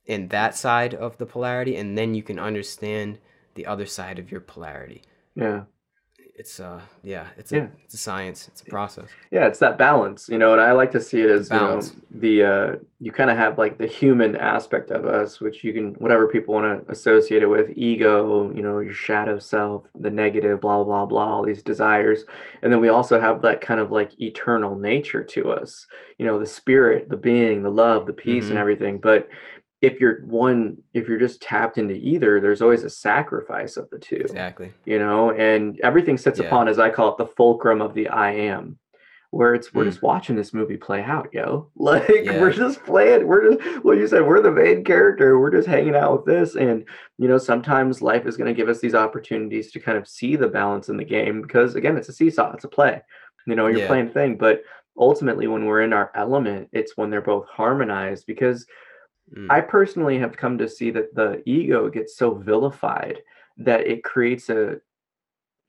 and 0.07 0.29
that 0.29 0.55
side 0.55 0.93
of 0.93 1.17
the 1.17 1.25
polarity, 1.25 1.75
and 1.75 1.97
then 1.97 2.15
you 2.15 2.23
can 2.23 2.39
understand 2.39 3.19
the 3.55 3.65
other 3.65 3.85
side 3.85 4.17
of 4.17 4.31
your 4.31 4.39
polarity. 4.39 5.01
yeah. 5.35 5.63
It's 6.37 6.59
uh 6.59 6.79
yeah, 7.03 7.25
it's 7.35 7.51
a 7.51 7.55
Yeah. 7.57 7.67
it's 7.83 7.95
a 7.95 7.97
science. 7.97 8.47
It's 8.47 8.61
a 8.61 8.65
process. 8.65 9.07
Yeah, 9.31 9.47
it's 9.47 9.57
that 9.57 9.79
balance, 9.79 10.29
you 10.29 10.37
know, 10.37 10.51
and 10.53 10.61
I 10.61 10.71
like 10.73 10.91
to 10.91 11.01
see 11.01 11.21
it 11.21 11.31
as 11.31 11.49
you 11.49 11.55
know, 11.55 11.67
Balance. 11.67 11.95
the 12.11 12.43
uh, 12.43 12.75
you 12.99 13.11
kind 13.11 13.31
of 13.31 13.37
have 13.37 13.57
like 13.57 13.79
the 13.79 13.87
human 13.87 14.35
aspect 14.35 14.91
of 14.91 15.05
us, 15.07 15.41
which 15.41 15.63
you 15.63 15.73
can 15.73 15.95
whatever 15.95 16.27
people 16.27 16.53
want 16.53 16.85
to 16.85 16.91
associate 16.91 17.41
it 17.41 17.47
with, 17.47 17.71
ego, 17.75 18.51
you 18.53 18.61
know, 18.61 18.77
your 18.79 18.93
shadow 18.93 19.39
self, 19.39 19.85
the 19.99 20.11
negative, 20.11 20.61
blah 20.61 20.83
blah 20.83 21.07
blah, 21.07 21.25
all 21.25 21.43
these 21.43 21.63
desires, 21.63 22.23
and 22.61 22.71
then 22.71 22.81
we 22.81 22.89
also 22.89 23.19
have 23.19 23.41
that 23.41 23.59
kind 23.59 23.79
of 23.79 23.91
like 23.91 24.11
eternal 24.21 24.75
nature 24.77 25.23
to 25.23 25.51
us, 25.51 25.87
you 26.19 26.25
know, 26.27 26.37
the 26.39 26.45
spirit, 26.45 27.09
the 27.09 27.17
being, 27.17 27.63
the 27.63 27.71
love, 27.71 28.05
the 28.05 28.13
peace, 28.13 28.45
Mhm. 28.45 28.49
and 28.51 28.59
everything. 28.59 28.99
But 28.99 29.27
if 29.81 29.99
you're 29.99 30.21
one, 30.25 30.77
if 30.93 31.07
you're 31.07 31.19
just 31.19 31.41
tapped 31.41 31.77
into 31.77 31.93
either, 31.93 32.39
there's 32.41 32.61
always 32.63 32.83
a 32.83 32.89
sacrifice 32.89 33.77
of 33.77 33.89
the 33.91 33.99
two 33.99 34.15
Exactly. 34.15 34.73
you 34.85 34.97
know 34.99 35.31
and 35.31 35.79
everything 35.81 36.17
sits 36.17 36.39
Yeah. 36.39 36.47
upon 36.47 36.67
as 36.67 36.79
i 36.79 36.89
call 36.89 37.11
it 37.11 37.17
the 37.17 37.27
fulcrum 37.27 37.81
of 37.81 37.93
the 37.93 38.07
i 38.09 38.31
am 38.31 38.77
where 39.31 39.53
it's 39.53 39.73
we're 39.73 39.83
Mm. 39.83 39.87
just 39.89 40.01
watching 40.01 40.35
this 40.35 40.53
movie 40.53 40.77
play 40.77 41.03
out 41.03 41.29
yo 41.33 41.69
like 41.75 42.07
Yeah. 42.09 42.39
we're 42.41 42.51
just 42.53 42.83
playing 42.85 43.27
we're 43.27 43.53
just 43.55 43.83
well 43.83 43.95
you 43.97 44.07
said 44.07 44.25
we're 44.25 44.41
the 44.41 44.51
main 44.51 44.83
character 44.83 45.37
we're 45.39 45.51
just 45.51 45.67
hanging 45.67 45.95
out 45.95 46.13
with 46.13 46.25
this 46.25 46.55
and 46.55 46.83
you 47.19 47.27
know 47.27 47.37
sometimes 47.37 48.01
life 48.01 48.25
is 48.25 48.35
going 48.37 48.47
to 48.53 48.57
give 48.59 48.69
us 48.69 48.79
these 48.79 48.95
opportunities 48.95 49.71
to 49.73 49.79
kind 49.79 49.97
of 49.97 50.07
see 50.07 50.35
the 50.35 50.47
balance 50.47 50.89
in 50.89 50.97
the 50.97 51.05
game 51.05 51.41
because 51.41 51.75
again 51.75 51.97
it's 51.97 52.09
a 52.09 52.13
seesaw 52.13 52.51
it's 52.53 52.63
a 52.63 52.69
play 52.69 53.01
you 53.45 53.55
know 53.55 53.67
you're 53.67 53.81
Yeah. 53.81 53.87
playing 53.87 54.09
thing 54.09 54.37
but 54.37 54.63
ultimately 54.97 55.45
when 55.47 55.65
we're 55.65 55.81
in 55.81 55.93
our 55.93 56.09
element 56.15 56.69
it's 56.71 56.97
when 56.97 57.09
they're 57.11 57.21
both 57.21 57.47
harmonized 57.47 58.25
because 58.25 58.65
Mm. 59.35 59.51
I 59.51 59.61
personally 59.61 60.17
have 60.19 60.37
come 60.37 60.57
to 60.57 60.69
see 60.69 60.91
that 60.91 61.13
the 61.13 61.41
ego 61.45 61.89
gets 61.89 62.15
so 62.17 62.33
vilified 62.33 63.19
that 63.57 63.87
it 63.87 64.03
creates 64.03 64.49
a, 64.49 64.77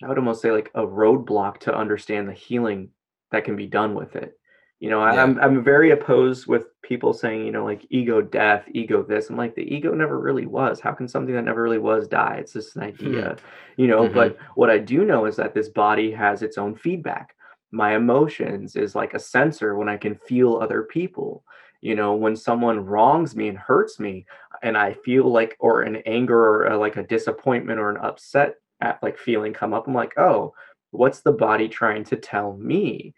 I 0.03 0.09
would 0.09 0.19
almost 0.19 0.43
say 0.43 0.53
like 0.53 0.71
a 0.75 0.83
roadblock 0.87 1.59
to 1.61 1.75
understand 1.75 2.29
the 2.29 2.33
healing 2.35 2.91
that 3.33 3.45
can 3.45 3.57
be 3.57 3.67
done 3.67 3.95
with 3.95 4.15
it. 4.17 4.39
You 4.81 4.91
know, 4.91 5.05
Yeah. 5.05 5.21
I'm 5.25 5.41
I'm 5.41 5.65
very 5.65 5.91
opposed 5.91 6.47
with 6.47 6.67
people 6.83 7.13
saying, 7.13 7.45
you 7.45 7.51
know, 7.51 7.65
like 7.65 7.85
ego 7.91 8.21
death, 8.23 8.65
ego 8.71 9.03
this. 9.03 9.29
I'm 9.29 9.37
like, 9.37 9.57
the 9.57 9.75
ego 9.75 9.93
never 9.93 10.21
really 10.21 10.47
was. 10.47 10.79
How 10.79 10.93
can 10.93 11.09
something 11.09 11.35
that 11.35 11.43
never 11.43 11.63
really 11.63 11.79
was 11.79 12.07
die? 12.07 12.37
It's 12.39 12.53
just 12.53 12.77
an 12.77 12.83
idea, 12.85 13.37
you 13.77 13.89
know. 13.89 14.09
Mhm. 14.09 14.15
But 14.15 14.37
what 14.55 14.71
I 14.71 14.79
do 14.79 15.05
know 15.05 15.25
is 15.25 15.35
that 15.35 15.53
this 15.53 15.69
body 15.69 16.13
has 16.13 16.43
its 16.43 16.59
own 16.59 16.77
feedback. 16.77 17.35
My 17.73 17.97
emotions 17.97 18.77
is 18.77 18.95
like 18.95 19.15
a 19.15 19.19
sensor 19.19 19.77
when 19.77 19.89
I 19.89 19.97
can 19.97 20.15
feel 20.15 20.59
other 20.59 20.85
people 20.85 21.43
you 21.81 21.95
know 21.95 22.15
when 22.15 22.37
someone 22.37 22.85
wrongs 22.85 23.37
me 23.37 23.49
and 23.49 23.59
hurts 23.59 24.01
me 24.01 24.27
and 24.63 24.77
i 24.77 24.93
feel 24.93 25.31
like 25.31 25.57
or 25.61 25.83
an 25.83 25.97
anger 26.07 26.39
or 26.39 26.67
a, 26.67 26.79
like 26.79 26.97
a 26.97 27.07
disappointment 27.07 27.79
or 27.79 27.91
an 27.91 27.99
upset 27.99 28.55
at 28.81 29.03
like 29.03 29.19
feeling 29.19 29.53
come 29.53 29.73
up 29.73 29.87
i'm 29.87 29.95
like 29.95 30.13
oh 30.19 30.53
what's 30.91 31.21
the 31.21 31.33
body 31.33 31.69
trying 31.69 32.03
to 32.03 32.17
tell 32.17 32.57
me? 32.57 33.15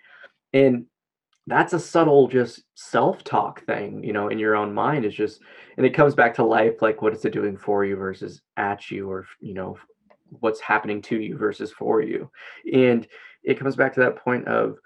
And 0.53 0.87
that's 1.46 1.73
a 1.73 1.79
subtle 1.79 2.29
just 2.29 2.62
self-talk 2.75 3.64
thing 3.64 4.05
you 4.05 4.12
know 4.12 4.29
in 4.29 4.38
your 4.38 4.55
own 4.55 4.73
mind 4.73 5.05
is 5.05 5.14
just 5.14 5.40
and 5.77 5.87
it 5.87 5.94
comes 5.94 6.14
back 6.14 6.35
to 6.35 6.44
life 6.44 6.83
like 6.83 7.01
what 7.03 7.14
is 7.14 7.25
it 7.25 7.33
doing 7.33 7.57
for 7.57 7.85
you 7.85 7.96
versus 7.96 8.42
at 8.59 8.90
you 8.90 9.11
or 9.11 9.27
you 9.40 9.55
know 9.55 9.77
what's 10.38 10.61
happening 10.61 11.03
to 11.03 11.20
you 11.20 11.37
versus 11.37 11.73
for 11.73 12.01
you. 12.01 12.31
And 12.73 13.07
it 13.42 13.59
comes 13.59 13.77
back 13.77 13.92
to 13.94 14.01
that 14.01 14.16
point 14.16 14.46
of 14.46 14.77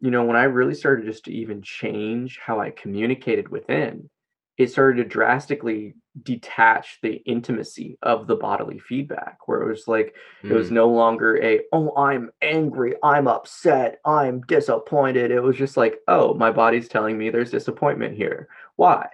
you 0.00 0.10
know, 0.10 0.24
when 0.24 0.36
I 0.36 0.44
really 0.44 0.74
started 0.74 1.06
just 1.06 1.24
to 1.24 1.32
even 1.32 1.62
change 1.62 2.38
how 2.44 2.60
I 2.60 2.70
communicated 2.70 3.48
within, 3.48 4.08
it 4.56 4.70
started 4.70 5.02
to 5.02 5.08
drastically 5.08 5.94
detach 6.22 6.98
the 7.02 7.14
intimacy 7.24 7.96
of 8.02 8.26
the 8.26 8.36
bodily 8.36 8.78
feedback, 8.78 9.38
where 9.46 9.62
it 9.62 9.68
was 9.68 9.86
like, 9.86 10.14
it 10.42 10.52
was 10.52 10.68
Mm. 10.68 10.72
no 10.72 10.88
longer 10.88 11.42
a, 11.42 11.60
oh, 11.72 11.94
I'm 11.96 12.30
angry, 12.42 12.94
I'm 13.02 13.28
upset, 13.28 14.00
I'm 14.04 14.40
disappointed. 14.42 15.30
It 15.30 15.40
was 15.40 15.56
just 15.56 15.76
like, 15.76 16.00
oh, 16.08 16.34
my 16.34 16.50
body's 16.50 16.88
telling 16.88 17.16
me 17.16 17.30
there's 17.30 17.50
disappointment 17.52 18.16
here. 18.16 18.48
Why? 18.76 19.08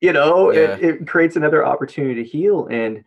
You 0.00 0.12
know, 0.12 0.50
Yeah. 0.50 0.74
it, 0.74 0.84
it 0.84 1.06
creates 1.06 1.36
another 1.36 1.64
opportunity 1.64 2.22
to 2.22 2.28
heal. 2.28 2.66
And 2.66 3.04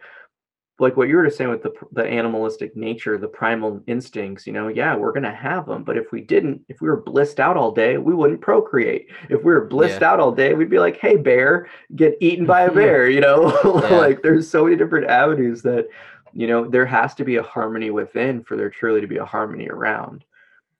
like 0.77 0.97
what 0.97 1.07
you 1.07 1.15
were 1.15 1.23
just 1.25 1.37
saying 1.37 1.49
with 1.49 1.63
the 1.63 1.71
the 1.93 2.05
animalistic 2.05 2.75
nature, 2.75 3.17
the 3.17 3.27
primal 3.29 3.81
instincts, 3.87 4.45
you 4.45 4.51
know, 4.51 4.67
yeah, 4.67 4.95
we're 4.95 5.13
gonna 5.13 5.33
have 5.33 5.65
them. 5.65 5.83
But 5.83 5.97
if 5.97 6.11
we 6.11 6.19
didn't, 6.21 6.61
if 6.67 6.81
we 6.81 6.89
were 6.89 7.01
blissed 7.01 7.39
out 7.39 7.55
all 7.55 7.71
day, 7.71 7.97
we 7.97 8.13
wouldn't 8.13 8.41
procreate. 8.41 9.07
If 9.29 9.39
we 9.43 9.53
were 9.53 9.65
blissed 9.65 10.01
out 10.01 10.19
all 10.19 10.33
day, 10.33 10.53
we'd 10.53 10.69
be 10.69 10.79
like, 10.79 10.97
hey, 10.97 11.15
bear, 11.15 11.69
get 11.95 12.17
eaten 12.19 12.45
by 12.45 12.63
a 12.63 12.71
bear. 12.81 13.09
You 13.09 13.21
know, 13.21 13.51
Yeah. 13.89 13.97
like 13.97 14.21
there's 14.21 14.49
so 14.49 14.65
many 14.65 14.75
different 14.75 15.07
avenues 15.07 15.61
that, 15.61 15.87
you 16.33 16.47
know, 16.47 16.67
there 16.67 16.85
has 16.85 17.15
to 17.15 17.23
be 17.23 17.37
a 17.37 17.43
harmony 17.43 17.89
within 17.91 18.43
for 18.43 18.57
there 18.57 18.69
truly 18.69 18.99
to 18.99 19.07
be 19.07 19.17
a 19.17 19.25
harmony 19.25 19.69
around. 19.69 20.25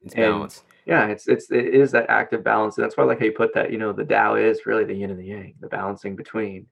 It's 0.04 0.14
and- 0.16 0.24
balanced. 0.34 0.64
Yeah, 0.86 1.08
it's 1.08 1.28
it's 1.28 1.50
it 1.50 1.66
is 1.74 1.90
that 1.94 2.12
active 2.12 2.44
balance, 2.44 2.78
and 2.78 2.84
that's 2.86 2.96
why 2.96 3.06
I 3.06 3.08
like 3.08 3.18
how 3.18 3.26
you 3.26 3.32
put 3.32 3.56
that. 3.56 3.72
You 3.72 3.80
know, 3.80 3.92
the 3.92 4.06
Tao 4.06 4.36
is 4.36 4.68
really 4.68 4.84
the 4.84 4.94
yin 4.94 5.10
and 5.10 5.20
the 5.20 5.26
yang, 5.26 5.56
the 5.60 5.68
balancing 5.68 6.16
between. 6.16 6.68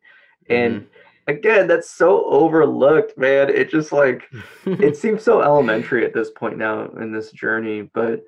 And 0.50 0.82
Mm-hmm. 0.82 0.86
Again, 1.28 1.68
that's 1.68 1.90
so 1.90 2.26
overlooked, 2.26 3.18
man. 3.18 3.50
It 3.50 3.70
just 3.70 3.92
like 3.92 4.24
it 4.66 4.98
seems 4.98 5.24
so 5.24 5.42
elementary 5.42 6.06
at 6.06 6.14
this 6.14 6.32
point 6.32 6.58
now 6.58 6.86
in 7.00 7.12
this 7.12 7.32
journey, 7.32 7.90
but 7.94 8.24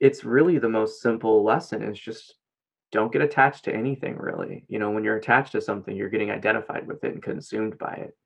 it's 0.00 0.24
really 0.24 0.58
the 0.58 0.68
most 0.68 1.00
simple 1.00 1.42
lesson. 1.42 1.82
is 1.82 1.98
just 1.98 2.34
don't 2.90 3.12
get 3.12 3.22
attached 3.22 3.64
to 3.64 3.74
anything 3.74 4.16
really. 4.16 4.64
You 4.68 4.78
know, 4.78 4.90
when 4.90 5.04
you're 5.04 5.16
attached 5.16 5.52
to 5.52 5.60
something, 5.60 5.94
you're 5.94 6.08
getting 6.08 6.30
identified 6.30 6.86
with 6.86 7.04
it 7.04 7.14
and 7.14 7.22
consumed 7.22 7.78
by 7.78 7.94
it. 7.94 8.16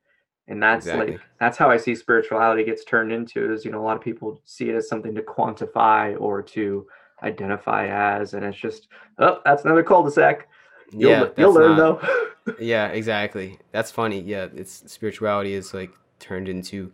And 0.49 0.62
that's 0.62 0.87
Exactly. 0.87 1.12
like 1.12 1.21
that's 1.41 1.57
how 1.57 1.71
I 1.71 1.77
see 1.77 1.95
spirituality 1.95 2.65
gets 2.65 2.85
turned 2.85 3.12
into 3.12 3.53
is, 3.53 3.65
you 3.65 3.71
know, 3.71 3.81
a 3.81 3.85
lot 3.87 3.97
of 3.97 4.03
people 4.03 4.41
see 4.45 4.69
it 4.69 4.75
as 4.75 4.88
something 4.88 5.15
to 5.15 5.23
quantify 5.23 6.21
or 6.21 6.43
to 6.43 6.87
identify 7.23 7.87
as 7.87 8.35
and 8.35 8.45
it's 8.45 8.59
just 8.59 8.88
oh 9.19 9.41
that's 9.45 9.65
another 9.65 9.83
cul-de-sac 9.83 10.49
you'll, 10.92 11.11
yeah, 11.11 11.28
you'll 11.37 11.52
learn 11.52 11.76
not- 11.76 12.00
though 12.00 12.22
yeah, 12.61 12.88
exactly. 12.88 13.59
That's 13.70 13.90
funny. 13.90 14.20
Yeah, 14.20 14.48
it's 14.55 14.90
spirituality 14.92 15.55
is 15.55 15.72
like 15.74 15.90
turned 16.18 16.48
into 16.48 16.92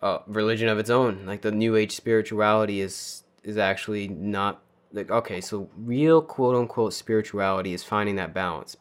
a 0.00 0.20
religion 0.26 0.68
of 0.68 0.78
its 0.78 0.90
own. 0.90 1.24
Like 1.26 1.42
the 1.42 1.52
new 1.52 1.76
age 1.76 1.92
spirituality 1.92 2.80
is 2.80 3.24
is 3.42 3.56
actually 3.56 4.08
not 4.08 4.62
like 4.92 5.10
okay, 5.10 5.40
so 5.40 5.70
real 5.76 6.22
quote 6.22 6.54
unquote 6.54 6.92
spirituality 6.92 7.72
is 7.72 7.84
finding 7.84 8.16
that 8.16 8.34
balance. 8.34 8.76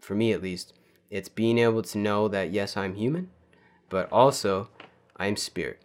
For 0.00 0.14
me 0.14 0.32
at 0.32 0.42
least, 0.42 0.72
it's 1.10 1.28
being 1.28 1.58
able 1.58 1.82
to 1.82 1.98
know 1.98 2.28
that 2.28 2.52
yes, 2.52 2.76
I'm 2.76 2.94
human, 2.94 3.30
but 3.88 4.10
also 4.12 4.68
I'm 5.16 5.36
spirit. 5.36 5.82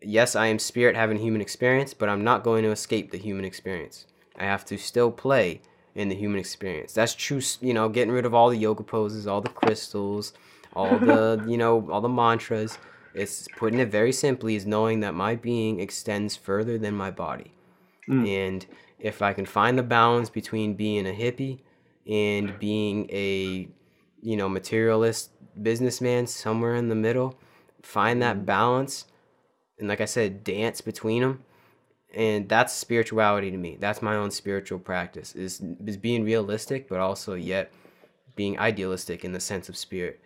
Yes, 0.00 0.34
I 0.34 0.46
am 0.46 0.58
spirit 0.58 0.96
having 0.96 1.18
human 1.18 1.40
experience, 1.40 1.94
but 1.94 2.08
I'm 2.08 2.24
not 2.24 2.42
going 2.42 2.62
to 2.62 2.70
escape 2.70 3.10
the 3.10 3.18
human 3.18 3.44
experience. 3.44 4.06
I 4.36 4.44
have 4.44 4.64
to 4.66 4.78
still 4.78 5.10
play 5.10 5.60
in 5.94 6.08
the 6.08 6.14
human 6.14 6.38
experience. 6.38 6.92
That's 6.92 7.14
true, 7.14 7.40
you 7.60 7.74
know, 7.74 7.88
getting 7.88 8.12
rid 8.12 8.26
of 8.26 8.34
all 8.34 8.50
the 8.50 8.56
yoga 8.56 8.82
poses, 8.82 9.26
all 9.26 9.40
the 9.40 9.48
crystals, 9.48 10.32
all 10.74 10.98
the, 10.98 11.44
you 11.48 11.56
know, 11.56 11.88
all 11.90 12.00
the 12.00 12.08
mantras. 12.08 12.78
It's 13.14 13.46
putting 13.56 13.78
it 13.78 13.90
very 13.90 14.12
simply 14.12 14.56
is 14.56 14.66
knowing 14.66 15.00
that 15.00 15.14
my 15.14 15.36
being 15.36 15.78
extends 15.78 16.34
further 16.34 16.78
than 16.78 16.94
my 16.94 17.10
body. 17.10 17.52
Mm. 18.08 18.28
And 18.28 18.66
if 18.98 19.22
I 19.22 19.32
can 19.32 19.46
find 19.46 19.78
the 19.78 19.84
balance 19.84 20.30
between 20.30 20.74
being 20.74 21.06
a 21.06 21.12
hippie 21.12 21.60
and 22.08 22.58
being 22.58 23.08
a, 23.10 23.68
you 24.20 24.36
know, 24.36 24.48
materialist 24.48 25.30
businessman 25.62 26.26
somewhere 26.26 26.74
in 26.74 26.88
the 26.88 26.96
middle, 26.96 27.38
find 27.82 28.20
that 28.20 28.38
mm. 28.38 28.44
balance 28.46 29.06
and 29.78 29.88
like 29.88 30.00
I 30.00 30.04
said, 30.04 30.44
dance 30.44 30.80
between 30.80 31.22
them. 31.22 31.44
And 32.14 32.48
that's 32.48 32.72
spirituality 32.72 33.50
to 33.50 33.56
me. 33.56 33.76
That's 33.78 34.02
my 34.02 34.14
own 34.14 34.30
spiritual 34.30 34.78
practice 34.78 35.34
is 35.34 35.62
is 35.84 35.96
being 35.96 36.24
realistic, 36.24 36.88
but 36.88 37.00
also 37.00 37.34
yet 37.34 37.72
being 38.36 38.58
idealistic 38.58 39.24
in 39.24 39.32
the 39.32 39.40
sense 39.40 39.68
of 39.68 39.76
spirit. 39.76 40.20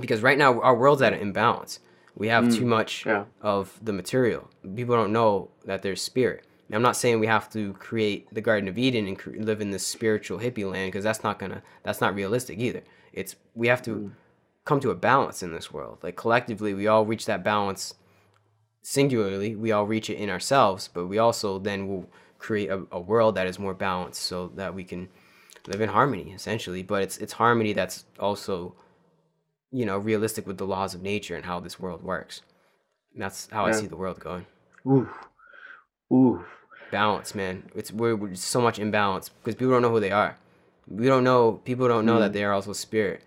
Because 0.00 0.22
right 0.22 0.38
now 0.38 0.60
our 0.60 0.74
world's 0.74 1.02
at 1.02 1.12
an 1.12 1.20
imbalance. 1.20 1.80
We 2.14 2.28
have 2.28 2.54
too 2.54 2.64
mm, 2.64 2.68
much 2.68 3.06
yeah. 3.06 3.24
of 3.40 3.78
the 3.82 3.92
material. 3.92 4.50
People 4.76 4.96
don't 4.96 5.12
know 5.12 5.50
that 5.64 5.82
there's 5.82 6.02
spirit. 6.02 6.44
Now, 6.68 6.76
I'm 6.76 6.82
not 6.82 6.96
saying 6.96 7.20
we 7.20 7.26
have 7.26 7.50
to 7.52 7.72
create 7.74 8.32
the 8.32 8.40
Garden 8.40 8.68
of 8.68 8.78
Eden 8.78 9.06
and 9.06 9.18
cre- 9.18 9.36
live 9.38 9.60
in 9.60 9.70
this 9.70 9.86
spiritual 9.86 10.38
hippie 10.38 10.70
land 10.70 10.92
because 10.92 11.04
that's 11.04 11.22
not 11.22 11.38
gonna 11.38 11.62
that's 11.82 12.00
not 12.00 12.14
realistic 12.14 12.58
either. 12.58 12.82
It's 13.12 13.36
we 13.54 13.68
have 13.68 13.82
to 13.82 13.90
mm. 13.90 14.10
come 14.64 14.80
to 14.80 14.90
a 14.90 14.94
balance 14.94 15.42
in 15.42 15.52
this 15.52 15.72
world. 15.72 15.98
Like 16.02 16.16
collectively, 16.16 16.74
we 16.74 16.86
all 16.86 17.04
reach 17.06 17.26
that 17.26 17.42
balance 17.44 17.94
singularly. 18.82 19.56
We 19.56 19.72
all 19.72 19.86
reach 19.86 20.10
it 20.10 20.16
in 20.16 20.28
ourselves, 20.28 20.88
but 20.92 21.06
we 21.06 21.18
also 21.18 21.58
then 21.58 21.88
will 21.88 22.08
create 22.38 22.68
a, 22.68 22.84
a 22.90 23.00
world 23.00 23.36
that 23.36 23.46
is 23.46 23.58
more 23.58 23.74
balanced 23.74 24.22
so 24.22 24.48
that 24.56 24.74
we 24.74 24.84
can 24.84 25.08
live 25.66 25.80
in 25.80 25.88
harmony 25.88 26.32
essentially. 26.32 26.82
But 26.82 27.02
it's 27.02 27.18
it's 27.18 27.34
harmony 27.34 27.72
that's 27.72 28.04
also 28.18 28.74
you 29.70 29.86
know 29.86 29.98
realistic 29.98 30.46
with 30.46 30.58
the 30.58 30.66
laws 30.66 30.94
of 30.94 31.02
nature 31.02 31.36
and 31.36 31.44
how 31.44 31.60
this 31.60 31.80
world 31.80 32.02
works. 32.02 32.42
And 33.14 33.22
that's 33.22 33.48
how 33.50 33.66
I 33.66 33.72
see 33.72 33.86
the 33.86 33.96
world 33.96 34.20
going. 34.20 34.46
Ooh. 34.86 35.08
Ooh. 36.12 36.44
Balance, 36.90 37.34
man. 37.34 37.70
It's 37.74 37.92
we're, 37.92 38.16
we're 38.16 38.34
so 38.34 38.60
much 38.60 38.78
imbalance 38.78 39.28
because 39.28 39.54
people 39.54 39.72
don't 39.72 39.82
know 39.82 39.90
who 39.90 40.00
they 40.00 40.10
are. 40.10 40.36
We 40.88 41.06
don't 41.06 41.24
know. 41.24 41.52
People 41.64 41.88
don't 41.88 42.06
know 42.06 42.18
that 42.18 42.26
mm-hmm. 42.26 42.34
they 42.34 42.44
are 42.44 42.52
also 42.52 42.72
spirit. 42.72 43.22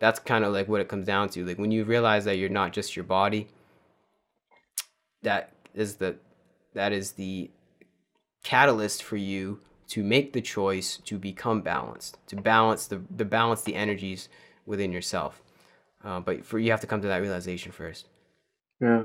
That's 0.00 0.18
kind 0.18 0.44
of 0.44 0.52
like 0.52 0.68
what 0.68 0.80
it 0.80 0.88
comes 0.88 1.06
down 1.06 1.28
to. 1.30 1.44
Like 1.44 1.58
when 1.58 1.70
you 1.70 1.84
realize 1.84 2.24
that 2.24 2.36
you're 2.36 2.48
not 2.48 2.72
just 2.72 2.94
your 2.94 3.04
body. 3.04 3.48
That 5.24 5.52
is 5.74 5.96
the, 5.96 6.16
that 6.74 6.92
is 6.92 7.12
the 7.12 7.50
catalyst 8.44 9.02
for 9.02 9.16
you 9.16 9.58
to 9.88 10.02
make 10.02 10.32
the 10.32 10.40
choice 10.40 10.98
to 11.04 11.18
become 11.18 11.60
balanced, 11.60 12.18
to 12.28 12.36
balance 12.36 12.86
the, 12.86 13.00
to 13.18 13.24
balance 13.24 13.62
the 13.62 13.74
energies 13.74 14.28
within 14.66 14.92
yourself. 14.92 15.42
Uh, 16.04 16.20
but 16.20 16.44
for 16.44 16.58
you 16.58 16.70
have 16.70 16.80
to 16.80 16.86
come 16.86 17.00
to 17.02 17.08
that 17.08 17.22
realization 17.22 17.72
first. 17.72 18.08
Yeah. 18.80 19.02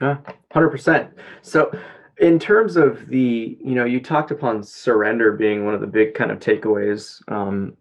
Yeah. 0.00 0.18
Hundred 0.52 0.70
percent. 0.70 1.10
So 1.42 1.72
in 2.18 2.38
terms 2.38 2.76
of 2.76 3.06
the, 3.08 3.58
you 3.64 3.74
know, 3.74 3.84
you 3.84 4.00
talked 4.00 4.30
upon 4.30 4.62
surrender 4.62 5.32
being 5.32 5.64
one 5.64 5.74
of 5.74 5.80
the 5.80 5.86
big 5.86 6.14
kind 6.14 6.30
of 6.30 6.38
takeaways, 6.38 7.20
um, 7.28 7.76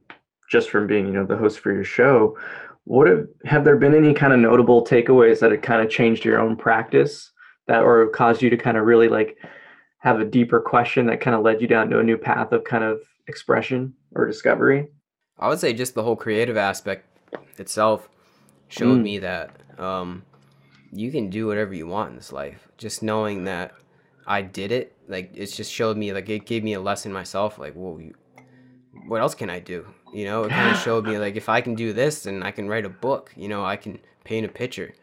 just 0.49 0.69
from 0.69 0.88
being, 0.88 1.06
you 1.08 1.13
know, 1.13 1.25
the 1.25 1.38
host 1.38 1.60
for 1.60 1.71
your 1.73 1.84
show. 1.84 2.38
What 2.86 3.08
have 3.08 3.28
have 3.46 3.63
there 3.63 3.78
been 3.78 3.94
any 3.96 4.13
kind 4.13 4.34
of 4.34 4.39
notable 4.39 4.84
takeaways 4.86 5.39
that 5.39 5.52
have 5.52 5.62
kind 5.62 5.82
of 5.82 5.89
changed 5.89 6.26
your 6.26 6.39
own 6.39 6.56
practice 6.56 7.32
that 7.67 7.84
or 7.84 8.08
caused 8.10 8.41
you 8.41 8.50
to 8.50 8.58
kind 8.58 8.76
of 8.78 8.86
really 8.86 9.08
like 9.08 9.38
have 10.00 10.20
a 10.20 10.26
deeper 10.26 10.60
question 10.60 11.06
that 11.06 11.22
kind 11.22 11.36
of 11.36 11.44
led 11.44 11.62
you 11.62 11.67
down 11.67 11.89
to 11.91 12.00
a 12.00 12.04
new 12.04 12.17
path 12.17 12.52
of 12.52 12.63
kind 12.63 12.84
of 12.84 13.00
expression 13.28 13.94
or 14.15 14.26
discovery? 14.26 14.88
I 15.39 15.48
would 15.48 15.60
say 15.60 15.74
just 15.74 15.94
the 15.94 16.04
whole 16.04 16.15
creative 16.15 16.58
aspect 16.58 17.06
itself 17.60 18.10
showed 18.67 19.00
Mm. 19.00 19.04
me 19.04 19.17
that 19.20 19.52
um, 19.80 20.24
you 20.91 21.12
can 21.12 21.30
do 21.30 21.48
whatever 21.48 21.74
you 21.74 21.88
want 21.88 22.10
in 22.10 22.15
this 22.15 22.32
life. 22.32 22.67
Just 22.78 23.04
knowing 23.04 23.44
that 23.46 23.74
I 24.26 24.41
did 24.41 24.72
it, 24.72 24.96
like 25.08 25.32
it's 25.34 25.56
just 25.56 25.72
showed 25.72 25.98
me, 25.98 26.13
like 26.13 26.30
it 26.30 26.46
gave 26.46 26.63
me 26.63 26.74
a 26.74 26.82
lesson 26.82 27.13
myself. 27.13 27.58
Like, 27.60 27.74
whoa, 27.74 27.98
you, 28.00 28.15
what 29.08 29.22
else 29.22 29.36
can 29.36 29.50
I 29.50 29.60
do? 29.60 29.86
You 30.13 30.26
know, 30.26 30.43
it 30.43 30.50
kind 30.50 30.76
of 30.76 30.82
showed 30.82 31.06
me 31.06 31.17
like 31.17 31.36
if 31.36 31.50
I 31.50 31.62
can 31.62 31.76
do 31.76 31.93
this, 31.93 32.24
then 32.24 32.43
I 32.43 32.52
can 32.52 32.67
write 32.67 32.86
a 32.86 32.89
book. 32.89 33.32
You 33.36 33.47
know, 33.47 33.63
I 33.63 33.76
can 33.76 34.00
paint 34.24 34.45
a 34.45 34.50
picture. 34.50 34.93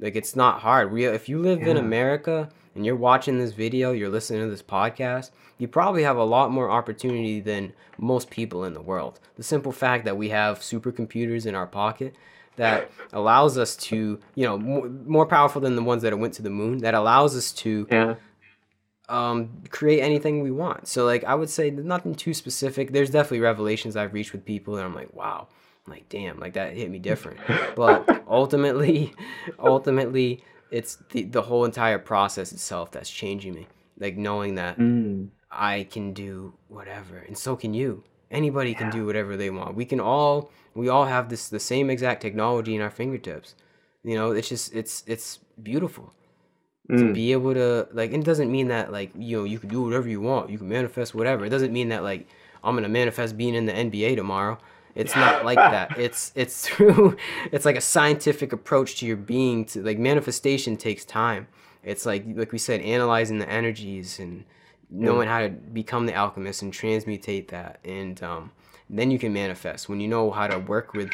Like 0.00 0.16
it's 0.16 0.34
not 0.34 0.60
hard. 0.60 0.92
Real, 0.92 1.12
if 1.12 1.28
you 1.28 1.38
live 1.38 1.62
in 1.62 1.76
America 1.76 2.48
and 2.74 2.84
you're 2.84 2.96
watching 2.96 3.38
this 3.38 3.52
video, 3.52 3.92
you're 3.92 4.08
listening 4.08 4.40
to 4.42 4.50
this 4.50 4.62
podcast, 4.62 5.30
you 5.58 5.68
probably 5.68 6.02
have 6.02 6.16
a 6.16 6.24
lot 6.24 6.50
more 6.50 6.70
opportunity 6.70 7.40
than 7.40 7.72
most 7.98 8.30
people 8.30 8.64
in 8.64 8.74
the 8.74 8.82
world. 8.82 9.20
The 9.36 9.42
simple 9.42 9.70
fact 9.72 10.04
that 10.06 10.16
we 10.16 10.30
have 10.30 10.58
supercomputers 10.60 11.46
in 11.46 11.54
our 11.54 11.66
pocket 11.66 12.14
that 12.56 12.90
allows 13.12 13.58
us 13.58 13.76
to, 13.76 14.18
you 14.34 14.44
know, 14.44 14.56
more, 14.58 14.88
more 14.88 15.26
powerful 15.26 15.60
than 15.60 15.76
the 15.76 15.82
ones 15.82 16.02
that 16.02 16.16
went 16.18 16.34
to 16.34 16.42
the 16.42 16.50
moon, 16.50 16.78
that 16.78 16.94
allows 16.94 17.36
us 17.36 17.52
to 17.52 17.86
Yeah. 17.90 18.14
Um, 19.08 19.62
create 19.70 20.00
anything 20.00 20.42
we 20.42 20.50
want. 20.50 20.88
So 20.88 21.04
like 21.04 21.24
I 21.24 21.34
would 21.34 21.50
say 21.50 21.70
nothing 21.70 22.14
too 22.14 22.34
specific. 22.34 22.92
There's 22.92 23.10
definitely 23.10 23.40
revelations 23.40 23.96
I've 23.96 24.12
reached 24.14 24.32
with 24.32 24.44
people 24.44 24.76
and 24.76 24.84
I'm 24.84 24.94
like, 24.94 25.12
wow, 25.14 25.48
I'm 25.86 25.92
like 25.92 26.08
damn, 26.08 26.38
like 26.40 26.54
that 26.54 26.74
hit 26.76 26.90
me 26.90 26.98
different. 26.98 27.38
But 27.76 28.24
ultimately, 28.28 29.12
ultimately, 29.58 30.42
it's 30.70 30.96
the 31.10 31.24
the 31.24 31.42
whole 31.42 31.64
entire 31.64 31.98
process 31.98 32.52
itself 32.52 32.90
that's 32.90 33.10
changing 33.10 33.54
me. 33.54 33.66
Like 33.98 34.16
knowing 34.16 34.56
that 34.56 34.78
Mm. 34.78 35.28
I 35.50 35.86
can 35.90 36.12
do 36.12 36.54
whatever, 36.68 37.18
and 37.18 37.38
so 37.38 37.54
can 37.56 37.74
you. 37.74 38.02
Anybody 38.30 38.74
can 38.74 38.90
do 38.90 39.06
whatever 39.06 39.36
they 39.36 39.50
want. 39.50 39.76
We 39.76 39.84
can 39.84 40.00
all 40.00 40.50
we 40.74 40.88
all 40.88 41.04
have 41.04 41.28
this 41.28 41.48
the 41.48 41.60
same 41.60 41.90
exact 41.90 42.20
technology 42.22 42.74
in 42.74 42.80
our 42.80 42.90
fingertips. 42.90 43.54
You 44.02 44.16
know, 44.16 44.32
it's 44.32 44.48
just 44.48 44.74
it's 44.74 45.04
it's 45.06 45.38
beautiful 45.62 46.12
to 46.88 46.94
Mm. 46.96 47.14
be 47.14 47.32
able 47.32 47.54
to 47.54 47.88
like 47.92 48.12
it 48.12 48.24
doesn't 48.24 48.50
mean 48.52 48.68
that 48.68 48.92
like 48.92 49.10
you 49.16 49.38
know 49.38 49.44
you 49.44 49.58
can 49.58 49.70
do 49.70 49.82
whatever 49.82 50.06
you 50.08 50.20
want 50.20 50.50
you 50.50 50.58
can 50.58 50.68
manifest 50.68 51.14
whatever. 51.14 51.44
It 51.44 51.48
doesn't 51.50 51.72
mean 51.72 51.88
that 51.88 52.02
like 52.02 52.26
i'm 52.62 52.74
gonna 52.74 52.88
manifest 52.88 53.36
being 53.36 53.54
in 53.54 53.64
the 53.66 53.72
nba 53.72 54.16
tomorrow. 54.16 54.58
It's 54.94 55.16
not 55.16 55.44
like 55.44 55.56
that. 55.56 55.98
It's 56.06 56.30
it's 56.34 56.68
through 56.68 57.16
it's 57.52 57.64
like 57.64 57.76
a 57.76 57.80
scientific 57.80 58.52
approach 58.52 58.96
to 59.00 59.06
your 59.06 59.16
being 59.16 59.64
to 59.66 59.82
like 59.82 59.98
manifestation 59.98 60.76
takes 60.76 61.04
time. 61.06 61.48
It's 61.82 62.04
like 62.04 62.24
like 62.34 62.52
we 62.52 62.58
said 62.58 62.80
analyzing 62.82 63.38
the 63.38 63.48
energies 63.48 64.18
and 64.18 64.44
knowing 64.90 65.26
how 65.28 65.40
to 65.40 65.48
become 65.48 66.04
the 66.06 66.14
alchemist 66.14 66.62
and 66.62 66.72
transmutate 66.72 67.48
that. 67.48 67.80
And 67.84 68.22
um, 68.22 68.52
then 68.90 69.10
you 69.10 69.18
can 69.18 69.32
manifest 69.32 69.88
when 69.88 70.00
you 70.00 70.08
know 70.08 70.30
how 70.30 70.46
to 70.46 70.58
work 70.58 70.92
with 70.92 71.10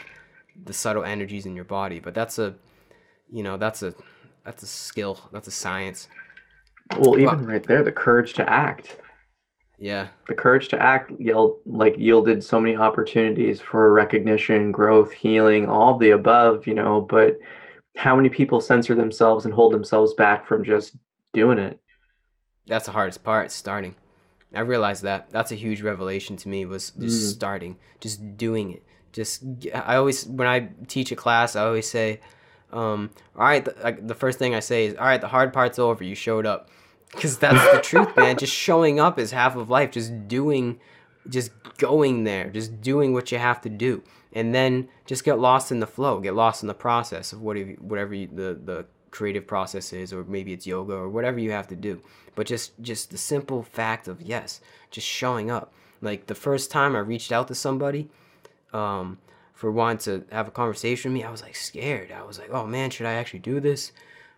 the 0.64 0.72
subtle 0.72 1.04
energies 1.04 1.46
in 1.46 1.54
your 1.54 1.64
body. 1.64 2.00
But 2.00 2.12
that's 2.14 2.38
a 2.40 2.54
you 3.32 3.42
know 3.44 3.56
that's 3.56 3.82
a 3.82 3.94
that's 4.44 4.62
a 4.62 4.66
skill. 4.66 5.18
That's 5.32 5.48
a 5.48 5.52
science. 5.52 6.08
Well, 6.98 7.18
even 7.18 7.46
right 7.46 7.62
there, 7.62 7.82
the 7.84 7.92
courage 7.92 8.32
to 8.34 8.48
act. 8.50 8.96
yeah. 9.78 10.08
The 10.28 10.34
courage 10.34 10.68
to 10.68 10.82
act 10.82 11.12
yelled 11.18 11.58
like 11.66 11.96
yielded 11.98 12.42
so 12.44 12.60
many 12.60 12.76
opportunities 12.76 13.60
for 13.60 13.92
recognition 13.92 14.72
growth 14.72 15.12
healing 15.12 15.68
all 15.68 15.94
of 15.94 16.00
the 16.00 16.10
above 16.10 16.66
you 16.66 16.74
know 16.74 17.00
but 17.00 17.38
how 17.96 18.14
many 18.16 18.28
people 18.28 18.60
censor 18.60 18.94
themselves 18.94 19.44
and 19.44 19.54
hold 19.54 19.72
themselves 19.72 20.14
back 20.14 20.46
from 20.46 20.64
just 20.64 20.96
doing 21.32 21.58
it? 21.58 21.78
That's 22.66 22.86
the 22.86 22.92
hardest 22.92 23.22
part 23.24 23.50
starting. 23.52 23.94
I 24.54 24.60
realized 24.60 25.02
that. 25.04 25.30
That's 25.30 25.52
a 25.52 25.56
huge 25.56 25.80
revelation 25.82 26.36
to 26.38 26.48
me 26.48 26.64
was 26.66 26.90
just 26.90 27.22
Mm. 27.30 27.34
starting 27.34 27.76
just 28.00 28.36
doing 28.36 28.72
it. 28.72 28.82
Just 29.12 29.44
I 29.74 29.96
always 29.96 30.26
when 30.26 30.46
i 30.48 30.68
teach 30.86 31.10
a 31.12 31.16
class 31.16 31.56
i 31.56 31.64
always 31.64 31.88
say 31.90 32.20
um, 32.72 33.10
all 33.36 33.42
right 33.42 33.64
the, 33.64 33.74
like, 33.82 34.06
the 34.06 34.14
first 34.14 34.38
thing 34.38 34.54
i 34.54 34.60
say 34.60 34.86
is 34.86 34.96
all 34.96 35.04
right 35.04 35.20
the 35.20 35.28
hard 35.28 35.52
part's 35.52 35.78
over 35.78 36.04
you 36.04 36.14
showed 36.14 36.46
up 36.46 36.68
because 37.12 37.38
that's 37.38 37.72
the 37.72 37.80
truth, 37.80 38.16
man. 38.16 38.36
Just 38.36 38.54
showing 38.54 39.00
up 39.00 39.18
is 39.18 39.30
half 39.30 39.56
of 39.56 39.70
life. 39.70 39.90
Just 39.90 40.28
doing, 40.28 40.80
just 41.28 41.50
going 41.78 42.24
there, 42.24 42.50
just 42.50 42.80
doing 42.80 43.12
what 43.12 43.32
you 43.32 43.38
have 43.38 43.60
to 43.62 43.68
do, 43.68 44.02
and 44.32 44.54
then 44.54 44.88
just 45.06 45.24
get 45.24 45.38
lost 45.38 45.72
in 45.72 45.80
the 45.80 45.86
flow, 45.86 46.20
get 46.20 46.34
lost 46.34 46.62
in 46.62 46.68
the 46.68 46.74
process 46.74 47.32
of 47.32 47.40
whatever 47.40 47.72
whatever 47.80 48.14
you, 48.14 48.28
the 48.28 48.58
the 48.64 48.86
creative 49.10 49.46
process 49.46 49.92
is, 49.92 50.12
or 50.12 50.24
maybe 50.24 50.52
it's 50.52 50.66
yoga 50.66 50.94
or 50.94 51.08
whatever 51.08 51.38
you 51.38 51.50
have 51.50 51.68
to 51.68 51.76
do. 51.76 52.00
But 52.34 52.46
just 52.46 52.80
just 52.80 53.10
the 53.10 53.18
simple 53.18 53.62
fact 53.62 54.08
of 54.08 54.22
yes, 54.22 54.60
just 54.90 55.06
showing 55.06 55.50
up. 55.50 55.72
Like 56.00 56.26
the 56.26 56.34
first 56.34 56.70
time 56.70 56.96
I 56.96 57.00
reached 57.00 57.32
out 57.32 57.48
to 57.48 57.54
somebody, 57.54 58.08
um, 58.72 59.18
for 59.60 59.70
wanting 59.70 59.98
to 59.98 60.24
have 60.34 60.48
a 60.48 60.50
conversation 60.50 61.12
with 61.12 61.20
me, 61.20 61.22
I 61.22 61.30
was 61.30 61.42
like 61.42 61.54
scared. 61.54 62.10
I 62.10 62.22
was 62.22 62.38
like, 62.38 62.48
oh 62.50 62.66
man, 62.66 62.88
should 62.88 63.04
I 63.04 63.12
actually 63.12 63.40
do 63.40 63.60
this? 63.60 63.92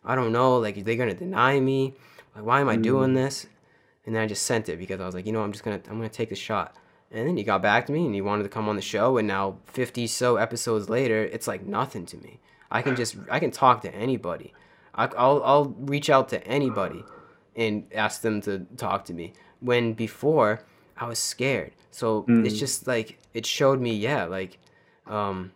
I 0.05 0.17
don't 0.17 0.33
know. 0.33 0.57
Like, 0.59 0.77
are 0.77 0.83
they 0.83 0.97
gonna 0.97 1.15
deny 1.15 1.61
me? 1.61 1.95
Like, 2.35 2.45
why 2.45 2.61
am 2.61 2.69
I 2.69 2.75
doing 2.75 3.11
Mm. 3.13 3.15
this? 3.15 3.47
And 4.05 4.17
then 4.17 4.23
I 4.25 4.27
just 4.27 4.45
sent 4.45 4.69
it 4.69 4.81
because 4.81 5.01
I 5.01 5.07
was 5.07 5.15
like, 5.15 5.25
you 5.25 5.31
know, 5.33 5.43
I'm 5.45 5.53
just 5.53 5.63
gonna, 5.63 5.81
I'm 5.89 5.97
gonna 5.99 6.09
take 6.09 6.33
a 6.33 6.35
shot. 6.35 6.75
And 7.13 7.29
then 7.29 7.37
he 7.37 7.45
got 7.45 7.63
back 7.63 7.87
to 7.87 7.93
me 7.93 8.05
and 8.05 8.13
he 8.17 8.21
wanted 8.21 8.43
to 8.43 8.49
come 8.49 8.69
on 8.69 8.75
the 8.75 8.83
show. 8.83 9.17
And 9.17 9.29
now 9.29 9.59
50 9.67 10.09
so 10.09 10.37
episodes 10.39 10.89
later, 10.89 11.23
it's 11.23 11.47
like 11.47 11.65
nothing 11.65 12.05
to 12.07 12.17
me. 12.17 12.41
I 12.69 12.83
can 12.83 12.97
just, 12.97 13.15
I 13.31 13.39
can 13.39 13.53
talk 13.53 13.83
to 13.83 13.95
anybody. 13.95 14.53
I, 14.93 15.05
I'll, 15.17 15.41
I'll 15.45 15.67
reach 15.79 16.11
out 16.11 16.31
to 16.31 16.45
anybody 16.49 17.05
and 17.55 17.85
ask 17.95 18.23
them 18.23 18.41
to 18.41 18.67
talk 18.77 19.05
to 19.05 19.15
me. 19.15 19.35
When 19.61 19.93
before 19.93 20.63
I 20.97 21.07
was 21.07 21.21
scared. 21.21 21.75
So 21.93 22.25
it's 22.29 22.57
Mm. 22.57 22.59
just 22.59 22.87
like 22.89 23.19
it 23.35 23.47
showed 23.47 23.81
me, 23.81 23.95
yeah, 23.95 24.25
like, 24.25 24.59
um, 25.07 25.53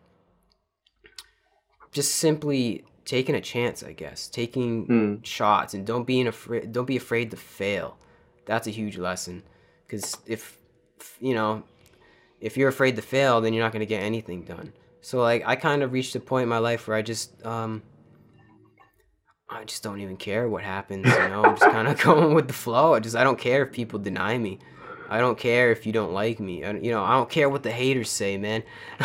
just 1.92 2.14
simply 2.16 2.84
taking 3.04 3.34
a 3.34 3.40
chance, 3.40 3.82
I 3.82 3.92
guess, 3.92 4.28
taking 4.28 4.86
Mm. 4.86 5.24
shots 5.24 5.74
and 5.74 5.86
don't 5.86 6.06
being 6.06 6.26
afraid, 6.26 6.72
don't 6.72 6.86
be 6.86 6.96
afraid 6.96 7.30
to 7.30 7.36
fail. 7.36 7.96
That's 8.44 8.66
a 8.66 8.70
huge 8.70 8.98
lesson, 8.98 9.42
because 9.86 10.16
if 10.26 10.58
you 11.20 11.34
know, 11.34 11.62
if 12.40 12.56
you're 12.56 12.68
afraid 12.68 12.96
to 12.96 13.02
fail, 13.02 13.40
then 13.40 13.52
you're 13.54 13.62
not 13.64 13.72
gonna 13.72 13.86
get 13.86 14.02
anything 14.02 14.42
done. 14.42 14.72
So 15.00 15.20
like, 15.20 15.42
I 15.46 15.56
kind 15.56 15.82
of 15.82 15.92
reached 15.92 16.14
a 16.16 16.20
point 16.20 16.44
in 16.44 16.48
my 16.48 16.58
life 16.58 16.88
where 16.88 16.96
I 16.96 17.02
just, 17.02 17.44
um, 17.46 17.82
I 19.48 19.62
just 19.64 19.82
don't 19.84 20.00
even 20.00 20.16
care 20.16 20.48
what 20.48 20.64
happens. 20.64 21.06
You 21.06 21.28
know, 21.28 21.44
I'm 21.44 21.54
just 21.56 21.70
kind 21.70 21.86
of 21.86 22.00
going 22.02 22.34
with 22.34 22.48
the 22.48 22.54
flow. 22.54 22.94
I 22.94 23.00
just 23.00 23.14
I 23.14 23.22
don't 23.24 23.38
care 23.38 23.62
if 23.64 23.72
people 23.72 23.98
deny 24.00 24.36
me. 24.36 24.58
I 25.08 25.18
don't 25.18 25.38
care 25.38 25.70
if 25.70 25.86
you 25.86 25.92
don't 25.92 26.12
like 26.12 26.40
me. 26.40 26.64
I, 26.64 26.72
you 26.72 26.90
know, 26.90 27.02
I 27.02 27.14
don't 27.14 27.30
care 27.30 27.48
what 27.48 27.62
the 27.62 27.70
haters 27.70 28.10
say, 28.10 28.36
man. 28.36 28.62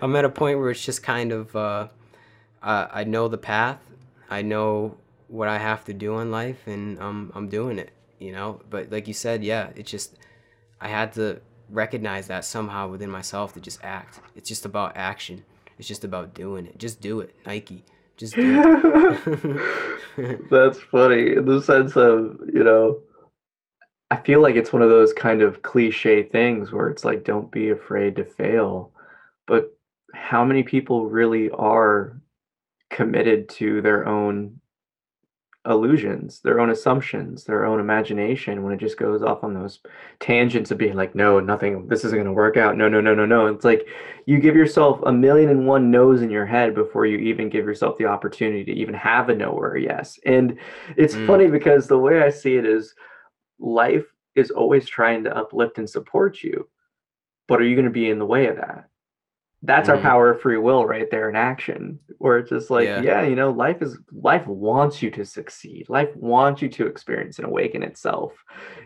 I'm 0.00 0.16
at 0.16 0.24
a 0.24 0.30
point 0.30 0.58
where 0.58 0.70
it's 0.70 0.84
just 0.84 1.02
kind 1.02 1.32
of 1.32 1.54
uh, 1.56 1.88
I, 2.62 2.88
I 2.92 3.04
know 3.04 3.28
the 3.28 3.38
path. 3.38 3.78
I 4.30 4.42
know 4.42 4.96
what 5.28 5.48
I 5.48 5.58
have 5.58 5.84
to 5.86 5.92
do 5.92 6.18
in 6.18 6.30
life, 6.30 6.66
and 6.66 6.98
I'm 6.98 7.32
I'm 7.34 7.48
doing 7.48 7.78
it. 7.78 7.90
You 8.18 8.32
know, 8.32 8.60
but 8.70 8.90
like 8.90 9.08
you 9.08 9.14
said, 9.14 9.44
yeah, 9.44 9.70
it's 9.76 9.90
just 9.90 10.16
I 10.80 10.88
had 10.88 11.12
to 11.14 11.40
recognize 11.70 12.28
that 12.28 12.44
somehow 12.44 12.88
within 12.88 13.10
myself 13.10 13.54
to 13.54 13.60
just 13.60 13.84
act. 13.84 14.20
It's 14.34 14.48
just 14.48 14.64
about 14.64 14.96
action. 14.96 15.44
It's 15.78 15.88
just 15.88 16.04
about 16.04 16.34
doing 16.34 16.66
it. 16.66 16.78
Just 16.78 17.00
do 17.00 17.20
it, 17.20 17.34
Nike. 17.44 17.84
Just 18.16 18.34
do 18.34 18.62
it. 18.62 20.46
That's 20.50 20.78
funny 20.80 21.34
in 21.34 21.44
the 21.44 21.60
sense 21.60 21.96
of, 21.96 22.40
you 22.52 22.64
know, 22.64 22.98
I 24.10 24.16
feel 24.16 24.40
like 24.40 24.54
it's 24.54 24.72
one 24.72 24.82
of 24.82 24.88
those 24.88 25.12
kind 25.12 25.42
of 25.42 25.62
cliche 25.62 26.22
things 26.22 26.72
where 26.72 26.88
it's 26.88 27.04
like, 27.04 27.24
don't 27.24 27.50
be 27.50 27.70
afraid 27.70 28.16
to 28.16 28.24
fail. 28.24 28.92
But 29.46 29.76
how 30.14 30.44
many 30.44 30.62
people 30.62 31.08
really 31.08 31.50
are 31.50 32.20
committed 32.90 33.48
to 33.50 33.82
their 33.82 34.06
own 34.06 34.60
illusions, 35.68 36.40
their 36.42 36.60
own 36.60 36.70
assumptions, 36.70 37.42
their 37.42 37.64
own 37.66 37.80
imagination 37.80 38.62
when 38.62 38.72
it 38.72 38.78
just 38.78 38.96
goes 38.96 39.22
off 39.22 39.42
on 39.42 39.52
those 39.52 39.80
tangents 40.20 40.70
of 40.70 40.78
being 40.78 40.94
like, 40.94 41.16
no, 41.16 41.40
nothing, 41.40 41.88
this 41.88 42.04
isn't 42.04 42.16
going 42.16 42.26
to 42.26 42.32
work 42.32 42.56
out. 42.56 42.76
No, 42.76 42.88
no, 42.88 43.00
no, 43.00 43.14
no, 43.14 43.26
no. 43.26 43.48
It's 43.48 43.64
like 43.64 43.88
you 44.26 44.38
give 44.38 44.54
yourself 44.54 45.00
a 45.04 45.12
million 45.12 45.50
and 45.50 45.66
one 45.66 45.90
no's 45.90 46.22
in 46.22 46.30
your 46.30 46.46
head 46.46 46.72
before 46.74 47.04
you 47.04 47.18
even 47.18 47.48
give 47.48 47.64
yourself 47.64 47.98
the 47.98 48.04
opportunity 48.06 48.64
to 48.64 48.72
even 48.72 48.94
have 48.94 49.28
a 49.28 49.34
no 49.34 49.48
or 49.48 49.74
a 49.74 49.82
yes. 49.82 50.20
And 50.24 50.56
it's 50.96 51.16
Mm. 51.16 51.26
funny 51.26 51.46
because 51.48 51.88
the 51.88 51.98
way 51.98 52.22
I 52.22 52.30
see 52.30 52.54
it 52.56 52.64
is 52.64 52.94
life 53.58 54.04
is 54.34 54.50
always 54.50 54.88
trying 54.88 55.24
to 55.24 55.36
uplift 55.36 55.78
and 55.78 55.88
support 55.88 56.42
you. 56.42 56.68
But 57.48 57.60
are 57.60 57.64
you 57.64 57.74
going 57.76 57.86
to 57.86 57.90
be 57.90 58.10
in 58.10 58.18
the 58.18 58.26
way 58.26 58.46
of 58.48 58.56
that? 58.56 58.88
That's 59.62 59.88
our 59.88 59.96
Mhm. 59.96 60.02
power 60.02 60.30
of 60.30 60.40
free 60.42 60.58
will 60.58 60.84
right 60.86 61.10
there 61.10 61.28
in 61.30 61.34
action, 61.36 61.98
where 62.18 62.38
it's 62.38 62.50
just 62.50 62.70
like, 62.70 62.86
Yeah. 62.86 63.02
yeah, 63.02 63.22
you 63.22 63.34
know, 63.34 63.50
life 63.50 63.80
is 63.80 63.98
life 64.12 64.46
wants 64.46 65.02
you 65.02 65.10
to 65.12 65.24
succeed. 65.24 65.88
Life 65.88 66.14
wants 66.14 66.60
you 66.60 66.68
to 66.68 66.86
experience 66.86 67.38
and 67.38 67.46
awaken 67.46 67.82
itself, 67.82 68.32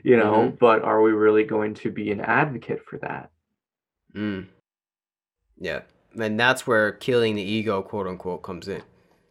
you 0.04 0.16
know, 0.16 0.50
Mhm. 0.52 0.59
but 0.59 0.83
are 0.83 1.02
we 1.02 1.12
really 1.12 1.44
going 1.44 1.74
to 1.74 1.90
be 1.90 2.12
an 2.12 2.20
advocate 2.20 2.85
for 2.85 2.98
that? 3.00 3.30
Mm. 4.14 4.46
Yeah, 5.59 5.83
and 6.18 6.38
that's 6.38 6.66
where 6.66 6.92
killing 6.92 7.35
the 7.35 7.42
ego, 7.42 7.83
quote 7.83 8.06
unquote, 8.06 8.42
comes 8.42 8.68
in, 8.68 8.83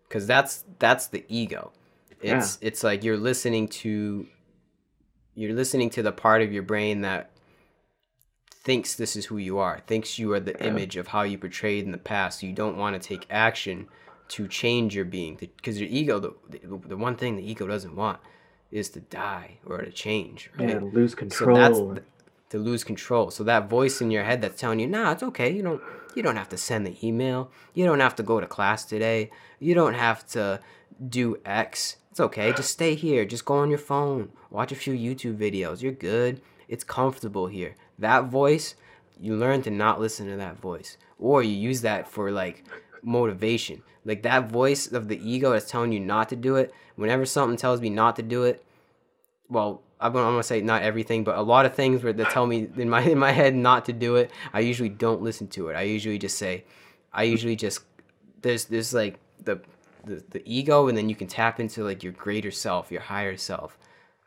because 0.08 0.28
that's 0.28 0.65
that's 0.78 1.08
the 1.08 1.23
ego. 1.30 1.71
It's 2.21 2.58
it's 2.62 2.84
like 2.84 3.04
you're 3.04 3.17
listening 3.17 3.69
to, 3.69 4.28
you're 5.39 5.54
listening 5.54 5.89
to 5.91 6.04
the 6.04 6.12
part 6.12 6.41
of 6.41 6.52
your 6.52 6.63
brain 6.63 6.99
that 7.02 7.32
thinks 8.52 8.95
this 8.95 9.15
is 9.15 9.25
who 9.28 9.38
you 9.38 9.58
are, 9.58 9.80
thinks 9.88 10.19
you 10.19 10.34
are 10.34 10.39
the 10.39 10.62
image 10.65 10.97
of 10.97 11.08
how 11.08 11.21
you 11.21 11.38
portrayed 11.38 11.86
in 11.86 11.91
the 11.91 11.97
past. 11.97 12.41
So 12.41 12.47
you 12.47 12.54
don't 12.54 12.75
want 12.78 13.02
to 13.02 13.08
take 13.08 13.25
action 13.30 13.88
to 14.30 14.47
change 14.47 14.93
your 14.93 15.06
being, 15.06 15.36
because 15.36 15.80
your 15.80 15.89
ego, 15.89 16.19
the, 16.19 16.60
the 16.88 16.97
one 16.97 17.15
thing 17.15 17.38
the 17.38 17.49
ego 17.49 17.65
doesn't 17.67 17.95
want 17.95 18.19
is 18.69 18.89
to 18.89 18.99
die 18.99 19.60
or 19.65 19.78
to 19.80 19.91
change. 19.91 20.52
Right? 20.60 20.69
Yeah, 20.69 20.80
lose 20.82 21.12
So 21.12 21.17
control. 21.17 21.56
that's 21.56 21.80
th- 21.80 22.08
to 22.49 22.58
lose 22.60 22.84
control. 22.84 23.32
So 23.32 23.43
that 23.45 23.69
voice 23.69 24.02
in 24.02 24.12
your 24.12 24.23
head 24.23 24.41
that's 24.41 24.60
telling 24.60 24.80
you, 24.80 24.88
"Nah, 24.88 25.13
it's 25.13 25.23
okay. 25.23 25.49
You 25.52 25.63
don't 25.63 25.82
you 26.15 26.21
don't 26.21 26.36
have 26.36 26.49
to 26.49 26.58
send 26.58 26.86
the 26.86 26.95
email. 27.08 27.49
You 27.73 27.86
don't 27.86 28.02
have 28.02 28.15
to 28.17 28.23
go 28.23 28.39
to 28.39 28.45
class 28.45 28.86
today. 28.86 29.32
You 29.60 29.73
don't 29.73 29.93
have 29.93 30.28
to 30.30 30.60
do 31.08 31.38
X. 31.45 31.95
It's 32.19 32.25
okay. 32.25 32.51
Just 32.51 32.71
stay 32.71 32.95
here. 32.95 33.23
Just 33.23 33.45
go 33.45 33.53
on 33.53 33.69
your 33.69 33.79
phone. 33.79 34.34
Watch 34.49 34.73
a 34.73 34.75
few 34.75 34.93
YouTube 34.93 35.38
videos. 35.38 35.82
You're 35.82 35.93
good. 35.93 36.41
It's 36.67 36.84
comfortable 36.84 37.47
here." 37.47 37.75
That 37.97 38.25
voice, 38.25 38.75
you 39.17 39.38
learn 39.38 39.62
to 39.62 39.69
not 39.69 40.01
listen 40.01 40.27
to 40.27 40.36
that 40.36 40.60
voice, 40.60 40.97
or 41.17 41.41
you 41.43 41.53
use 41.53 41.79
that 41.79 42.10
for 42.10 42.29
like 42.29 42.65
motivation. 43.01 43.84
Like 44.03 44.23
that 44.23 44.49
voice 44.49 44.91
of 44.91 45.08
the 45.08 45.17
ego 45.17 45.51
that's 45.53 45.71
telling 45.71 45.93
you 45.93 46.01
not 46.01 46.27
to 46.27 46.36
do 46.36 46.58
it. 46.58 46.73
Whenever 46.97 47.25
something 47.25 47.55
tells 47.55 47.79
me 47.79 47.89
not 47.89 48.17
to 48.17 48.21
do 48.21 48.43
it, 48.43 48.65
well, 49.47 49.82
I'm 50.01 50.12
gonna, 50.12 50.25
I'm 50.25 50.34
gonna 50.34 50.43
say 50.43 50.60
not 50.60 50.82
everything, 50.82 51.23
but 51.23 51.38
a 51.38 51.41
lot 51.41 51.65
of 51.65 51.73
things 51.73 52.03
where 52.03 52.12
that 52.12 52.32
tell 52.32 52.47
me 52.47 52.67
in 52.75 52.89
my 52.89 53.01
in 53.01 53.17
my 53.17 53.32
head 53.32 53.55
not 53.55 53.86
to 53.86 53.93
do 53.93 54.17
it. 54.17 54.29
I 54.51 54.60
usually 54.60 54.89
don't 54.89 55.21
listen 55.21 55.47
to 55.55 55.69
it. 55.69 55.75
I 55.75 55.84
usually 55.84 56.17
just 56.17 56.38
say, 56.38 56.65
I 57.13 57.23
usually 57.23 57.55
just 57.55 57.79
there's 58.41 58.65
there's 58.65 58.93
like 58.93 59.21
the 59.41 59.62
the, 60.10 60.24
the 60.32 60.41
ego, 60.45 60.88
and 60.88 60.98
then 60.98 61.08
you 61.10 61.15
can 61.15 61.28
tap 61.28 61.60
into 61.60 61.84
like 61.84 62.04
your 62.04 62.13
greater 62.13 62.52
self, 62.52 62.91
your 62.91 63.02
higher 63.02 63.38
self, 63.38 63.78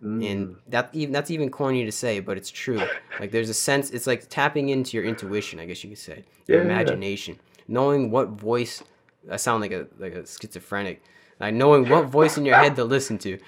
Mm. 0.03 0.31
and 0.31 0.57
that 0.67 0.91
even 0.93 1.13
that's 1.13 1.31
even 1.31 1.49
corny 1.49 1.85
to 1.85 1.93
say, 1.93 2.19
but 2.19 2.37
it's 2.37 2.51
true. 2.51 2.83
Like 3.21 3.31
there's 3.31 3.49
a 3.49 3.55
sense, 3.55 3.91
it's 3.91 4.07
like 4.09 4.29
tapping 4.29 4.69
into 4.71 4.97
your 4.97 5.05
intuition, 5.07 5.61
I 5.61 5.65
guess 5.67 5.85
you 5.85 5.91
could 5.91 5.99
say, 5.99 6.25
your 6.49 6.59
Yeah. 6.59 6.65
imagination, 6.65 7.39
knowing 7.69 8.11
what 8.11 8.31
voice. 8.31 8.83
I 9.31 9.37
sound 9.37 9.61
like 9.61 9.71
a 9.71 9.87
like 9.99 10.15
a 10.15 10.27
schizophrenic. 10.27 11.03
Like 11.39 11.55
knowing 11.55 11.89
what 11.89 12.07
voice 12.07 12.37
in 12.37 12.45
your 12.45 12.57
head 12.57 12.75
to 12.77 12.85
listen 12.85 13.17
to, 13.19 13.39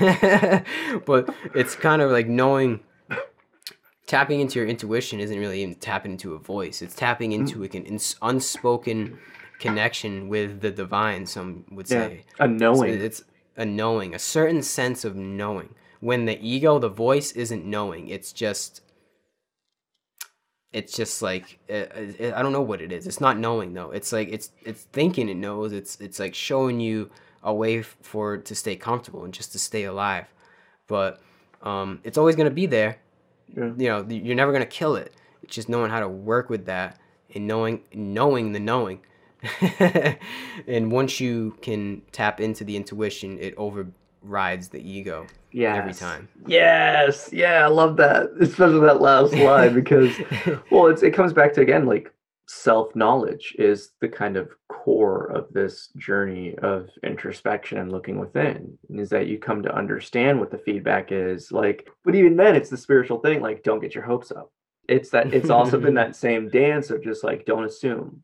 but 1.06 1.34
it's 1.54 1.74
kind 1.74 2.02
of 2.02 2.10
like 2.10 2.26
knowing 2.26 2.80
tapping 4.06 4.40
into 4.40 4.58
your 4.58 4.68
intuition 4.68 5.20
isn't 5.20 5.38
really 5.38 5.62
even 5.62 5.74
tapping 5.76 6.12
into 6.12 6.34
a 6.34 6.38
voice. 6.38 6.82
It's 6.82 6.94
tapping 6.94 7.32
into 7.32 7.60
like 7.60 7.74
an 7.74 7.84
ins- 7.86 8.16
unspoken 8.22 9.18
connection 9.62 10.28
with 10.28 10.60
the 10.60 10.70
divine. 10.70 11.26
Some 11.26 11.64
would 11.70 11.90
yeah, 11.90 12.08
say. 12.08 12.24
a 12.38 12.44
So 12.44 12.46
knowing. 12.46 13.00
it's 13.00 13.24
a 13.56 13.64
knowing, 13.64 14.14
a 14.14 14.18
certain 14.18 14.62
sense 14.62 15.04
of 15.04 15.16
knowing. 15.16 15.74
When 16.00 16.24
the 16.24 16.38
ego, 16.46 16.78
the 16.78 16.88
voice, 16.88 17.32
isn't 17.32 17.64
knowing, 17.64 18.08
it's 18.08 18.32
just, 18.32 18.82
it's 20.72 20.92
just 20.96 21.22
like 21.22 21.58
uh, 21.70 21.74
uh, 21.74 22.32
I 22.34 22.42
don't 22.42 22.52
know 22.52 22.62
what 22.62 22.80
it 22.80 22.90
is. 22.92 23.06
It's 23.06 23.20
not 23.20 23.38
knowing 23.38 23.72
though. 23.74 23.90
It's 23.90 24.12
like 24.12 24.28
it's 24.30 24.50
it's 24.64 24.82
thinking 24.92 25.28
it 25.28 25.36
knows. 25.36 25.72
It's 25.72 26.00
it's 26.00 26.18
like 26.18 26.34
showing 26.34 26.80
you 26.80 27.10
a 27.42 27.52
way 27.52 27.80
f- 27.80 27.96
for 28.02 28.38
to 28.38 28.54
stay 28.54 28.76
comfortable 28.76 29.24
and 29.24 29.34
just 29.34 29.52
to 29.52 29.58
stay 29.58 29.84
alive. 29.84 30.26
But 30.88 31.20
um, 31.62 32.00
it's 32.04 32.18
always 32.18 32.36
gonna 32.36 32.50
be 32.50 32.66
there. 32.66 32.98
Yeah. 33.54 33.72
You 33.76 33.88
know, 33.88 34.06
you're 34.08 34.34
never 34.34 34.52
gonna 34.52 34.66
kill 34.66 34.96
it. 34.96 35.14
It's 35.42 35.54
just 35.54 35.68
knowing 35.68 35.90
how 35.90 36.00
to 36.00 36.08
work 36.08 36.48
with 36.50 36.66
that 36.66 36.98
and 37.34 37.46
knowing 37.46 37.82
knowing 37.92 38.52
the 38.52 38.60
knowing. 38.60 39.00
and 40.66 40.90
once 40.92 41.20
you 41.20 41.56
can 41.62 42.02
tap 42.12 42.40
into 42.40 42.64
the 42.64 42.76
intuition, 42.76 43.38
it 43.38 43.54
overrides 43.56 44.68
the 44.68 44.80
ego 44.80 45.26
Yeah. 45.50 45.76
every 45.76 45.94
time. 45.94 46.28
Yes. 46.46 47.30
Yeah, 47.32 47.64
I 47.64 47.68
love 47.68 47.96
that. 47.96 48.30
Especially 48.40 48.80
that 48.80 49.00
last 49.00 49.34
line 49.34 49.74
because 49.82 50.12
well, 50.70 50.86
it's 50.86 51.02
it 51.02 51.12
comes 51.12 51.32
back 51.32 51.52
to 51.54 51.60
again 51.60 51.86
like 51.86 52.12
self-knowledge 52.48 53.54
is 53.58 53.92
the 54.00 54.08
kind 54.08 54.36
of 54.36 54.50
core 54.68 55.26
of 55.26 55.46
this 55.52 55.88
journey 55.96 56.54
of 56.58 56.88
introspection 57.02 57.78
and 57.78 57.90
looking 57.90 58.18
within 58.18 58.76
is 58.90 59.08
that 59.08 59.26
you 59.26 59.38
come 59.38 59.62
to 59.62 59.74
understand 59.74 60.38
what 60.38 60.50
the 60.50 60.58
feedback 60.58 61.12
is 61.12 61.50
like 61.52 61.88
but 62.04 62.14
even 62.14 62.36
then 62.36 62.54
it's 62.54 62.68
the 62.68 62.76
spiritual 62.76 63.20
thing 63.20 63.40
like 63.40 63.62
don't 63.62 63.80
get 63.80 63.94
your 63.94 64.04
hopes 64.04 64.30
up 64.32 64.50
it's 64.88 65.08
that 65.08 65.32
it's 65.32 65.50
also 65.50 65.78
been 65.78 65.94
that 66.02 66.16
same 66.16 66.50
dance 66.50 66.90
of 66.90 67.02
just 67.02 67.22
like 67.24 67.46
don't 67.46 67.64
assume 67.64 68.22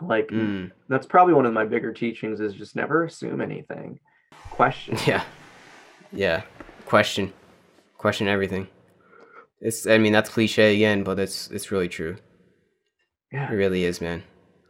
like 0.00 0.28
Mm, 0.28 0.70
that's 0.88 1.06
probably 1.06 1.34
one 1.34 1.46
of 1.46 1.52
my 1.52 1.64
bigger 1.64 1.92
teachings 1.92 2.40
is 2.40 2.52
just 2.54 2.76
never 2.76 3.04
assume 3.04 3.40
anything 3.40 3.98
question 4.50 4.96
yeah. 5.06 5.22
Yeah. 6.12 6.42
Question. 6.86 7.32
Question 7.98 8.28
everything. 8.28 8.68
It's 9.60 9.86
I 9.86 9.98
mean 9.98 10.12
that's 10.12 10.30
cliche 10.30 10.74
again, 10.74 11.02
but 11.02 11.18
it's 11.18 11.50
it's 11.50 11.70
really 11.72 11.88
true. 11.88 12.16
yeah 13.32 13.50
It 13.50 13.54
really 13.54 13.84
is, 13.84 14.00
man. 14.00 14.22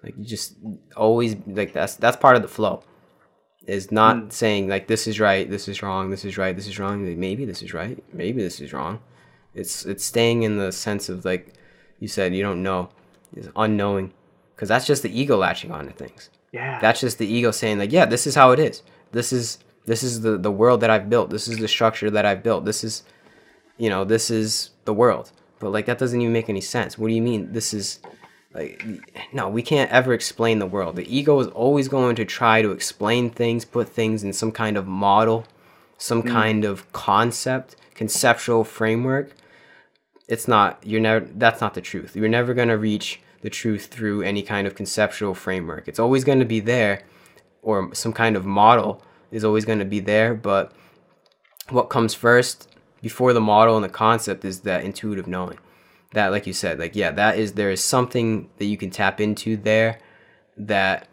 Like 0.02 0.16
you 0.16 0.24
just 0.24 0.56
always 0.96 1.36
like 1.46 1.72
that's 1.72 1.96
that's 1.96 2.16
part 2.16 2.36
of 2.36 2.42
the 2.42 2.48
flow. 2.48 2.82
Is 3.66 3.90
not 3.90 4.16
Mm. 4.16 4.32
saying 4.32 4.68
like 4.68 4.86
this 4.86 5.06
is 5.06 5.18
right, 5.18 5.48
this 5.50 5.66
is 5.68 5.82
wrong, 5.82 6.10
this 6.10 6.24
is 6.24 6.38
right, 6.38 6.54
this 6.54 6.68
is 6.68 6.78
wrong. 6.78 7.04
Like, 7.06 7.18
maybe 7.18 7.44
this 7.44 7.62
is 7.62 7.74
right, 7.74 8.02
maybe 8.12 8.40
this 8.42 8.60
is 8.60 8.72
wrong. 8.72 9.00
It's 9.54 9.84
it's 9.84 10.04
staying 10.04 10.42
in 10.44 10.56
the 10.56 10.70
sense 10.72 11.08
of 11.08 11.24
like 11.24 11.52
you 11.98 12.08
said 12.08 12.34
you 12.34 12.42
don't 12.42 12.62
know, 12.62 12.90
is 13.34 13.48
unknowing, 13.56 14.12
because 14.56 14.70
that's 14.70 14.86
just 14.86 15.02
the 15.02 15.20
ego 15.20 15.36
latching 15.36 15.70
onto 15.70 15.92
things. 15.92 16.30
yeah 16.50 16.80
That's 16.80 17.00
just 17.00 17.18
the 17.18 17.26
ego 17.26 17.50
saying 17.50 17.78
like, 17.78 17.92
yeah, 17.92 18.06
this 18.06 18.26
is 18.26 18.34
how 18.34 18.52
it 18.52 18.58
is. 18.58 18.82
This 19.12 19.32
is 19.32 19.58
this 19.84 20.02
is 20.02 20.22
the 20.22 20.38
the 20.38 20.50
world 20.50 20.80
that 20.80 20.90
I've 20.90 21.08
built. 21.10 21.30
This 21.30 21.46
is 21.46 21.58
the 21.58 21.68
structure 21.68 22.10
that 22.10 22.24
I've 22.24 22.42
built. 22.42 22.64
This 22.64 22.82
is, 22.82 23.04
you 23.76 23.90
know, 23.90 24.04
this 24.04 24.30
is 24.30 24.70
the 24.84 24.94
world. 24.94 25.30
But 25.58 25.70
like 25.70 25.86
that 25.86 25.98
doesn't 25.98 26.20
even 26.20 26.32
make 26.32 26.48
any 26.48 26.60
sense. 26.60 26.98
What 26.98 27.08
do 27.08 27.14
you 27.14 27.22
mean? 27.22 27.52
This 27.52 27.74
is 27.74 28.00
like 28.54 28.82
no, 29.32 29.48
we 29.48 29.62
can't 29.62 29.90
ever 29.90 30.14
explain 30.14 30.58
the 30.58 30.66
world. 30.66 30.96
The 30.96 31.14
ego 31.14 31.38
is 31.40 31.48
always 31.48 31.88
going 31.88 32.16
to 32.16 32.24
try 32.24 32.62
to 32.62 32.70
explain 32.70 33.30
things, 33.30 33.64
put 33.64 33.88
things 33.88 34.24
in 34.24 34.32
some 34.32 34.52
kind 34.52 34.76
of 34.78 34.86
model, 34.86 35.44
some 35.98 36.22
mm. 36.22 36.30
kind 36.30 36.64
of 36.64 36.90
concept, 36.92 37.76
conceptual 37.94 38.64
framework. 38.64 39.32
It's 40.28 40.48
not 40.48 40.78
you're 40.82 41.00
never 41.00 41.26
that's 41.26 41.60
not 41.60 41.74
the 41.74 41.82
truth. 41.82 42.16
You're 42.16 42.28
never 42.28 42.54
going 42.54 42.68
to 42.68 42.78
reach 42.78 43.20
the 43.42 43.50
truth 43.50 43.86
through 43.86 44.22
any 44.22 44.42
kind 44.42 44.66
of 44.66 44.74
conceptual 44.74 45.34
framework. 45.34 45.88
It's 45.88 45.98
always 45.98 46.24
going 46.24 46.38
to 46.38 46.44
be 46.44 46.60
there 46.60 47.02
or 47.62 47.92
some 47.94 48.12
kind 48.12 48.36
of 48.36 48.46
model 48.46 49.02
is 49.30 49.44
always 49.44 49.64
going 49.64 49.80
to 49.80 49.84
be 49.84 50.00
there, 50.00 50.34
but 50.34 50.72
what 51.68 51.90
comes 51.90 52.14
first 52.14 52.68
before 53.02 53.32
the 53.32 53.40
model 53.40 53.74
and 53.76 53.84
the 53.84 53.88
concept 53.88 54.44
is 54.44 54.60
that 54.60 54.84
intuitive 54.84 55.26
knowing. 55.26 55.58
That 56.12 56.30
like 56.30 56.46
you 56.46 56.52
said 56.52 56.78
like 56.78 56.94
yeah 56.94 57.10
that 57.10 57.36
is 57.36 57.52
there 57.54 57.70
is 57.70 57.82
something 57.82 58.48
that 58.58 58.64
you 58.66 58.76
can 58.76 58.90
tap 58.90 59.20
into 59.20 59.56
there 59.56 59.98
that 60.56 61.08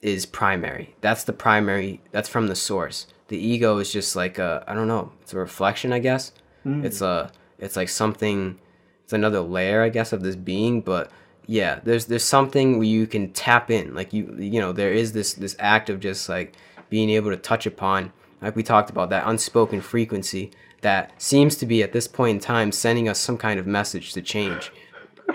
is 0.00 0.24
primary. 0.24 0.94
That's 1.00 1.24
the 1.24 1.32
primary 1.32 2.00
that's 2.12 2.28
from 2.28 2.46
the 2.46 2.56
source. 2.56 3.08
The 3.26 3.36
ego 3.36 3.78
is 3.78 3.92
just 3.92 4.16
like 4.16 4.38
a 4.38 4.64
i 4.66 4.74
don't 4.74 4.88
know 4.88 5.12
it's 5.20 5.34
a 5.34 5.38
reflection 5.38 5.92
i 5.92 5.98
guess. 5.98 6.32
Mm. 6.64 6.84
It's 6.84 7.02
a 7.02 7.30
it's 7.58 7.76
like 7.76 7.88
something 7.88 8.58
it's 9.02 9.12
another 9.12 9.40
layer 9.40 9.82
i 9.82 9.88
guess 9.88 10.12
of 10.12 10.22
this 10.22 10.36
being 10.36 10.80
but 10.80 11.10
yeah 11.48 11.80
there's 11.82 12.06
there's 12.06 12.22
something 12.22 12.78
where 12.78 12.86
you 12.86 13.06
can 13.06 13.32
tap 13.32 13.70
in 13.70 13.92
like 13.92 14.12
you 14.12 14.32
you 14.38 14.60
know 14.60 14.72
there 14.72 14.92
is 14.92 15.12
this 15.12 15.34
this 15.34 15.56
act 15.58 15.90
of 15.90 15.98
just 15.98 16.28
like 16.28 16.54
being 16.88 17.10
able 17.10 17.30
to 17.30 17.36
touch 17.36 17.66
upon 17.66 18.12
like 18.40 18.54
we 18.54 18.62
talked 18.62 18.90
about 18.90 19.10
that 19.10 19.26
unspoken 19.26 19.80
frequency 19.80 20.52
that 20.82 21.10
seems 21.20 21.56
to 21.56 21.66
be 21.66 21.82
at 21.82 21.92
this 21.92 22.06
point 22.06 22.36
in 22.36 22.40
time 22.40 22.70
sending 22.70 23.08
us 23.08 23.18
some 23.18 23.36
kind 23.36 23.58
of 23.58 23.66
message 23.66 24.12
to 24.12 24.22
change 24.22 24.70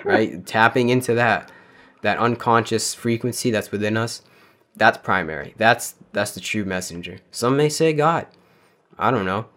right? 0.06 0.46
Tapping 0.46 0.88
into 0.88 1.14
that 1.16 1.52
that 2.02 2.18
unconscious 2.18 2.94
frequency 2.94 3.52
that's 3.52 3.72
within 3.72 3.98
us 3.98 4.22
that's 4.76 4.98
primary. 4.98 5.54
That's 5.58 5.96
that's 6.12 6.32
the 6.32 6.40
true 6.40 6.66
messenger. 6.66 7.20
Some 7.32 7.58
may 7.58 7.70
say 7.70 7.94
god. 7.94 8.28
I 8.98 9.12
don't 9.12 9.26
know. 9.26 9.48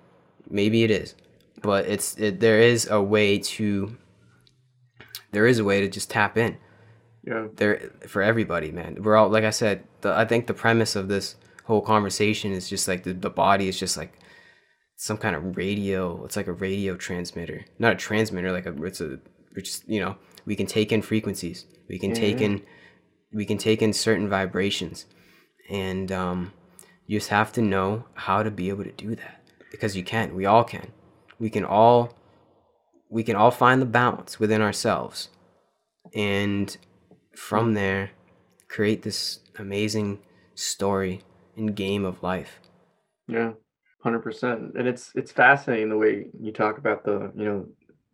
Maybe 0.48 0.82
it 0.82 0.90
is. 0.90 1.14
But 1.62 1.86
it's 1.86 2.16
it, 2.18 2.40
there 2.40 2.60
is 2.60 2.88
a 2.88 3.02
way 3.02 3.38
to 3.38 3.96
there 5.36 5.46
is 5.46 5.58
a 5.58 5.64
way 5.64 5.82
to 5.82 5.88
just 5.88 6.08
tap 6.08 6.38
in. 6.38 6.56
Yeah. 7.22 7.48
There 7.56 7.90
for 8.06 8.22
everybody 8.22 8.72
man. 8.72 8.96
We're 9.02 9.16
all 9.16 9.28
like 9.28 9.44
i 9.44 9.50
said 9.50 9.84
the, 10.00 10.16
i 10.16 10.24
think 10.24 10.46
the 10.46 10.54
premise 10.54 10.96
of 10.96 11.08
this 11.08 11.36
whole 11.64 11.82
conversation 11.82 12.52
is 12.52 12.70
just 12.70 12.88
like 12.88 13.02
the, 13.02 13.12
the 13.12 13.28
body 13.28 13.68
is 13.68 13.78
just 13.78 13.98
like 13.98 14.12
some 14.96 15.18
kind 15.18 15.36
of 15.36 15.58
radio. 15.58 16.24
It's 16.24 16.36
like 16.36 16.46
a 16.46 16.54
radio 16.54 16.96
transmitter. 16.96 17.66
Not 17.78 17.92
a 17.92 17.96
transmitter 17.96 18.50
like 18.50 18.64
a 18.64 18.72
it's 18.84 19.02
a 19.02 19.18
it's 19.54 19.82
you 19.86 20.00
know 20.00 20.16
we 20.46 20.56
can 20.56 20.66
take 20.66 20.90
in 20.90 21.02
frequencies. 21.02 21.66
We 21.86 21.98
can 21.98 22.14
take 22.14 22.40
in 22.40 22.62
we 23.34 23.44
can 23.44 23.58
take 23.58 23.82
in 23.82 23.92
certain 23.92 24.30
vibrations. 24.30 25.04
And 25.68 26.10
um 26.10 26.52
you 27.06 27.18
just 27.18 27.28
have 27.28 27.52
to 27.52 27.60
know 27.60 28.06
how 28.14 28.42
to 28.42 28.50
be 28.50 28.70
able 28.70 28.84
to 28.84 28.92
do 28.92 29.14
that 29.16 29.42
because 29.70 29.94
you 29.98 30.02
can. 30.02 30.34
We 30.34 30.46
all 30.46 30.64
can. 30.64 30.92
We 31.38 31.50
can 31.50 31.66
all 31.66 32.15
we 33.08 33.22
can 33.22 33.36
all 33.36 33.50
find 33.50 33.80
the 33.80 33.86
balance 33.86 34.38
within 34.38 34.60
ourselves 34.60 35.28
and 36.14 36.76
from 37.34 37.74
there 37.74 38.10
create 38.68 39.02
this 39.02 39.40
amazing 39.58 40.18
story 40.54 41.22
and 41.56 41.74
game 41.76 42.04
of 42.04 42.22
life 42.22 42.60
Yeah, 43.28 43.52
hundred 44.02 44.20
percent. 44.20 44.74
And 44.76 44.86
it's 44.86 45.10
it's 45.14 45.32
fascinating 45.32 45.88
the 45.88 45.98
way 45.98 46.26
you 46.40 46.52
talk 46.52 46.78
about 46.78 47.04
the 47.04 47.32
you 47.36 47.44
know 47.44 47.66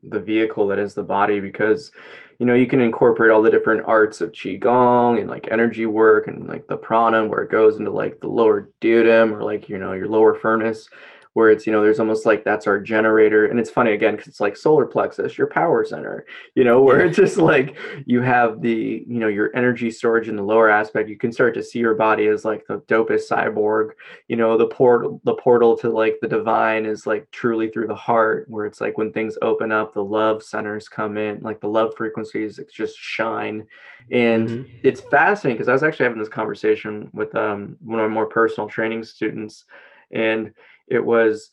the 0.04 0.20
vehicle 0.20 0.66
that 0.66 0.78
is 0.78 0.94
the 0.94 1.02
body 1.02 1.38
because 1.38 1.92
you 2.38 2.46
know 2.46 2.54
you 2.54 2.66
can 2.66 2.80
incorporate 2.80 3.30
all 3.30 3.42
the 3.42 3.50
different 3.50 3.84
arts 3.86 4.20
of 4.20 4.32
qigong 4.32 5.20
and 5.20 5.30
like 5.30 5.48
energy 5.50 5.86
work 5.86 6.26
and 6.26 6.48
like 6.48 6.66
the 6.66 6.76
prana 6.76 7.24
where 7.26 7.42
it 7.42 7.50
goes 7.50 7.76
into 7.76 7.90
like 7.90 8.18
the 8.20 8.26
lower 8.26 8.70
dantian 8.80 9.32
or 9.32 9.44
like 9.44 9.68
you 9.68 9.78
know 9.78 9.92
your 9.92 10.08
lower 10.08 10.34
furnace 10.34 10.88
where 11.34 11.50
it's 11.50 11.66
you 11.66 11.72
know 11.72 11.82
there's 11.82 12.00
almost 12.00 12.26
like 12.26 12.44
that's 12.44 12.66
our 12.66 12.80
generator. 12.80 13.46
And 13.46 13.58
it's 13.58 13.70
funny 13.70 13.92
again 13.92 14.14
because 14.14 14.28
it's 14.28 14.40
like 14.40 14.56
solar 14.56 14.86
plexus 14.86 15.38
your 15.38 15.46
power 15.46 15.84
center 15.84 16.26
you 16.54 16.64
know 16.64 16.82
where 16.82 17.00
it's 17.04 17.16
just 17.16 17.36
like 17.38 17.76
you 18.06 18.20
have 18.22 18.60
the 18.60 19.04
you 19.06 19.18
know 19.18 19.28
your 19.28 19.54
energy 19.56 19.90
storage 19.90 20.28
in 20.28 20.36
the 20.36 20.42
lower 20.42 20.68
aspect. 20.68 21.08
You 21.08 21.16
can 21.18 21.32
start 21.32 21.54
to 21.54 21.62
see 21.62 21.78
your 21.78 21.94
body 21.94 22.26
as 22.26 22.44
like 22.44 22.66
the 22.66 22.78
dopest 22.82 23.28
cyborg 23.30 23.90
you 24.28 24.36
know 24.36 24.56
the 24.56 24.66
portal 24.66 25.20
the 25.24 25.34
portal 25.34 25.76
to 25.78 25.88
like 25.88 26.16
the 26.20 26.28
divine 26.28 26.86
is 26.86 27.06
like 27.06 27.30
truly 27.30 27.68
through 27.68 27.86
the 27.86 27.94
heart 27.94 28.46
where 28.48 28.66
it's 28.66 28.80
like 28.80 28.98
when 28.98 29.12
things 29.12 29.36
open 29.42 29.72
up 29.72 29.92
the 29.94 30.04
love 30.04 30.42
centers 30.42 30.88
come 30.88 31.16
in 31.16 31.40
like 31.40 31.60
the 31.60 31.68
love 31.68 31.92
frequencies 31.96 32.60
just 32.72 32.96
shine. 32.98 33.66
And 34.10 34.48
Mhm. 34.48 34.66
it's 34.82 35.00
fascinating 35.00 35.56
because 35.56 35.68
i 35.68 35.72
was 35.72 35.82
actually 35.82 36.04
having 36.04 36.18
this 36.18 36.28
conversation 36.28 37.08
with 37.12 37.34
um, 37.34 37.76
one 37.80 38.00
of 38.00 38.08
my 38.10 38.14
more 38.14 38.26
personal 38.26 38.68
training 38.68 39.04
students 39.04 39.64
and 40.10 40.52
it 40.88 41.04
was 41.04 41.50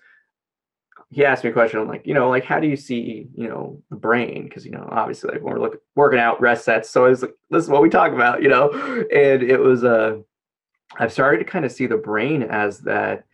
he 1.11 1.25
asked 1.25 1.43
me 1.43 1.49
a 1.49 1.53
question. 1.53 1.79
I'm 1.79 1.87
like, 1.87 2.05
you 2.05 2.13
know, 2.13 2.29
like 2.29 2.43
how 2.43 2.59
do 2.59 2.67
you 2.67 2.75
see, 2.75 3.27
you 3.33 3.47
know, 3.47 3.81
the 3.89 3.95
brain? 3.95 4.43
Because 4.43 4.65
you 4.65 4.71
know, 4.71 4.87
obviously, 4.91 5.31
like 5.31 5.41
when 5.41 5.53
we're 5.53 5.59
looking 5.59 5.79
working 5.95 6.19
out 6.19 6.39
rest 6.39 6.65
sets, 6.65 6.89
so 6.89 7.05
it's 7.05 7.21
like 7.21 7.33
this 7.49 7.63
is 7.63 7.69
what 7.69 7.81
we 7.81 7.89
talk 7.89 8.13
about, 8.13 8.43
you 8.43 8.49
know. 8.49 8.69
And 9.13 9.41
it 9.41 9.59
was 9.59 9.83
uh, 9.83 10.17
I've 10.97 11.11
started 11.11 11.39
to 11.39 11.45
kind 11.45 11.65
of 11.65 11.71
see 11.71 11.87
the 11.87 11.97
brain 11.97 12.43
as 12.43 12.79
that. 12.81 13.25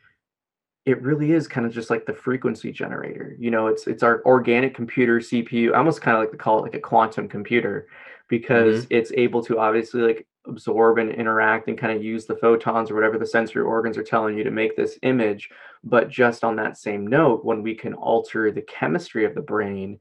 It 0.86 1.02
really 1.02 1.32
is 1.32 1.48
kind 1.48 1.66
of 1.66 1.74
just 1.74 1.90
like 1.90 2.06
the 2.06 2.14
frequency 2.14 2.72
generator. 2.72 3.36
You 3.40 3.52
know, 3.52 3.68
it's 3.68 3.88
it's 3.88 4.04
our 4.04 4.24
organic 4.26 4.76
computer 4.76 5.20
CPU. 5.20 5.74
I 5.74 5.78
almost 5.78 6.02
kind 6.02 6.16
of 6.16 6.22
like 6.22 6.32
to 6.32 6.38
call 6.38 6.60
it 6.60 6.62
like 6.62 6.76
a 6.76 6.80
quantum 6.80 7.28
computer 7.28 7.88
because 8.30 8.88
it's 8.90 9.12
able 9.16 9.44
to 9.44 9.60
obviously 9.60 10.02
like 10.02 10.28
absorb 10.48 10.98
and 10.98 11.12
interact 11.12 11.68
and 11.68 11.78
kind 11.78 11.96
of 11.96 12.04
use 12.04 12.26
the 12.26 12.36
photons 12.36 12.92
or 12.92 12.96
whatever 12.96 13.18
the 13.18 13.26
sensory 13.26 13.64
organs 13.64 13.98
are 13.98 14.04
telling 14.04 14.38
you 14.38 14.44
to 14.44 14.52
make 14.52 14.76
this 14.76 15.00
image. 15.02 15.50
But 15.84 16.10
just 16.10 16.44
on 16.44 16.56
that 16.58 16.78
same 16.78 17.06
note 17.06 17.46
when 17.46 17.62
we 17.62 17.76
can 17.76 17.94
alter 17.94 18.52
the 18.52 18.62
chemistry 18.62 19.26
of 19.26 19.36
the 19.36 19.42
brain 19.42 20.00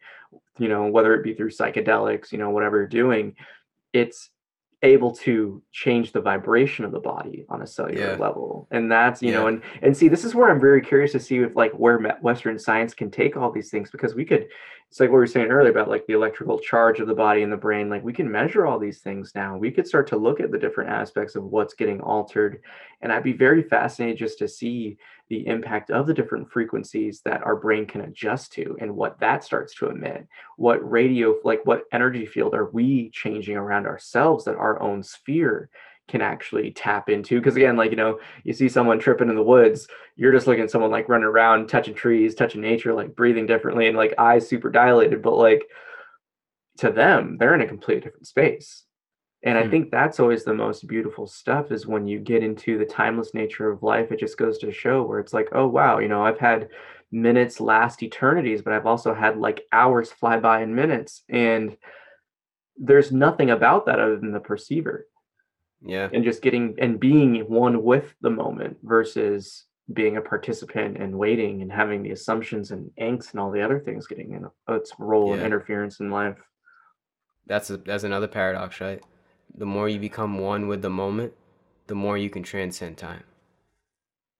you 0.59 0.69
know 0.69 0.87
whether 0.87 1.15
it 1.15 1.25
be 1.25 1.35
through 1.35 1.51
psychedelics 1.51 2.33
you 2.33 2.39
know 2.39 2.51
whatever 2.51 2.79
you're 2.79 2.87
doing 2.87 3.35
it's 3.93 4.31
able 4.85 5.11
to 5.13 5.63
change 5.73 6.13
the 6.13 6.21
vibration 6.21 6.85
of 6.85 6.93
the 6.93 7.01
body 7.01 7.45
on 7.49 7.63
a 7.63 7.67
cellular 7.67 8.13
Yeah. 8.13 8.17
level. 8.17 8.69
And 8.71 8.91
that's 8.91 9.23
you 9.23 9.33
know 9.33 9.47
and 9.49 9.63
and 9.83 9.97
see 9.97 10.09
this 10.09 10.25
is 10.25 10.35
where 10.35 10.51
i'm 10.51 10.61
very 10.61 10.81
curious 10.81 11.13
to 11.13 11.21
see 11.21 11.39
if 11.39 11.57
like 11.57 11.73
where 11.73 11.99
western 12.21 12.59
science 12.59 12.93
can 12.95 13.11
take 13.11 13.37
all 13.37 13.51
these 13.51 13.71
things 13.71 13.91
because 13.91 14.15
we 14.15 14.25
could 14.25 14.47
it's 14.91 15.01
like 15.01 15.09
what 15.09 15.17
we 15.17 15.21
were 15.21 15.27
saying 15.27 15.49
earlier 15.51 15.73
about 15.73 15.89
like 15.89 16.07
the 16.07 16.13
electrical 16.13 16.59
charge 16.59 17.01
of 17.01 17.09
the 17.09 17.15
body 17.15 17.43
and 17.43 17.53
the 17.53 17.57
brain 17.57 17.91
like 17.91 18.05
we 18.05 18.13
can 18.13 18.31
measure 18.31 18.67
all 18.67 18.79
these 18.79 19.01
things 19.01 19.33
now. 19.35 19.57
We 19.57 19.73
could 19.73 19.89
start 19.89 20.07
to 20.09 20.17
look 20.17 20.39
at 20.39 20.53
the 20.53 20.59
different 20.59 20.91
aspects 20.91 21.35
of 21.35 21.45
what's 21.45 21.75
getting 21.75 22.01
altered. 22.01 22.61
And 23.01 23.11
i'd 23.11 23.25
be 23.25 23.33
very 23.33 23.63
fascinated 23.63 24.19
just 24.19 24.39
to 24.39 24.47
see 24.47 24.97
the 25.29 25.47
impact 25.47 25.91
of 25.91 26.07
the 26.07 26.15
different 26.15 26.51
frequencies 26.51 27.23
that 27.25 27.43
our 27.43 27.57
brain 27.57 27.87
can 27.87 28.03
adjust 28.03 28.53
to 28.53 28.77
and 28.81 28.95
what 28.95 29.19
that 29.21 29.43
starts 29.43 29.75
to 29.77 29.89
emit. 29.89 30.27
What 30.57 30.89
radio 30.89 31.37
like 31.45 31.61
what 31.65 31.85
energy 31.93 32.27
field 32.27 32.55
are 32.55 32.71
we 32.71 33.11
changing 33.11 33.57
around 33.57 33.87
ourselves 33.87 34.45
that 34.45 34.57
our 34.57 34.81
own 34.83 35.03
sphere 35.03 35.71
can 36.07 36.21
actually 36.21 36.71
tap 36.71 37.09
into? 37.09 37.39
Because 37.39 37.57
again 37.57 37.77
like 37.77 37.91
you 37.91 37.97
know 37.97 38.21
you 38.45 38.53
see 38.53 38.69
someone 38.69 38.99
tripping 38.99 39.31
in 39.31 39.37
the 39.37 39.43
woods 39.43 39.89
you're 40.17 40.33
just 40.33 40.47
looking 40.47 40.63
at 40.65 40.71
someone 40.71 40.91
like 40.91 41.09
running 41.09 41.27
around 41.27 41.69
touching 41.69 41.95
trees 41.95 42.35
touching 42.35 42.61
nature 42.61 42.95
like 42.95 43.17
breathing 43.17 43.47
differently 43.47 43.89
and 43.89 43.97
like 43.97 44.15
eyes 44.19 44.49
super 44.49 44.71
dilated 44.71 45.23
but 45.23 45.37
like 45.37 45.65
to 46.79 46.91
them 46.91 47.37
they're 47.39 47.55
in 47.55 47.61
a 47.61 47.67
completely 47.67 48.01
different 48.03 48.27
space 48.27 48.85
And 49.45 49.59
I 49.59 49.65
Hmm. 49.65 49.71
think 49.71 49.91
that's 49.91 50.19
always 50.21 50.43
the 50.43 50.55
most 50.55 50.89
beautiful 50.89 51.27
stuff 51.27 51.71
is 51.71 51.87
when 51.87 52.07
you 52.09 52.19
get 52.19 52.43
into 52.43 52.79
the 52.79 52.87
timeless 52.87 53.35
nature 53.35 53.71
of 53.71 53.83
life. 53.83 54.11
It 54.11 54.19
just 54.19 54.39
goes 54.39 54.59
to 54.59 54.73
show 54.73 55.03
where 55.03 55.21
it's 55.21 55.35
like, 55.35 55.51
oh, 55.53 55.67
wow, 55.67 55.99
you 55.99 56.09
know, 56.09 56.25
I've 56.25 56.39
had 56.39 56.71
minutes 57.13 57.61
last 57.61 58.03
eternities, 58.03 58.63
but 58.63 58.73
I've 58.73 58.87
also 58.87 59.13
had 59.15 59.37
like 59.39 59.65
hours 59.71 60.11
fly 60.11 60.41
by 60.41 60.63
in 60.63 60.75
minutes. 60.75 61.23
And 61.29 61.77
there's 62.79 63.13
nothing 63.13 63.51
about 63.51 63.87
that 63.87 64.01
other 64.01 64.17
than 64.19 64.33
the 64.33 64.41
perceiver 64.41 65.07
Yeah. 65.83 66.09
and 66.11 66.25
just 66.25 66.43
getting 66.43 66.75
and 66.79 66.99
being 66.99 67.41
one 67.43 67.83
with 67.85 68.15
the 68.23 68.31
moment 68.31 68.79
versus 68.83 69.67
being 69.93 70.17
a 70.17 70.23
participant 70.23 70.97
and 70.97 71.19
waiting 71.19 71.61
and 71.61 71.71
having 71.71 72.03
the 72.03 72.11
assumptions 72.13 72.71
and 72.71 72.91
angst 72.99 73.33
and 73.33 73.41
all 73.41 73.51
the 73.51 73.61
other 73.61 73.79
things 73.79 74.07
getting 74.07 74.33
in 74.33 74.49
its 74.75 74.93
role 74.99 75.33
and 75.33 75.41
Yeah. 75.41 75.47
interference 75.47 76.01
in 76.01 76.11
life. 76.11 76.39
That's 77.47 77.69
a, 77.69 77.77
that's 77.77 78.05
another 78.05 78.27
paradox, 78.27 78.81
right? 78.81 79.05
The 79.55 79.67
more 79.67 79.89
you 79.89 79.99
become 79.99 80.39
one 80.39 80.67
with 80.69 80.83
the 80.83 80.91
moment, 80.91 81.33
the 81.87 81.95
more 81.95 82.19
you 82.19 82.31
can 82.31 82.43
transcend 82.43 82.97
time. 82.97 83.25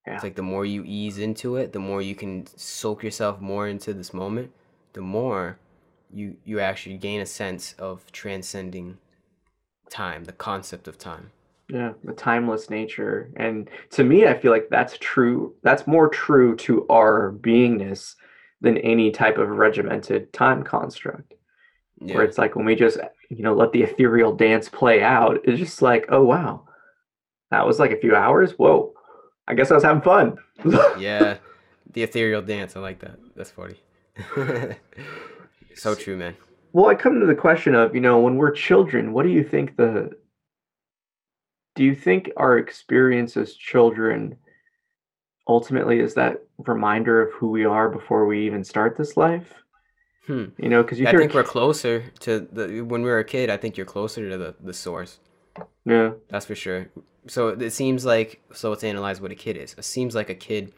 Yeah. 0.05 0.15
It's 0.15 0.23
like 0.23 0.35
the 0.35 0.41
more 0.41 0.65
you 0.65 0.83
ease 0.85 1.17
into 1.17 1.55
it, 1.55 1.73
the 1.73 1.79
more 1.79 2.01
you 2.01 2.15
can 2.15 2.45
soak 2.57 3.03
yourself 3.03 3.41
more 3.41 3.67
into 3.67 3.93
this 3.93 4.13
moment, 4.13 4.51
the 4.93 5.01
more 5.01 5.57
you 6.11 6.37
you 6.45 6.59
actually 6.59 6.97
gain 6.97 7.21
a 7.21 7.25
sense 7.25 7.73
of 7.79 8.11
transcending 8.11 8.97
time, 9.89 10.25
the 10.25 10.31
concept 10.31 10.87
of 10.87 10.97
time. 10.97 11.31
Yeah, 11.69 11.93
the 12.03 12.13
timeless 12.13 12.69
nature. 12.69 13.31
And 13.37 13.69
to 13.91 14.03
me, 14.03 14.27
I 14.27 14.37
feel 14.37 14.51
like 14.51 14.69
that's 14.69 14.97
true. 14.99 15.55
That's 15.63 15.87
more 15.87 16.09
true 16.09 16.55
to 16.57 16.85
our 16.89 17.33
beingness 17.41 18.15
than 18.61 18.77
any 18.77 19.11
type 19.11 19.37
of 19.37 19.49
regimented 19.49 20.31
time 20.31 20.63
construct. 20.63 21.33
Yeah. 22.01 22.15
Where 22.15 22.23
it's 22.23 22.37
like 22.37 22.55
when 22.55 22.65
we 22.65 22.75
just, 22.75 22.99
you 23.29 23.43
know, 23.43 23.53
let 23.53 23.71
the 23.71 23.83
ethereal 23.83 24.35
dance 24.35 24.69
play 24.69 25.01
out, 25.01 25.39
it's 25.43 25.59
just 25.59 25.81
like, 25.81 26.05
oh, 26.09 26.23
wow, 26.23 26.67
that 27.51 27.65
was 27.65 27.79
like 27.79 27.91
a 27.91 27.99
few 27.99 28.15
hours. 28.15 28.53
Whoa, 28.53 28.93
I 29.47 29.53
guess 29.53 29.71
I 29.71 29.75
was 29.75 29.83
having 29.83 30.01
fun. 30.01 30.37
yeah. 30.99 31.37
The 31.91 32.03
ethereal 32.03 32.41
dance, 32.41 32.75
I 32.75 32.79
like 32.81 32.99
that. 32.99 33.17
That's 33.35 33.51
funny. 33.51 33.75
so 35.75 35.95
true, 35.95 36.17
man. 36.17 36.35
Well, 36.73 36.87
I 36.87 36.95
come 36.95 37.19
to 37.19 37.25
the 37.25 37.35
question 37.35 37.73
of, 37.73 37.95
you 37.95 38.01
know, 38.01 38.19
when 38.19 38.35
we're 38.35 38.51
children, 38.51 39.13
what 39.13 39.23
do 39.23 39.29
you 39.29 39.43
think 39.43 39.77
the 39.77 40.11
do 41.75 41.83
you 41.83 41.93
think 41.93 42.31
our 42.37 42.57
experience 42.57 43.35
as 43.37 43.53
children 43.53 44.37
ultimately 45.47 45.99
is 45.99 46.13
that 46.13 46.41
reminder 46.59 47.21
of 47.21 47.33
who 47.33 47.49
we 47.49 47.65
are 47.65 47.89
before 47.89 48.25
we 48.25 48.45
even 48.45 48.63
start 48.63 48.97
this 48.97 49.17
life? 49.17 49.53
Hmm. 50.27 50.45
You 50.57 50.69
know, 50.69 50.81
because 50.81 50.99
you 50.99 51.07
I 51.07 51.11
think 51.15 51.33
we're 51.33 51.43
closer 51.57 52.11
to 52.21 52.39
the 52.51 52.81
when 52.81 53.03
we 53.03 53.09
were 53.09 53.19
a 53.19 53.23
kid. 53.25 53.49
I 53.49 53.57
think 53.57 53.77
you're 53.77 53.85
closer 53.85 54.29
to 54.29 54.37
the, 54.37 54.55
the 54.59 54.73
source. 54.73 55.19
yeah, 55.85 56.11
That's 56.29 56.45
for 56.45 56.55
sure. 56.55 56.87
So 57.27 57.49
it 57.49 57.71
seems 57.71 58.05
like 58.05 58.41
so 58.53 58.69
let's 58.69 58.83
analyze 58.83 59.21
what 59.21 59.31
a 59.31 59.35
kid 59.35 59.57
is. 59.57 59.75
It 59.77 59.85
seems 59.85 60.15
like 60.15 60.29
a 60.29 60.35
kid 60.35 60.73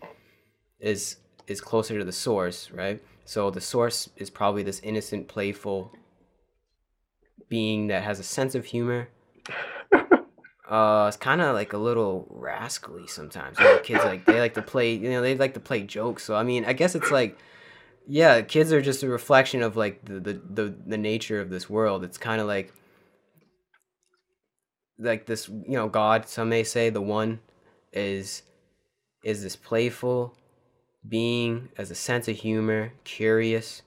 is 0.79 1.17
is 1.47 1.61
closer 1.61 1.97
to 1.97 2.05
the 2.05 2.11
source, 2.11 2.71
right? 2.71 3.01
So 3.25 3.49
the 3.51 3.61
source 3.61 4.09
is 4.17 4.29
probably 4.29 4.63
this 4.63 4.79
innocent, 4.81 5.27
playful 5.27 5.93
being 7.49 7.87
that 7.87 8.03
has 8.03 8.19
a 8.19 8.23
sense 8.23 8.55
of 8.55 8.65
humor. 8.65 9.09
Uh, 10.69 11.05
it's 11.07 11.15
kind 11.15 11.39
of 11.39 11.55
like 11.55 11.71
a 11.71 11.77
little 11.77 12.27
rascally 12.29 13.07
sometimes. 13.07 13.57
You 13.57 13.63
know, 13.63 13.79
kids 13.79 14.03
like 14.03 14.25
they 14.25 14.37
like 14.41 14.53
to 14.55 14.61
play. 14.61 14.93
You 14.93 15.09
know, 15.11 15.21
they 15.21 15.33
like 15.33 15.53
to 15.53 15.61
play 15.61 15.83
jokes. 15.83 16.23
So 16.25 16.35
I 16.35 16.43
mean, 16.43 16.65
I 16.65 16.73
guess 16.73 16.93
it's 16.93 17.09
like, 17.09 17.37
yeah, 18.07 18.41
kids 18.41 18.71
are 18.71 18.81
just 18.81 19.03
a 19.03 19.09
reflection 19.09 19.61
of 19.61 19.75
like 19.75 20.03
the 20.05 20.19
the 20.19 20.33
the, 20.49 20.75
the 20.85 20.97
nature 20.97 21.41
of 21.41 21.49
this 21.49 21.69
world. 21.69 22.03
It's 22.03 22.17
kind 22.17 22.39
of 22.39 22.47
like 22.47 22.73
like 24.99 25.25
this 25.25 25.47
you 25.47 25.75
know 25.75 25.87
god 25.87 26.27
some 26.27 26.49
may 26.49 26.63
say 26.63 26.89
the 26.89 27.01
one 27.01 27.39
is 27.93 28.41
is 29.23 29.43
this 29.43 29.55
playful 29.55 30.35
being 31.07 31.69
as 31.77 31.91
a 31.91 31.95
sense 31.95 32.27
of 32.27 32.35
humor 32.35 32.91
curious 33.03 33.83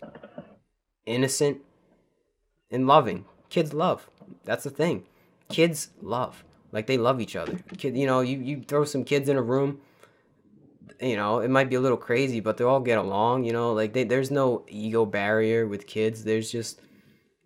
innocent 1.07 1.59
and 2.71 2.87
loving. 2.87 3.25
Kids 3.49 3.75
love. 3.75 4.09
That's 4.45 4.63
the 4.63 4.71
thing. 4.71 5.05
Kids 5.49 5.89
love. 6.01 6.45
Like 6.71 6.87
they 6.87 6.97
love 6.97 7.21
each 7.21 7.35
other. 7.35 7.59
Kid 7.77 7.97
you 7.97 8.07
know 8.07 8.21
you, 8.21 8.39
you 8.39 8.63
throw 8.63 8.85
some 8.85 9.05
kids 9.05 9.29
in 9.29 9.37
a 9.37 9.43
room 9.43 9.81
you 11.01 11.17
know 11.17 11.39
it 11.41 11.49
might 11.51 11.69
be 11.71 11.77
a 11.77 11.81
little 11.81 11.97
crazy 11.97 12.41
but 12.41 12.57
they 12.57 12.65
all 12.65 12.81
get 12.81 12.99
along 12.99 13.45
you 13.45 13.53
know 13.53 13.73
like 13.73 13.93
they, 13.93 14.05
there's 14.05 14.31
no 14.31 14.65
ego 14.69 15.05
barrier 15.07 15.67
with 15.67 15.87
kids 15.87 16.25
there's 16.25 16.51
just 16.51 16.81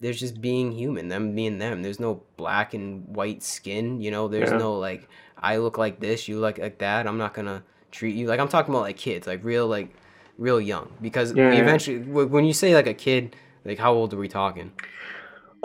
there's 0.00 0.20
just 0.20 0.40
being 0.40 0.72
human, 0.72 1.08
them 1.08 1.34
being 1.34 1.56
them. 1.58 1.80
There's 1.82 2.00
no 2.00 2.22
black 2.36 2.74
and 2.74 3.06
white 3.16 3.42
skin, 3.42 4.02
you 4.02 4.10
know. 4.10 4.28
There's 4.28 4.50
Yeah. 4.50 4.58
no 4.58 4.74
like 4.74 5.08
I 5.38 5.56
look 5.56 5.78
like 5.78 5.98
this, 6.00 6.28
you 6.28 6.40
look 6.40 6.58
like 6.58 6.78
that. 6.78 7.06
I'm 7.06 7.16
not 7.16 7.32
gonna 7.32 7.62
treat 7.90 8.14
you 8.14 8.26
like 8.26 8.38
I'm 8.38 8.48
talking 8.48 8.74
about 8.74 8.82
like 8.82 8.98
kids, 8.98 9.26
like 9.26 9.42
real 9.44 9.66
like 9.66 9.88
real 10.36 10.60
young. 10.60 10.90
Because 11.00 11.32
Yeah, 11.32 11.48
we 11.48 11.54
yeah. 11.56 11.62
eventually 11.62 11.98
when 12.00 12.44
you 12.44 12.52
say 12.52 12.74
like 12.74 12.88
a 12.88 12.92
kid, 12.92 13.34
like 13.64 13.78
how 13.78 13.94
old 13.94 14.12
are 14.12 14.18
we 14.18 14.28
talking? 14.28 14.72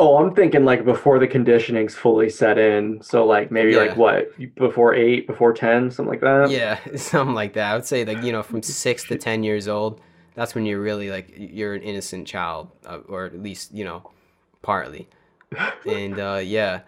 Oh, 0.01 0.17
I'm 0.17 0.33
thinking 0.33 0.63
like 0.63 0.85
before 0.85 1.19
the 1.19 1.27
conditioning's 1.27 1.93
fully 1.93 2.29
set 2.29 2.57
in. 2.57 3.01
So 3.01 3.25
like 3.25 3.51
maybe 3.51 3.71
Yeah. 3.71 3.79
like 3.79 3.97
what 3.97 4.31
before 4.55 4.93
eight, 4.95 5.27
before 5.27 5.53
ten, 5.53 5.91
something 5.91 6.09
like 6.09 6.21
that. 6.21 6.49
Yeah, 6.49 6.79
something 6.95 7.35
like 7.35 7.53
that. 7.53 7.71
I 7.71 7.75
would 7.75 7.85
say 7.85 8.05
like 8.05 8.23
you 8.23 8.31
know 8.31 8.41
from 8.41 8.63
six 8.85 9.03
to 9.09 9.17
ten 9.17 9.43
years 9.43 9.67
old. 9.67 9.99
That's 10.35 10.55
when 10.55 10.65
you're 10.65 10.79
really 10.79 11.09
like 11.09 11.33
you're 11.35 11.73
an 11.73 11.81
innocent 11.81 12.25
child, 12.27 12.71
uh, 12.85 12.99
or 13.09 13.25
at 13.25 13.37
least 13.43 13.73
you 13.73 13.83
know, 13.83 14.09
partly. 14.61 15.09
And 15.85 16.17
uh, 16.17 16.39
yeah, 16.41 16.81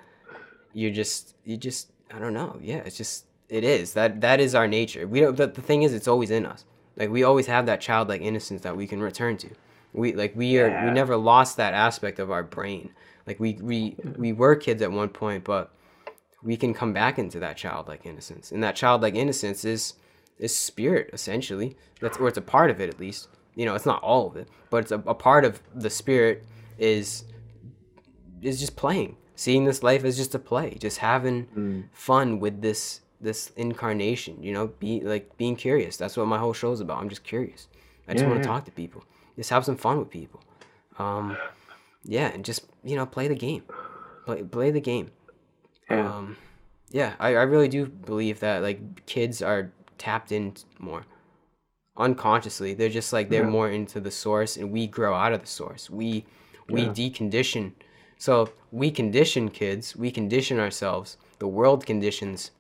you're 0.74 0.92
just 0.94 1.36
you 1.44 1.58
just 1.58 1.90
I 2.14 2.18
don't 2.20 2.34
know. 2.34 2.58
Yeah, 2.62 2.78
it's 2.78 2.96
just 2.98 3.26
it 3.50 3.66
is 3.66 3.92
that 3.94 4.22
that 4.22 4.40
is 4.40 4.56
our 4.56 4.68
nature. 4.70 5.06
We 5.06 5.20
don't. 5.20 5.36
But 5.36 5.56
the 5.56 5.62
thing 5.62 5.84
is, 5.84 5.94
it's 5.94 6.08
always 6.08 6.32
in 6.32 6.46
us. 6.46 6.64
Like 6.96 7.10
we 7.10 7.24
always 7.24 7.48
have 7.48 7.66
that 7.66 7.82
childlike 7.82 8.22
innocence 8.22 8.62
that 8.62 8.78
we 8.78 8.88
can 8.88 9.02
return 9.02 9.36
to. 9.38 9.50
We 9.94 10.14
like 10.14 10.36
we 10.36 10.58
are 10.60 10.86
we 10.86 10.92
never 10.92 11.18
lost 11.18 11.58
that 11.58 11.74
aspect 11.74 12.20
of 12.20 12.32
our 12.32 12.44
brain. 12.44 12.92
Like 13.28 13.40
we 13.40 13.54
we 13.62 13.96
we 14.18 14.34
were 14.34 14.56
kids 14.56 14.82
at 14.82 14.92
one 14.92 15.10
point, 15.10 15.44
but 15.44 15.74
we 16.44 16.58
can 16.58 16.74
come 16.74 16.94
back 16.94 17.20
into 17.20 17.40
that 17.40 17.58
childlike 17.58 18.06
innocence. 18.06 18.52
And 18.52 18.64
that 18.64 18.76
childlike 18.76 19.16
innocence 19.16 19.66
is 19.66 19.96
is 20.40 20.56
spirit 20.58 21.10
essentially. 21.14 21.76
That's 22.00 22.18
or 22.18 22.28
it's 22.28 22.38
a 22.38 22.42
part 22.42 22.70
of 22.72 22.80
it 22.82 22.90
at 22.90 23.00
least. 23.00 23.28
You 23.56 23.66
know, 23.66 23.76
it's 23.76 23.86
not 23.86 24.02
all 24.02 24.28
of 24.28 24.38
it, 24.38 24.48
but 24.70 24.78
it's 24.78 24.92
a, 24.92 25.00
a 25.06 25.14
part 25.14 25.44
of 25.46 25.62
the 25.76 25.90
spirit 25.90 26.46
is 26.78 27.26
is 28.42 28.60
just 28.60 28.76
playing. 28.76 29.18
Seeing 29.36 29.66
this 29.66 29.82
life 29.82 30.04
as 30.04 30.18
just 30.18 30.36
a 30.36 30.40
play, 30.40 30.76
just 30.80 31.00
having 31.00 31.46
Mm. 31.56 31.84
fun 31.92 32.40
with 32.40 32.62
this 32.62 33.02
this 33.20 33.52
incarnation, 33.56 34.42
you 34.42 34.52
know, 34.52 34.68
be 34.80 35.00
like 35.02 35.38
being 35.38 35.56
curious. 35.56 35.96
That's 35.96 36.18
what 36.18 36.26
my 36.28 36.40
whole 36.40 36.54
show's 36.54 36.80
about. 36.82 36.98
I'm 37.00 37.10
just 37.10 37.24
curious. 37.24 37.68
I 38.08 38.14
just 38.14 38.24
Yeah, 38.24 38.30
want 38.32 38.42
to 38.42 38.48
yeah. 38.50 38.54
talk 38.56 38.66
to 38.66 38.72
people. 38.72 39.04
Just 39.42 39.50
have 39.50 39.66
some 39.66 39.76
fun 39.78 39.98
with 39.98 40.12
people. 40.12 40.40
Um 41.00 41.36
yeah, 42.04 42.28
and 42.34 42.44
just, 42.46 42.62
you 42.84 42.96
know, 42.96 43.06
play 43.08 43.28
the 43.28 43.40
game. 43.48 43.64
Play 44.26 44.44
play 44.44 44.70
the 44.72 44.82
game. 44.92 45.08
Yeah. 45.90 46.08
Um, 46.18 46.38
yeah, 47.00 47.14
I, 47.20 47.30
I 47.30 47.44
really 47.54 47.68
do 47.68 47.86
believe 48.12 48.40
that 48.42 48.62
like 48.62 48.80
kids 49.08 49.42
are 49.42 49.72
tapped 49.98 50.32
in 50.32 50.54
more 50.80 51.06
unconsciously. 51.98 52.74
They're 52.76 52.90
just 53.00 53.12
like 53.14 53.30
they're 53.30 53.44
Yeah. 53.44 53.58
more 53.60 53.70
into 53.70 54.00
the 54.00 54.12
source, 54.12 54.58
and 54.58 54.72
we 54.72 54.88
grow 54.88 55.14
out 55.16 55.34
of 55.34 55.42
the 55.42 55.48
source. 55.62 55.90
We 55.90 56.26
we 56.70 56.84
Yeah. 56.84 56.90
decondition. 57.02 57.74
So 58.18 58.50
we 58.72 58.92
condition 58.92 59.50
kids. 59.50 59.96
We 59.96 60.12
condition 60.12 60.60
ourselves. 60.60 61.18
The 61.40 61.48
world 61.48 61.86
conditions 61.86 62.52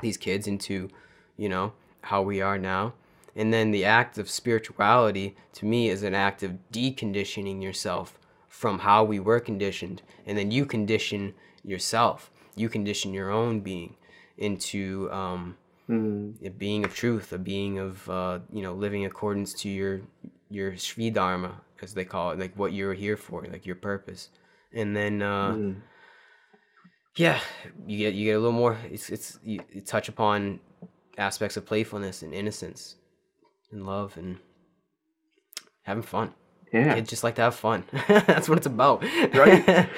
these 0.00 0.18
kids 0.18 0.46
into, 0.46 0.90
you 1.36 1.48
know, 1.48 1.72
how 2.02 2.20
we 2.22 2.42
are 2.42 2.58
now. 2.58 2.92
And 3.36 3.52
then 3.52 3.70
the 3.70 3.84
act 3.84 4.18
of 4.18 4.30
spirituality 4.30 5.36
to 5.54 5.66
me 5.66 5.88
is 5.88 6.02
an 6.02 6.14
act 6.14 6.42
of 6.42 6.58
deconditioning 6.72 7.62
yourself 7.62 8.18
from 8.48 8.80
how 8.80 9.02
we 9.02 9.18
were 9.18 9.40
conditioned. 9.40 10.02
And 10.26 10.38
then 10.38 10.50
you 10.50 10.64
condition 10.64 11.34
yourself. 11.64 12.30
You 12.54 12.68
condition 12.68 13.12
your 13.12 13.30
own 13.30 13.60
being 13.60 13.96
into 14.38 15.10
um, 15.10 15.56
Mm. 15.86 16.34
a 16.42 16.48
being 16.48 16.82
of 16.84 16.94
truth, 16.94 17.30
a 17.34 17.38
being 17.38 17.78
of 17.78 18.08
uh, 18.08 18.38
you 18.50 18.62
know 18.62 18.72
living 18.72 19.04
accordance 19.04 19.52
to 19.54 19.68
your 19.68 20.00
your 20.48 20.72
Svadharma, 20.72 21.52
as 21.82 21.92
they 21.92 22.06
call 22.06 22.30
it, 22.30 22.38
like 22.38 22.56
what 22.56 22.72
you're 22.72 22.94
here 22.94 23.18
for, 23.18 23.44
like 23.44 23.66
your 23.66 23.76
purpose. 23.76 24.30
And 24.72 24.96
then 24.96 25.20
uh, 25.20 25.52
Mm. 25.52 25.82
yeah, 27.16 27.38
you 27.86 27.98
get 27.98 28.14
you 28.14 28.24
get 28.24 28.36
a 28.36 28.38
little 28.38 28.52
more. 28.52 28.78
It's 28.90 29.10
it's 29.10 29.38
you 29.44 29.60
touch 29.84 30.08
upon 30.08 30.60
aspects 31.18 31.58
of 31.58 31.66
playfulness 31.66 32.22
and 32.22 32.32
innocence 32.32 32.96
and 33.70 33.86
love 33.86 34.16
and 34.16 34.38
having 35.82 36.02
fun. 36.02 36.32
Yeah. 36.72 36.94
Kids 36.94 37.10
just 37.10 37.22
like 37.24 37.36
to 37.36 37.42
have 37.42 37.54
fun. 37.54 37.84
That's 38.08 38.48
what 38.48 38.58
it's 38.58 38.66
about, 38.66 39.02
Right. 39.34 39.64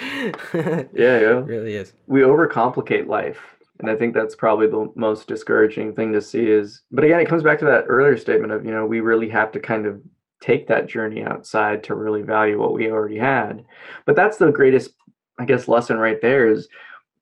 Yeah, 0.93 1.21
yeah. 1.21 1.43
really 1.45 1.75
is. 1.75 1.93
we 2.07 2.21
overcomplicate 2.21 3.07
life 3.07 3.39
and 3.79 3.91
i 3.91 3.95
think 3.95 4.15
that's 4.15 4.35
probably 4.35 4.67
the 4.67 4.91
most 4.97 5.29
discouraging 5.29 5.95
thing 5.95 6.11
to 6.13 6.21
see 6.21 6.47
is 6.47 6.83
but 6.91 7.05
again 7.05 7.21
it 7.21 7.29
comes 7.29 7.43
back 7.43 7.59
to 7.59 7.65
that 7.67 7.85
earlier 7.89 8.17
statement 8.17 8.51
of 8.53 8.65
you 8.65 8.71
know 8.71 8.87
we 8.87 9.01
really 9.01 9.29
have 9.29 9.53
to 9.53 9.61
kind 9.61 9.85
of 9.87 10.01
take 10.41 10.67
that 10.67 10.87
journey 10.87 11.23
outside 11.23 11.85
to 11.85 11.95
really 11.95 12.23
value 12.23 12.59
what 12.59 12.73
we 12.73 12.91
already 12.91 13.19
had 13.19 13.63
but 14.07 14.17
that's 14.17 14.39
the 14.39 14.51
greatest 14.51 14.93
i 15.39 15.45
guess 15.45 15.69
lesson 15.69 15.99
right 15.99 16.23
there 16.23 16.49
is 16.51 16.69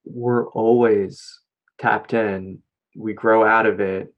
we're 0.05 0.49
always 0.51 1.41
tapped 1.79 2.13
in. 2.15 2.59
We 2.97 3.15
grow 3.15 3.45
out 3.45 3.67
of 3.67 3.81
it, 3.81 4.15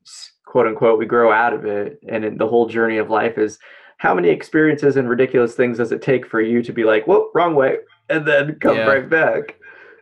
quote 0.47 0.67
unquote, 0.67 0.99
we 0.99 1.05
grow 1.05 1.31
out 1.31 1.53
of 1.53 1.67
it. 1.67 2.01
And 2.09 2.39
the 2.39 2.49
whole 2.49 2.67
journey 2.67 2.97
of 2.97 3.11
life 3.11 3.37
is 3.37 3.59
how 3.99 4.15
many 4.15 4.31
experiences 4.31 4.97
and 4.97 5.09
ridiculous 5.09 5.55
things 5.55 5.79
does 5.79 5.93
it 5.93 6.01
take 6.01 6.27
for 6.27 6.41
you 6.41 6.63
to 6.63 6.73
be 6.73 6.85
like, 6.85 7.07
whoa, 7.07 7.31
wrong 7.35 7.55
way, 7.55 7.79
and 8.09 8.27
then 8.27 8.59
come 8.61 8.79
Yeah. 8.79 8.87
right 8.87 9.11
back? 9.11 9.57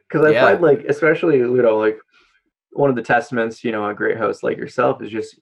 Because 0.09 0.25
I 0.25 0.33
Yeah. 0.33 0.41
find 0.41 0.61
like, 0.61 0.85
especially 0.89 1.39
you 1.39 1.63
know, 1.63 1.79
like 1.79 1.99
one 2.73 2.91
of 2.91 2.97
the 2.97 3.03
testaments, 3.03 3.65
you 3.65 3.73
know, 3.73 3.89
a 3.89 3.95
great 3.95 4.19
host 4.19 4.43
like 4.43 4.57
yourself 4.57 5.03
is 5.03 5.11
just 5.11 5.41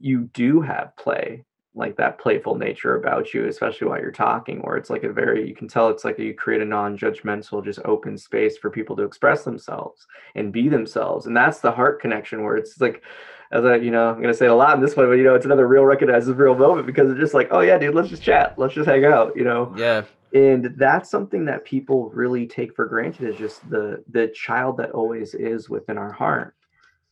you 0.00 0.30
do 0.32 0.60
have 0.60 0.96
play, 0.96 1.44
like 1.74 1.96
that 1.96 2.18
playful 2.18 2.54
nature 2.54 2.96
about 2.96 3.34
you, 3.34 3.46
especially 3.46 3.88
while 3.88 4.00
you're 4.00 4.12
talking, 4.12 4.60
where 4.60 4.76
it's 4.76 4.90
like 4.90 5.02
a 5.02 5.12
very 5.12 5.46
you 5.46 5.54
can 5.54 5.68
tell 5.68 5.88
it's 5.88 6.04
like 6.04 6.18
you 6.18 6.34
create 6.34 6.62
a 6.62 6.64
non-judgmental, 6.64 7.64
just 7.64 7.80
open 7.84 8.16
space 8.16 8.56
for 8.56 8.70
people 8.70 8.94
to 8.96 9.02
express 9.02 9.42
themselves 9.42 10.06
and 10.36 10.52
be 10.52 10.68
themselves. 10.68 11.26
And 11.26 11.36
that's 11.36 11.60
the 11.60 11.72
heart 11.72 12.00
connection 12.00 12.44
where 12.44 12.56
it's 12.56 12.80
like 12.80 13.02
as 13.50 13.64
I, 13.64 13.76
you 13.76 13.90
know, 13.90 14.10
I'm 14.10 14.20
gonna 14.20 14.34
say 14.34 14.46
it 14.46 14.50
a 14.50 14.54
lot 14.54 14.74
in 14.76 14.80
this 14.82 14.96
one, 14.96 15.06
but 15.06 15.12
you 15.12 15.24
know, 15.24 15.34
it's 15.34 15.46
another 15.46 15.66
real 15.66 15.84
recognizes 15.84 16.34
real 16.34 16.54
moment 16.54 16.86
because 16.86 17.10
it's 17.10 17.20
just 17.20 17.34
like, 17.34 17.48
oh 17.50 17.60
yeah, 17.60 17.78
dude, 17.78 17.94
let's 17.94 18.08
just 18.08 18.22
chat, 18.22 18.54
let's 18.58 18.74
just 18.74 18.88
hang 18.88 19.04
out, 19.04 19.36
you 19.36 19.44
know? 19.44 19.74
Yeah. 19.76 20.02
and 20.34 20.74
that's 20.76 21.10
something 21.10 21.46
that 21.46 21.64
people 21.64 22.10
really 22.10 22.46
take 22.46 22.74
for 22.76 22.84
granted 22.84 23.28
is 23.30 23.36
just 23.38 23.68
the 23.70 24.04
the 24.10 24.28
child 24.28 24.76
that 24.76 24.90
always 24.90 25.32
is 25.34 25.70
within 25.70 25.96
our 25.96 26.12
heart. 26.12 26.54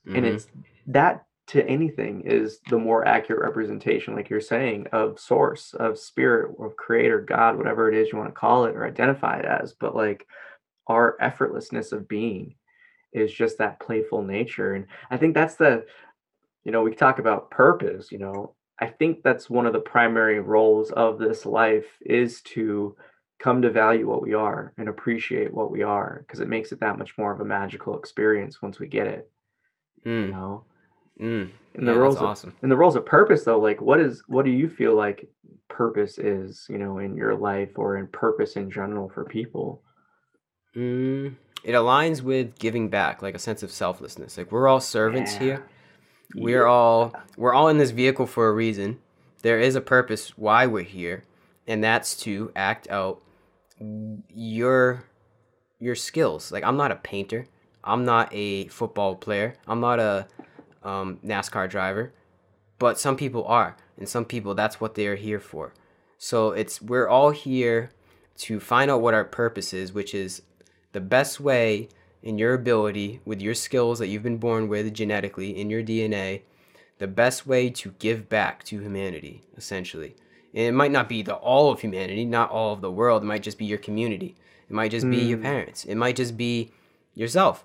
And 0.07 0.25
Mhm. 0.25 0.35
it's 0.35 0.49
that 0.89 1.25
to 1.49 1.65
anything 1.67 2.23
is 2.27 2.61
the 2.69 2.77
more 2.79 3.07
accurate 3.07 3.41
representation 3.43 4.15
like 4.17 4.29
you're 4.29 4.41
saying 4.41 4.89
of 4.93 5.19
source 5.19 5.73
of 5.75 5.97
spirit 5.99 6.55
of 6.59 6.77
creator 6.77 7.21
god 7.21 7.57
whatever 7.57 7.89
it 7.89 7.95
is 7.97 8.11
you 8.13 8.19
want 8.19 8.29
to 8.29 8.39
call 8.41 8.65
it 8.67 8.75
or 8.77 8.85
identify 8.85 9.39
it 9.39 9.45
as. 9.47 9.73
But 9.73 9.95
like 9.97 10.27
our 10.89 11.17
effortlessness 11.23 11.93
of 11.93 12.07
being 12.09 12.57
is 13.13 13.33
just 13.33 13.59
that 13.59 13.81
playful 13.81 14.23
nature. 14.23 14.75
And 14.75 14.87
i 15.11 15.17
think 15.17 15.35
that's 15.35 15.55
the 15.55 15.87
you 16.67 16.73
know 16.73 16.83
we 16.83 16.95
talk 16.95 17.19
about 17.21 17.49
purpose 17.51 18.11
you 18.11 18.19
know 18.19 18.53
i 18.81 18.87
think 18.87 19.23
that's 19.23 19.49
one 19.49 19.67
of 19.67 19.73
the 19.73 19.79
primary 19.95 20.41
roles 20.41 20.91
of 20.91 21.17
this 21.19 21.47
life 21.47 21.87
is 22.05 22.43
to 22.43 22.95
come 23.39 23.63
to 23.63 23.71
value 23.71 24.07
what 24.09 24.21
we 24.21 24.35
are 24.35 24.75
and 24.77 24.89
appreciate 24.89 25.55
what 25.55 25.71
we 25.71 25.83
are 25.83 26.25
because 26.27 26.41
it 26.41 26.49
makes 26.49 26.73
it 26.73 26.81
that 26.81 26.99
much 26.99 27.17
more 27.17 27.33
of 27.33 27.41
a 27.41 27.45
magical 27.45 27.97
experience 27.97 28.61
once 28.61 28.79
we 28.81 28.89
get 28.89 29.07
it 29.07 29.31
you 30.05 30.11
Mm. 30.13 30.31
know 30.31 30.65
Mm. 31.21 31.49
Yeah, 31.75 31.85
the 31.93 31.95
roles 31.99 32.17
that's 32.17 32.23
of 32.23 32.29
awesome. 32.29 32.55
in 32.63 32.69
the 32.69 32.77
roles 32.77 32.97
of 32.97 33.07
purpose 33.07 33.45
though 33.45 33.61
like 33.61 33.81
what 33.81 34.01
is 34.01 34.23
what 34.27 34.45
do 34.45 34.51
you 34.51 34.69
feel 34.69 34.95
like 34.95 35.29
purpose 35.69 36.19
is 36.19 36.67
you 36.69 36.79
know 36.79 36.99
in 36.99 37.17
your 37.17 37.35
life 37.35 37.71
or 37.77 37.97
in 37.97 38.07
purpose 38.09 38.57
in 38.57 38.71
general 38.71 39.09
for 39.09 39.25
people 39.25 39.83
Mm, 40.77 41.37
it 41.65 41.73
aligns 41.73 42.21
with 42.21 42.59
giving 42.59 42.91
back, 42.91 43.23
like 43.23 43.35
a 43.35 43.39
sense 43.39 43.63
of 43.63 43.71
selflessness. 43.71 44.37
Like 44.37 44.53
we're 44.53 44.69
all 44.69 44.81
servants 44.81 45.33
Yeah. 45.35 45.39
here. 45.39 45.67
We're 46.35 46.67
all 46.67 47.15
we're 47.37 47.55
all 47.55 47.69
in 47.69 47.79
this 47.79 47.91
vehicle 47.91 48.27
for 48.27 48.49
a 48.49 48.53
reason. 48.53 48.99
There 49.43 49.61
is 49.61 49.75
a 49.75 49.81
purpose 49.81 50.37
why 50.37 50.67
we're 50.67 50.83
here, 50.83 51.25
and 51.67 51.83
that's 51.83 52.17
to 52.23 52.53
act 52.57 52.89
out 52.91 53.23
your 53.79 55.05
your 55.79 55.95
skills. 55.95 56.51
Like 56.53 56.65
I'm 56.65 56.77
not 56.77 56.93
a 56.93 56.97
painter. 56.97 57.47
I'm 57.85 58.05
not 58.05 58.29
a 58.33 58.67
football 58.69 59.15
player. 59.15 59.55
I'm 59.67 59.81
not 59.81 60.01
a 60.01 60.27
um, 60.83 61.21
NASCAR 61.25 61.71
driver, 61.71 62.13
but 62.79 62.99
some 62.99 63.17
people 63.17 63.45
are, 63.47 63.77
and 63.97 64.09
some 64.09 64.25
people 64.25 64.55
that's 64.55 64.81
what 64.81 64.95
they're 64.95 65.17
here 65.17 65.41
for. 65.41 65.73
So 66.19 66.51
it's 66.51 66.83
we're 66.83 67.09
all 67.09 67.31
here 67.31 67.91
to 68.39 68.61
find 68.61 68.91
out 68.91 69.01
what 69.01 69.15
our 69.15 69.25
purpose 69.25 69.73
is, 69.73 69.93
which 69.93 70.15
is 70.15 70.43
the 70.93 71.01
best 71.01 71.41
way 71.41 71.89
in 72.27 72.39
your 72.39 72.55
ability 72.55 73.21
with 73.25 73.41
your 73.41 73.55
skills 73.55 74.01
that 74.01 74.09
you've 74.09 74.25
been 74.25 74.37
born 74.37 74.67
with 74.69 74.93
genetically 74.93 75.57
in 75.59 75.71
your 75.71 75.83
DNA, 75.83 76.43
the 76.99 77.07
best 77.07 77.47
way 77.47 77.71
to 77.71 77.95
give 78.01 78.29
back 78.29 78.65
to 78.65 78.81
humanity, 78.81 79.43
essentially. 79.57 80.17
And 80.53 80.65
it 80.65 80.73
might 80.73 80.91
not 80.91 81.09
be 81.09 81.23
the 81.23 81.37
all 81.37 81.71
of 81.71 81.81
humanity, 81.81 82.25
not 82.25 82.51
all 82.51 82.73
of 82.73 82.81
the 82.81 82.91
world. 82.91 83.23
It 83.23 83.27
might 83.27 83.45
just 83.45 83.59
be 83.59 83.65
your 83.65 83.79
community. 83.79 84.35
It 84.69 84.73
might 84.73 84.91
just 84.91 85.09
be 85.09 85.19
your 85.19 85.39
parents. 85.39 85.85
It 85.85 85.95
might 85.95 86.17
just 86.17 86.37
be 86.37 86.73
yourself. 87.15 87.65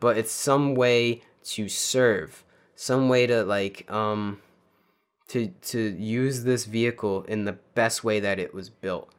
But 0.00 0.18
it's 0.18 0.32
some 0.32 0.74
way 0.74 1.22
to 1.44 1.68
serve, 1.68 2.42
some 2.74 3.08
way 3.08 3.28
to 3.28 3.44
like 3.44 3.88
um 3.90 4.40
to 5.28 5.48
to 5.62 5.78
use 5.78 6.42
this 6.42 6.64
vehicle 6.64 7.22
in 7.28 7.44
the 7.44 7.58
best 7.74 8.02
way 8.02 8.18
that 8.18 8.40
it 8.40 8.52
was 8.52 8.70
built. 8.70 9.12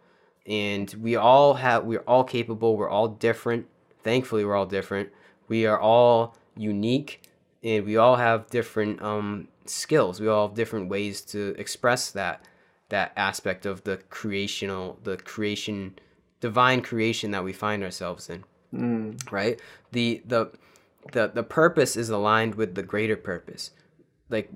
And 0.46 0.94
we 0.96 1.16
all 1.16 1.54
have 1.54 1.86
we're 1.86 2.00
all 2.00 2.26
capable, 2.26 2.76
we're 2.76 2.89
all 2.89 3.08
different. 3.08 3.68
Thankfully 4.04 4.45
we're 4.45 4.56
all 4.56 4.66
different. 4.66 5.10
We 5.47 5.66
are 5.66 5.80
all 5.80 6.36
unique 6.56 7.22
and 7.64 7.86
we 7.86 7.97
all 7.97 8.16
have 8.16 8.49
different 8.49 9.02
um 9.02 9.47
skills. 9.66 10.20
We 10.20 10.28
all 10.28 10.47
have 10.47 10.56
different 10.56 10.89
ways 10.89 11.22
to 11.22 11.56
express 11.58 12.12
that 12.12 12.45
that 12.89 13.14
aspect 13.16 13.66
of 13.66 13.84
the 13.84 13.97
creational 14.10 14.99
the 15.04 15.18
creation 15.18 15.97
divine 16.41 16.82
creation 16.82 17.32
that 17.32 17.43
we 17.43 17.54
find 17.54 17.84
ourselves 17.84 18.30
in 18.30 18.43
Mm, 18.74 19.30
right 19.32 19.60
the 19.91 20.22
the 20.26 20.49
the 21.12 21.28
the 21.34 21.43
purpose 21.43 21.97
is 21.97 22.10
aligned 22.10 22.56
with 22.56 22.76
the 22.76 22.84
greater 22.84 23.18
purpose 23.18 23.72
like 24.30 24.49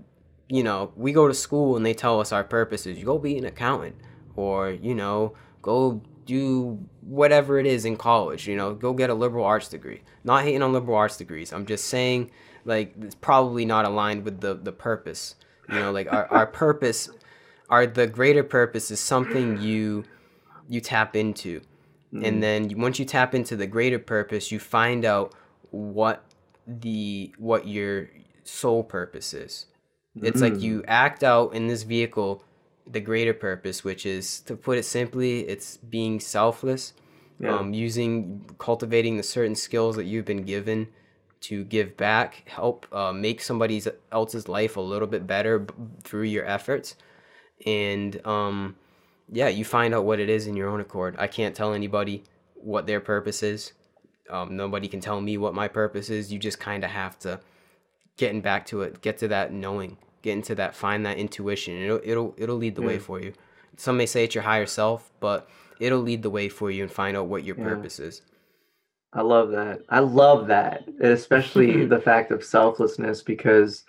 you 0.47 0.63
know 0.63 0.93
we 0.95 1.11
go 1.11 1.27
to 1.27 1.33
school 1.33 1.75
and 1.75 1.85
they 1.85 1.93
tell 1.93 2.21
us 2.21 2.31
our 2.31 2.43
purpose 2.45 2.85
is 2.85 2.97
you 2.97 3.03
go 3.03 3.17
be 3.19 3.37
an 3.37 3.43
accountant 3.43 3.97
or 4.37 4.69
you 4.69 4.95
know 4.95 5.33
go 5.61 6.01
do 6.25 6.79
whatever 7.01 7.59
it 7.59 7.65
is 7.65 7.85
in 7.85 7.95
college 7.95 8.47
you 8.47 8.55
know 8.55 8.73
go 8.73 8.93
get 8.93 9.09
a 9.09 9.13
liberal 9.13 9.45
arts 9.45 9.69
degree. 9.69 10.01
Not 10.23 10.43
hating 10.43 10.61
on 10.61 10.73
liberal 10.73 10.97
arts 10.97 11.17
degrees. 11.17 11.53
I'm 11.53 11.65
just 11.65 11.85
saying 11.85 12.31
like 12.65 12.93
it's 13.01 13.15
probably 13.15 13.65
not 13.65 13.85
aligned 13.85 14.25
with 14.25 14.41
the 14.41 14.55
the 14.55 14.71
purpose. 14.71 15.35
You 15.69 15.75
know 15.75 15.91
like 15.91 16.11
our, 16.11 16.27
our 16.27 16.47
purpose 16.47 17.09
our 17.69 17.87
the 17.87 18.07
greater 18.07 18.43
purpose 18.43 18.91
is 18.91 18.99
something 18.99 19.61
you 19.61 20.03
you 20.67 20.81
tap 20.81 21.15
into. 21.15 21.61
And 22.11 22.37
mm. 22.37 22.41
then 22.41 22.79
once 22.79 22.97
you 22.97 23.05
tap 23.05 23.35
into 23.35 23.55
the 23.55 23.67
greater 23.67 23.99
purpose 23.99 24.51
you 24.51 24.59
find 24.59 25.05
out 25.05 25.33
what 25.71 26.23
the 26.67 27.33
what 27.37 27.67
your 27.67 28.09
sole 28.43 28.83
purpose 28.83 29.33
is. 29.33 29.67
It's 30.21 30.39
like 30.39 30.53
mm. 30.53 30.61
you 30.61 30.83
act 30.87 31.23
out 31.23 31.53
in 31.53 31.67
this 31.67 31.83
vehicle 31.83 32.41
the 32.87 32.99
greater 32.99 33.33
purpose 33.33 33.83
which 33.83 34.05
is 34.05 34.39
to 34.41 34.55
put 34.55 34.77
it 34.77 34.83
simply 34.85 35.41
it's 35.41 35.77
being 35.77 36.19
selfless 36.19 36.93
Yeah. 37.39 37.57
um, 37.57 37.73
using 37.73 38.45
cultivating 38.59 39.17
the 39.17 39.23
certain 39.23 39.55
skills 39.55 39.95
that 39.95 40.05
you've 40.05 40.25
been 40.25 40.43
given 40.43 40.87
to 41.41 41.63
give 41.63 41.97
back 41.97 42.43
help 42.47 42.87
uh, 42.93 43.11
make 43.11 43.41
somebody 43.41 43.81
else's 44.11 44.47
life 44.47 44.77
a 44.77 44.81
little 44.81 45.07
bit 45.07 45.25
better 45.27 45.59
b- 45.59 45.73
through 46.03 46.23
your 46.23 46.45
efforts 46.45 46.95
and 47.65 48.25
um, 48.25 48.75
yeah, 49.31 49.47
you 49.47 49.65
find 49.65 49.93
out 49.95 50.05
what 50.05 50.19
it 50.19 50.29
is 50.29 50.45
in 50.45 50.55
your 50.55 50.69
own 50.69 50.79
accord. 50.81 51.15
I 51.17 51.27
can't 51.27 51.55
tell 51.55 51.73
anybody 51.73 52.23
what 52.53 52.85
their 52.85 52.99
purpose 52.99 53.41
is. 53.41 53.73
Um, 54.29 54.55
nobody 54.55 54.87
can 54.87 54.99
tell 54.99 55.19
me 55.21 55.37
what 55.37 55.53
my 55.55 55.67
purpose 55.67 56.09
is. 56.09 56.31
You 56.31 56.37
just 56.37 56.59
kind 56.59 56.83
of 56.83 56.91
have 56.91 57.17
to 57.19 57.39
getting 58.17 58.41
back 58.41 58.65
to 58.67 58.81
it, 58.83 59.01
get 59.01 59.17
to 59.19 59.27
that 59.29 59.51
knowing, 59.51 59.97
get 60.25 60.33
into 60.33 60.55
that, 60.55 60.75
find 60.75 61.05
that 61.05 61.17
intuition. 61.17 61.81
It'll 61.81 62.01
it'll 62.03 62.35
it'll 62.37 62.57
lead 62.57 62.75
the 62.75 62.81
way 62.81 62.97
mm. 62.97 63.01
for 63.01 63.21
you. 63.21 63.31
Some 63.77 63.97
may 63.97 64.05
say 64.05 64.23
it's 64.23 64.35
your 64.35 64.43
higher 64.43 64.65
self, 64.65 65.11
but 65.19 65.47
it'll 65.79 65.99
lead 65.99 66.23
the 66.23 66.29
way 66.29 66.49
for 66.49 66.71
you 66.71 66.83
and 66.83 66.91
find 66.91 67.15
out 67.15 67.27
what 67.27 67.43
your 67.43 67.57
Yeah. 67.57 67.65
purpose 67.65 67.99
is. 67.99 68.21
I 69.13 69.21
love 69.21 69.51
that. 69.51 69.81
I 69.89 69.99
love 69.99 70.47
that, 70.47 70.87
and 70.87 71.11
especially 71.13 71.85
the 71.95 71.99
fact 71.99 72.31
of 72.31 72.43
selflessness 72.43 73.21
because 73.21 73.85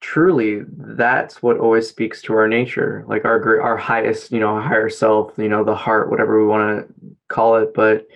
truly 0.00 0.62
that's 0.76 1.42
what 1.42 1.58
always 1.58 1.88
speaks 1.88 2.20
to 2.22 2.34
our 2.34 2.46
nature, 2.46 3.04
like 3.08 3.24
our 3.24 3.60
our 3.62 3.76
highest, 3.78 4.30
you 4.30 4.40
know, 4.40 4.60
higher 4.60 4.90
self, 4.90 5.32
you 5.38 5.48
know, 5.48 5.64
the 5.64 5.74
heart, 5.74 6.10
whatever 6.10 6.38
we 6.40 6.46
want 6.46 6.86
to 6.86 6.94
call 7.28 7.56
it. 7.56 7.72
But 7.74 8.06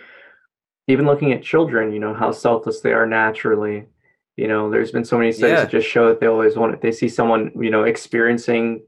even 0.88 1.06
looking 1.06 1.32
at 1.32 1.42
children, 1.42 1.92
you 1.92 2.00
know, 2.00 2.14
how 2.14 2.32
selfless 2.32 2.80
they 2.80 2.92
are 2.92 3.06
naturally. 3.06 3.86
You 4.38 4.46
know, 4.46 4.70
there's 4.70 4.92
been 4.92 5.04
so 5.04 5.18
many 5.18 5.32
studies 5.32 5.54
Yeah. 5.56 5.62
that 5.64 5.70
just 5.70 5.88
show 5.88 6.08
that 6.08 6.20
they 6.20 6.26
always 6.28 6.56
want 6.56 6.72
it. 6.72 6.80
They 6.80 6.92
see 6.92 7.08
someone, 7.08 7.50
you 7.60 7.70
know, 7.70 7.82
experiencing 7.82 8.82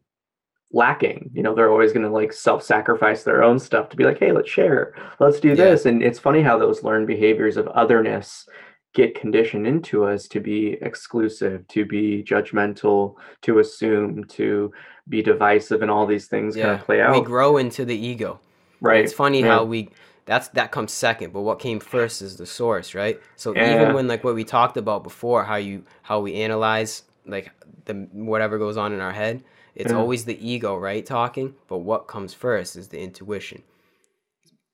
lacking 0.72 1.28
you 1.34 1.42
know 1.42 1.52
they're 1.52 1.68
always 1.72 1.92
going 1.92 2.04
to 2.06 2.08
like 2.12 2.32
self-sacrifice 2.32 3.24
their 3.24 3.42
own 3.42 3.58
stuff 3.58 3.88
to 3.88 3.96
be 3.96 4.04
like 4.04 4.20
hey 4.20 4.30
let's 4.30 4.48
share 4.48 4.94
let's 5.18 5.40
do 5.40 5.48
Yeah. 5.48 5.56
this 5.56 5.84
and 5.84 6.00
it's 6.00 6.20
funny 6.20 6.42
how 6.42 6.56
those 6.58 6.84
learned 6.84 7.08
behaviors 7.08 7.56
of 7.56 7.66
otherness 7.74 8.48
get 8.94 9.16
conditioned 9.16 9.66
into 9.66 10.04
us 10.04 10.28
to 10.28 10.38
be 10.38 10.78
exclusive 10.80 11.66
to 11.74 11.84
be 11.84 12.22
judgmental 12.22 13.16
to 13.42 13.58
assume 13.58 14.22
to 14.38 14.72
be 15.08 15.22
divisive 15.22 15.82
and 15.82 15.90
all 15.90 16.06
these 16.06 16.28
things 16.28 16.54
kind 16.54 16.70
of 16.78 16.82
play 16.86 17.00
out. 17.00 17.16
we 17.16 17.20
grow 17.22 17.56
into 17.56 17.84
the 17.84 17.96
ego. 17.96 18.38
right 18.80 19.02
It's 19.02 19.12
funny 19.12 19.40
Yeah. 19.40 19.56
how 19.56 19.64
we 19.64 19.88
that's 20.26 20.48
that 20.48 20.70
comes 20.72 20.92
second, 20.92 21.32
but 21.32 21.40
what 21.42 21.58
came 21.58 21.80
first 21.80 22.22
is 22.22 22.36
the 22.36 22.46
source, 22.46 22.94
right? 22.94 23.20
So 23.36 23.54
Yeah. 23.54 23.72
even 23.72 23.92
when 23.92 24.06
like 24.08 24.22
what 24.24 24.34
we 24.34 24.44
talked 24.44 24.76
about 24.76 25.02
before, 25.02 25.44
how 25.44 25.56
you 25.56 25.84
how 26.02 26.20
we 26.20 26.34
analyze 26.34 27.02
like 27.26 27.50
the 27.84 27.94
whatever 28.12 28.58
goes 28.58 28.76
on 28.76 28.92
in 28.92 29.00
our 29.00 29.12
head, 29.12 29.42
it's 29.74 29.92
Yeah. 29.92 29.98
always 29.98 30.24
the 30.24 30.38
ego, 30.46 30.76
right, 30.76 31.04
talking, 31.04 31.54
but 31.68 31.78
what 31.78 32.06
comes 32.08 32.34
first 32.34 32.76
is 32.76 32.88
the 32.88 33.00
intuition. 33.00 33.62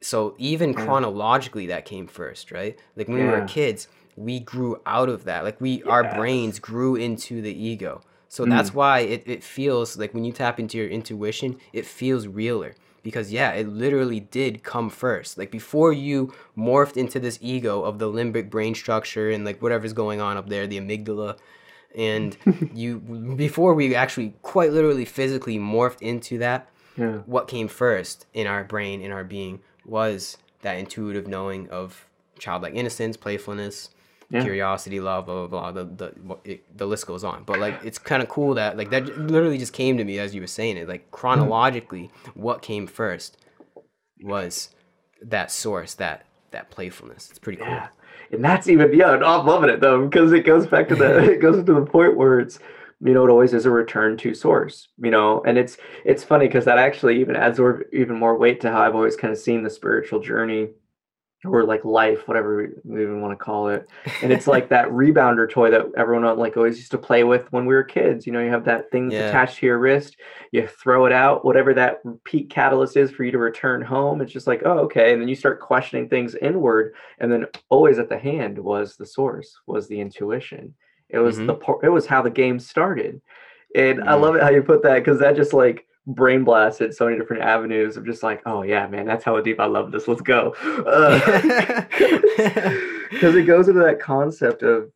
so 0.03 0.35
even 0.39 0.73
Yeah. 0.73 0.85
chronologically 0.85 1.67
that 1.67 1.85
came 1.85 2.07
first 2.07 2.53
right 2.53 2.79
like 2.97 3.09
when 3.09 3.19
we 3.19 3.25
were 3.25 3.41
kids 3.41 3.89
we 4.17 4.39
grew 4.41 4.81
out 4.85 5.09
of 5.09 5.25
that 5.25 5.43
like 5.43 5.61
we 5.61 5.83
our 5.85 6.05
brains 6.05 6.59
grew 6.59 6.97
into 6.97 7.41
the 7.41 7.53
ego 7.53 8.01
so 8.29 8.45
Mm. 8.45 8.51
that's 8.51 8.75
why 8.75 9.01
it, 9.01 9.23
it 9.27 9.43
feels 9.43 9.97
like 9.97 10.13
when 10.13 10.25
you 10.25 10.33
tap 10.33 10.61
into 10.61 10.77
your 10.79 10.89
intuition 10.89 11.57
it 11.73 11.87
feels 11.87 12.27
realer 12.27 12.75
because 13.07 13.31
yeah 13.33 13.51
it 13.53 13.69
literally 13.69 14.19
did 14.19 14.53
come 14.73 14.89
first 14.91 15.39
like 15.39 15.51
before 15.61 15.93
you 15.93 16.17
morphed 16.59 16.97
into 16.97 17.19
this 17.21 17.39
ego 17.41 17.75
of 17.89 17.95
the 18.01 18.09
limbic 18.19 18.51
brain 18.51 18.75
structure 18.75 19.31
and 19.31 19.45
like 19.45 19.63
whatever's 19.63 19.93
going 19.93 20.21
on 20.21 20.37
up 20.37 20.49
there 20.49 20.67
the 20.67 20.79
amygdala 20.81 21.37
and 21.95 22.37
you 22.75 22.99
before 23.47 23.73
we 23.75 23.95
actually 23.95 24.35
quite 24.43 24.73
literally 24.73 25.05
physically 25.05 25.57
morphed 25.59 26.03
into 26.03 26.37
that 26.39 26.61
Yeah. 26.99 27.19
what 27.35 27.47
came 27.47 27.69
first 27.69 28.27
in 28.35 28.47
our 28.53 28.65
brain 28.65 29.01
in 29.07 29.11
our 29.13 29.25
being 29.37 29.61
was 29.85 30.37
that 30.63 30.77
intuitive 30.83 31.27
knowing 31.29 31.63
of 31.71 32.07
childlike 32.41 32.75
innocence 32.75 33.17
playfulness 33.17 33.91
Yeah. 34.29 34.43
curiosity 34.43 34.99
love 34.99 35.27
blah 35.27 35.47
blah 35.47 35.71
blah 35.71 35.85
the, 35.85 35.85
the, 35.85 36.37
it, 36.45 36.77
the 36.77 36.87
list 36.87 37.07
goes 37.07 37.23
on. 37.23 37.45
But 37.45 37.61
like 37.61 37.81
it's 37.85 37.99
kind 37.99 38.23
of 38.23 38.29
cool 38.29 38.55
that 38.55 38.77
like 38.77 38.91
that 38.91 39.07
literally 39.19 39.59
just 39.59 39.73
came 39.73 39.97
to 39.99 40.05
me 40.05 40.19
as 40.19 40.35
you 40.35 40.41
were 40.41 40.47
saying 40.47 40.77
it 40.77 40.89
like 40.89 41.03
mm-hmm. 41.03 41.17
chronologically 41.17 42.11
what 42.35 42.61
came 42.61 42.87
first 42.87 43.37
was 44.21 44.71
that 45.23 45.51
source 45.51 45.95
that 45.95 46.27
that 46.51 46.71
playfulness. 46.71 47.31
It's 47.31 47.39
pretty 47.39 47.59
cool. 47.59 47.69
Yeah. 47.69 47.89
And 48.33 48.45
that's 48.45 48.69
even 48.69 48.93
yeah, 48.93 49.11
I'm 49.13 49.47
loving 49.47 49.71
it 49.71 49.81
though, 49.81 50.07
because 50.07 50.33
it 50.33 50.45
goes 50.45 50.67
back 50.67 50.89
to 50.89 50.97
the 50.97 51.19
it 51.33 51.41
goes 51.41 51.57
to 51.57 51.75
the 51.75 51.87
point 51.87 52.17
where 52.17 52.41
it's 52.41 52.59
you 53.01 53.13
know, 53.13 53.27
it 53.27 53.31
always 53.31 53.53
is 53.53 53.67
a 53.67 53.71
return 53.71 54.17
to 54.17 54.35
source, 54.35 54.89
you 54.99 55.11
know, 55.11 55.43
and 55.47 55.59
it's 55.59 55.77
it's 56.05 56.25
funny 56.25 56.47
because 56.47 56.65
that 56.65 56.79
actually 56.79 57.21
even 57.21 57.37
adds 57.37 57.59
or- 57.59 57.85
even 57.93 58.19
more 58.19 58.37
weight 58.37 58.61
to 58.63 58.71
how 58.71 58.81
I've 58.81 58.95
always 58.95 59.17
kind 59.17 59.33
of 59.33 59.39
seen 59.39 59.63
the 59.63 59.71
spiritual 59.71 60.21
journey 60.21 60.71
or 61.45 61.65
like 61.65 61.85
life, 61.85 62.27
whatever 62.27 62.69
we 62.85 63.03
even 63.03 63.21
want 63.21 63.39
to 63.39 63.45
call 63.45 63.69
it. 63.69 63.89
And 64.23 64.33
it's 64.33 64.47
like 64.47 64.69
that 64.71 64.89
rebounder 64.89 65.49
toy 65.51 65.71
that 65.71 65.87
everyone 65.97 66.39
like 66.39 66.57
always 66.57 66.79
used 66.79 66.91
to 66.93 66.99
play 66.99 67.25
with 67.25 67.51
when 67.53 67.67
we 67.67 67.75
were 67.75 67.85
kids. 67.85 68.27
You 68.27 68.33
know, 68.33 68.41
you 68.41 68.51
have 68.51 68.65
that 68.65 68.91
thing 68.91 69.13
Yeah. 69.13 69.29
attached 69.29 69.59
to 69.59 69.67
your 69.67 69.79
wrist, 69.79 70.17
you 70.53 70.67
throw 70.67 71.07
it 71.07 71.13
out, 71.13 71.45
whatever 71.45 71.75
that 71.75 72.01
peak 72.25 72.51
catalyst 72.51 72.97
is 72.97 73.11
for 73.11 73.25
you 73.25 73.31
to 73.33 73.39
return 73.39 73.83
home. 73.83 74.21
It's 74.21 74.33
just 74.33 74.47
like, 74.47 74.63
oh, 74.65 74.79
okay. 74.81 75.13
And 75.13 75.21
then 75.21 75.29
you 75.29 75.37
start 75.37 75.61
questioning 75.61 76.09
things 76.09 76.35
inward. 76.37 76.95
And 77.19 77.31
then 77.31 77.47
always 77.69 77.99
at 77.99 78.09
the 78.09 78.19
hand 78.19 78.59
was 78.59 78.97
the 78.97 79.07
source, 79.07 79.57
was 79.67 79.89
the 79.89 80.01
intuition. 80.01 80.75
It 81.09 81.19
was 81.19 81.39
Mhm. 81.39 81.47
the 81.47 81.87
it 81.87 81.91
was 81.91 82.07
how 82.07 82.23
the 82.23 82.31
game 82.31 82.59
started. 82.59 83.21
And 83.75 84.01
I 84.05 84.15
Mm. 84.15 84.21
love 84.23 84.35
it 84.37 84.43
how 84.43 84.51
you 84.51 84.63
put 84.63 84.83
that 84.83 84.99
because 85.01 85.19
that 85.21 85.37
just 85.37 85.53
like 85.53 85.87
brain 86.07 86.45
blasted 86.45 86.95
so 86.95 87.07
many 87.07 87.19
different 87.19 87.43
avenues 87.43 87.97
of 87.97 88.07
just 88.07 88.23
like, 88.23 88.41
oh 88.47 88.63
yeah, 88.63 88.87
man, 88.87 89.07
that's 89.07 89.25
how 89.25 89.41
deep 89.41 89.59
I 89.59 89.67
love 89.67 89.91
this. 89.91 90.09
Let's 90.09 90.23
go. 90.23 90.55
Because 93.09 93.35
it 93.37 93.45
goes 93.45 93.69
into 93.69 93.81
that 93.81 94.01
concept 94.01 94.63
of 94.63 94.91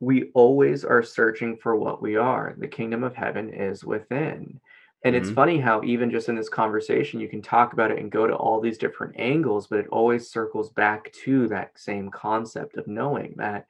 we 0.00 0.30
always 0.34 0.84
are 0.84 1.02
searching 1.02 1.56
for 1.56 1.76
what 1.76 2.02
we 2.02 2.16
are. 2.16 2.54
The 2.58 2.66
kingdom 2.68 3.02
of 3.04 3.14
heaven 3.14 3.48
is 3.54 3.84
within. 3.84 4.60
And 5.04 5.16
it's 5.16 5.30
Mhm. 5.30 5.34
funny 5.34 5.58
how 5.58 5.82
even 5.84 6.10
just 6.10 6.28
in 6.28 6.34
this 6.34 6.48
conversation, 6.48 7.18
you 7.20 7.28
can 7.28 7.40
talk 7.40 7.72
about 7.72 7.92
it 7.92 7.98
and 7.98 8.10
go 8.10 8.26
to 8.26 8.34
all 8.34 8.60
these 8.60 8.78
different 8.78 9.14
angles, 9.18 9.68
but 9.68 9.78
it 9.78 9.86
always 9.88 10.28
circles 10.28 10.70
back 10.70 11.10
to 11.24 11.46
that 11.48 11.78
same 11.78 12.10
concept 12.10 12.76
of 12.76 12.86
knowing 12.88 13.34
that 13.36 13.66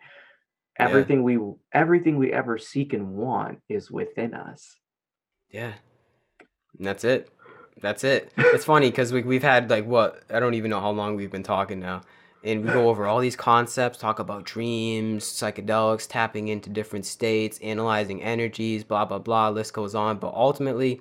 Yeah. 0.80 0.86
everything 0.86 1.22
we 1.22 1.38
everything 1.72 2.16
we 2.18 2.32
ever 2.32 2.58
seek 2.58 2.92
and 2.92 3.14
want 3.14 3.62
is 3.68 3.90
within 3.90 4.34
us. 4.34 4.78
Yeah. 5.50 5.74
And 6.78 6.86
that's 6.86 7.04
it. 7.04 7.30
That's 7.80 8.04
it. 8.04 8.32
It's 8.36 8.64
funny 8.64 8.90
because 8.90 9.12
we, 9.12 9.22
we've 9.22 9.42
had 9.42 9.70
like 9.70 9.86
what? 9.86 10.22
I 10.30 10.40
don't 10.40 10.54
even 10.54 10.70
know 10.70 10.80
how 10.80 10.90
long 10.90 11.16
we've 11.16 11.30
been 11.30 11.42
talking 11.42 11.80
now. 11.80 12.02
And 12.44 12.64
we 12.64 12.70
go 12.70 12.88
over 12.90 13.06
all 13.06 13.20
these 13.20 13.36
concepts, 13.36 13.98
talk 13.98 14.18
about 14.18 14.44
dreams, 14.44 15.24
psychedelics, 15.24 16.06
tapping 16.08 16.48
into 16.48 16.70
different 16.70 17.06
states, 17.06 17.58
analyzing 17.62 18.22
energies, 18.22 18.84
blah, 18.84 19.04
blah, 19.04 19.18
blah. 19.18 19.48
List 19.48 19.72
goes 19.72 19.94
on. 19.94 20.18
But 20.18 20.34
ultimately, 20.34 21.00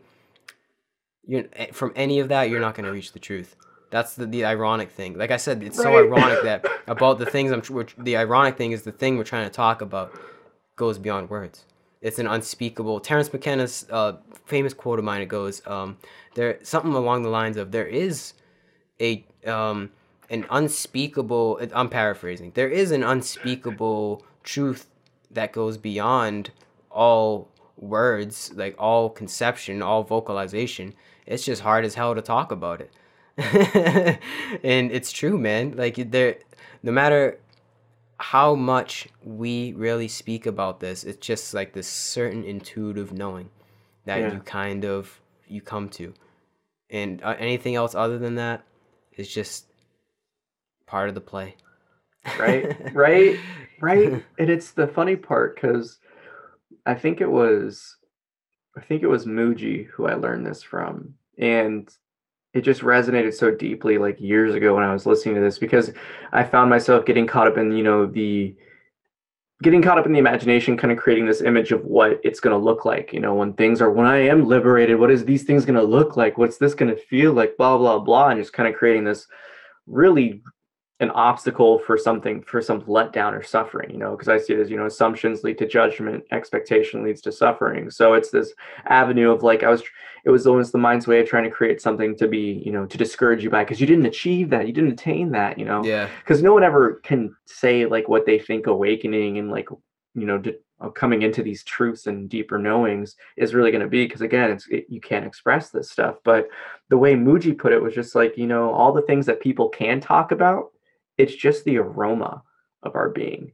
you're, 1.25 1.45
eh, 1.53 1.67
from 1.71 1.93
any 1.95 2.19
of 2.19 2.29
that, 2.29 2.49
you're 2.49 2.59
not 2.59 2.75
going 2.75 2.85
to 2.85 2.91
reach 2.91 3.13
the 3.13 3.19
truth. 3.19 3.55
That's 3.89 4.15
the, 4.15 4.25
the 4.25 4.45
ironic 4.45 4.89
thing. 4.89 5.17
Like 5.17 5.31
I 5.31 5.37
said, 5.37 5.61
it's 5.63 5.77
so 5.77 5.97
ironic 5.97 6.43
that 6.43 6.65
about 6.87 7.19
the 7.19 7.25
things 7.25 7.51
I'm. 7.51 7.61
The 7.97 8.17
ironic 8.17 8.57
thing 8.57 8.71
is 8.71 8.83
the 8.83 8.91
thing 8.91 9.17
we're 9.17 9.25
trying 9.25 9.45
to 9.45 9.53
talk 9.53 9.81
about 9.81 10.17
goes 10.77 10.97
beyond 10.97 11.29
words. 11.29 11.65
It's 12.01 12.19
an 12.19 12.27
unspeakable. 12.27 12.99
Terence 12.99 13.31
McKenna's 13.31 13.85
uh, 13.89 14.13
famous 14.45 14.73
quote 14.73 14.99
of 14.99 15.05
mine. 15.05 15.21
It 15.21 15.27
goes, 15.27 15.65
um, 15.67 15.97
"There 16.35 16.57
something 16.63 16.93
along 16.93 17.23
the 17.23 17.29
lines 17.29 17.57
of 17.57 17.71
there 17.71 17.87
is 17.87 18.33
a 18.99 19.25
um, 19.45 19.91
an 20.29 20.45
unspeakable." 20.49 21.59
I'm 21.73 21.89
paraphrasing. 21.89 22.51
There 22.55 22.69
is 22.69 22.91
an 22.91 23.03
unspeakable 23.03 24.25
truth 24.43 24.87
that 25.29 25.53
goes 25.53 25.77
beyond 25.77 26.51
all 26.89 27.49
words, 27.77 28.51
like 28.55 28.75
all 28.77 29.09
conception, 29.09 29.81
all 29.81 30.03
vocalization. 30.03 30.93
It's 31.25 31.45
just 31.45 31.61
hard 31.61 31.85
as 31.85 31.95
hell 31.95 32.15
to 32.15 32.21
talk 32.21 32.51
about 32.51 32.81
it. 32.81 32.91
and 34.63 34.91
it's 34.91 35.11
true, 35.11 35.37
man. 35.37 35.75
Like 35.75 35.95
there, 36.11 36.37
no 36.83 36.91
matter 36.91 37.39
how 38.21 38.53
much 38.55 39.07
we 39.23 39.73
really 39.73 40.07
speak 40.07 40.45
about 40.45 40.79
this, 40.79 41.03
it's 41.03 41.25
just 41.25 41.53
like 41.53 41.73
this 41.73 41.87
certain 41.87 42.43
intuitive 42.43 43.11
knowing 43.13 43.49
that 44.05 44.19
Yeah. 44.19 44.33
you 44.33 44.39
kind 44.41 44.85
of 44.85 45.19
you 45.47 45.61
come 45.61 45.89
to, 45.89 46.13
and 46.89 47.21
uh, 47.23 47.35
anything 47.39 47.75
else 47.75 47.95
other 47.95 48.17
than 48.19 48.35
that 48.35 48.63
is 49.17 49.27
just 49.27 49.65
part 50.85 51.09
of 51.09 51.15
the 51.15 51.21
play. 51.21 51.55
right? 52.39 52.77
Right? 52.93 53.37
Right? 53.79 54.23
And 54.37 54.49
it's 54.49 54.71
the 54.71 54.87
funny 54.87 55.15
part 55.15 55.55
because 55.55 55.97
i 56.85 56.93
think 56.95 57.21
it 57.21 57.29
was 57.29 57.97
i 58.77 58.81
think 58.81 59.03
it 59.03 59.07
was 59.07 59.25
Mooji 59.25 59.85
who 59.87 60.05
i 60.07 60.13
learned 60.13 60.45
this 60.45 60.61
from. 60.63 61.15
And 61.37 61.89
it 62.53 62.61
just 62.61 62.81
resonated 62.81 63.33
so 63.33 63.51
deeply 63.51 63.97
like 63.97 64.19
years 64.19 64.53
ago 64.53 64.75
when 64.75 64.83
i 64.83 64.93
was 64.93 65.05
listening 65.05 65.35
to 65.35 65.41
this 65.41 65.57
because 65.57 65.91
i 66.31 66.43
found 66.43 66.69
myself 66.69 67.05
getting 67.05 67.27
caught 67.27 67.47
up 67.47 67.57
in 67.57 67.71
you 67.71 67.83
know 67.83 68.05
the 68.05 68.55
getting 69.61 69.81
caught 69.81 69.99
up 69.99 70.05
in 70.05 70.11
the 70.11 70.19
imagination 70.19 70.75
kind 70.75 70.91
of 70.91 70.97
creating 70.97 71.25
this 71.25 71.41
image 71.41 71.71
of 71.71 71.85
what 71.85 72.19
it's 72.23 72.39
going 72.39 72.55
to 72.55 72.63
look 72.63 72.83
like 72.83 73.13
you 73.13 73.19
know 73.19 73.33
when 73.33 73.53
things 73.53 73.81
are 73.81 73.91
when 73.91 74.07
i 74.07 74.17
am 74.17 74.45
liberated 74.45 74.99
what 74.99 75.11
is 75.11 75.23
these 75.23 75.43
things 75.43 75.65
going 75.65 75.75
to 75.75 75.83
look 75.83 76.17
like? 76.17 76.37
What's 76.37 76.57
this 76.57 76.73
going 76.73 76.93
to 76.93 77.01
feel 77.01 77.33
like? 77.33 77.57
Blah 77.57 77.77
blah 77.77 77.99
blah 77.99 78.29
and 78.29 78.39
just 78.39 78.53
kind 78.53 78.67
of 78.67 78.75
creating 78.75 79.03
this 79.03 79.27
really 79.87 80.41
an 81.01 81.09
obstacle 81.11 81.79
for 81.79 81.97
something 81.97 82.43
for 82.43 82.61
some 82.61 82.81
letdown 82.83 83.33
or 83.33 83.41
suffering 83.41 83.89
you 83.89 83.97
know 83.97 84.11
because 84.11 84.27
i 84.29 84.37
see 84.37 84.53
it 84.53 84.59
as 84.59 84.69
you 84.69 84.77
know 84.77 84.85
assumptions 84.85 85.43
lead 85.43 85.57
to 85.57 85.67
judgment 85.67 86.23
expectation 86.31 87.03
leads 87.03 87.21
to 87.21 87.31
suffering. 87.31 87.89
So 87.89 88.13
it's 88.13 88.29
this 88.29 88.53
avenue 88.85 89.31
of 89.31 89.43
like 89.43 89.63
i 89.63 89.69
was 89.69 89.83
it 90.23 90.29
was 90.29 90.45
almost 90.45 90.71
the 90.71 90.77
mind's 90.77 91.07
way 91.07 91.19
of 91.19 91.27
trying 91.27 91.43
to 91.43 91.49
create 91.49 91.81
something 91.81 92.15
to 92.17 92.27
be 92.27 92.61
you 92.63 92.71
know 92.71 92.85
to 92.85 92.97
discourage 92.97 93.43
you 93.43 93.49
by 93.49 93.63
because 93.63 93.81
you 93.81 93.87
didn't 93.87 94.05
achieve 94.05 94.51
that 94.51 94.67
you 94.67 94.73
didn't 94.73 94.91
attain 94.91 95.31
that 95.31 95.57
you 95.57 95.65
know? 95.65 95.83
Yeah, 95.83 96.07
because 96.19 96.43
no 96.43 96.53
one 96.53 96.63
ever 96.63 97.01
can 97.03 97.35
say 97.45 97.85
like 97.85 98.07
what 98.07 98.25
they 98.25 98.39
think 98.39 98.67
awakening 98.67 99.39
and 99.39 99.49
like 99.49 99.69
you 100.13 100.25
know 100.25 100.37
d- 100.37 100.57
uh, 100.79 100.89
coming 100.89 101.21
into 101.21 101.43
these 101.43 101.63
truths 101.63 102.07
and 102.07 102.29
deeper 102.29 102.57
knowings 102.57 103.15
is 103.37 103.53
really 103.53 103.71
going 103.71 103.83
to 103.83 103.89
be 103.89 104.05
because 104.05 104.21
again 104.21 104.51
it's 104.51 104.67
it, 104.67 104.85
you 104.89 105.01
can't 105.01 105.25
express 105.25 105.69
this 105.69 105.89
stuff. 105.89 106.15
But 106.23 106.47
the 106.89 106.97
way 106.97 107.15
Mooji 107.15 107.57
put 107.57 107.73
it 107.73 107.81
was 107.81 107.95
just 107.95 108.13
like 108.13 108.37
you 108.37 108.47
know 108.47 108.71
all 108.71 108.91
the 108.93 109.01
things 109.01 109.25
that 109.25 109.41
people 109.41 109.69
can 109.69 109.99
talk 109.99 110.31
about 110.31 110.71
it's 111.17 111.35
just 111.35 111.63
the 111.65 111.77
aroma 111.77 112.41
of 112.83 112.95
our 112.95 113.09
being 113.09 113.51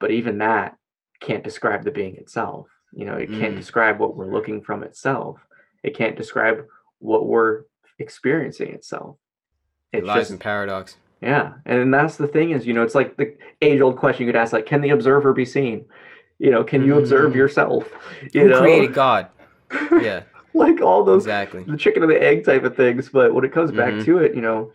but 0.00 0.10
even 0.10 0.38
that 0.38 0.76
can't 1.20 1.44
describe 1.44 1.84
the 1.84 1.90
being 1.90 2.16
itself 2.16 2.66
you 2.92 3.04
know 3.04 3.14
it 3.14 3.28
can't 3.32 3.54
Mm. 3.54 3.58
describe 3.58 3.98
what 3.98 4.16
we're 4.16 4.30
looking 4.32 4.60
from 4.62 4.82
itself 4.82 5.38
it 5.82 5.96
can't 5.96 6.16
describe 6.16 6.64
what 6.98 7.26
we're 7.26 7.62
experiencing 7.98 8.70
itself 8.72 9.16
it 9.92 9.98
it's 9.98 10.06
lies 10.08 10.20
just 10.22 10.30
in 10.32 10.38
paradox. 10.38 10.96
yeah, 11.20 11.54
and 11.66 11.94
that's 11.94 12.16
the 12.16 12.26
thing 12.26 12.50
is, 12.50 12.66
you 12.66 12.72
know, 12.74 12.82
it's 12.82 12.96
like 12.96 13.16
the 13.16 13.36
age-old 13.62 13.96
question 13.96 14.26
you 14.26 14.32
could 14.32 14.38
ask, 14.38 14.52
like, 14.52 14.66
can 14.66 14.80
the 14.80 14.90
observer 14.90 15.32
be 15.32 15.44
seen? 15.44 15.86
You 16.38 16.50
know, 16.50 16.64
can 16.64 16.84
you 16.84 16.98
observe 16.98 17.32
Mhm. 17.32 17.36
yourself? 17.36 17.88
You 18.32 18.42
Who 18.42 18.48
know, 18.48 18.60
created 18.60 18.92
God? 18.92 19.28
Yeah, 20.02 20.24
like 20.52 20.80
all 20.82 21.04
those 21.04 21.22
exactly. 21.24 21.62
the 21.62 21.76
chicken 21.76 22.02
and 22.02 22.10
the 22.10 22.20
egg 22.20 22.44
type 22.44 22.64
of 22.64 22.76
things. 22.76 23.08
But 23.08 23.32
when 23.32 23.44
it 23.44 23.52
comes 23.52 23.70
back 23.70 23.94
Mhm. 23.94 24.04
to 24.06 24.18
it, 24.18 24.34
you 24.34 24.40
know, 24.42 24.72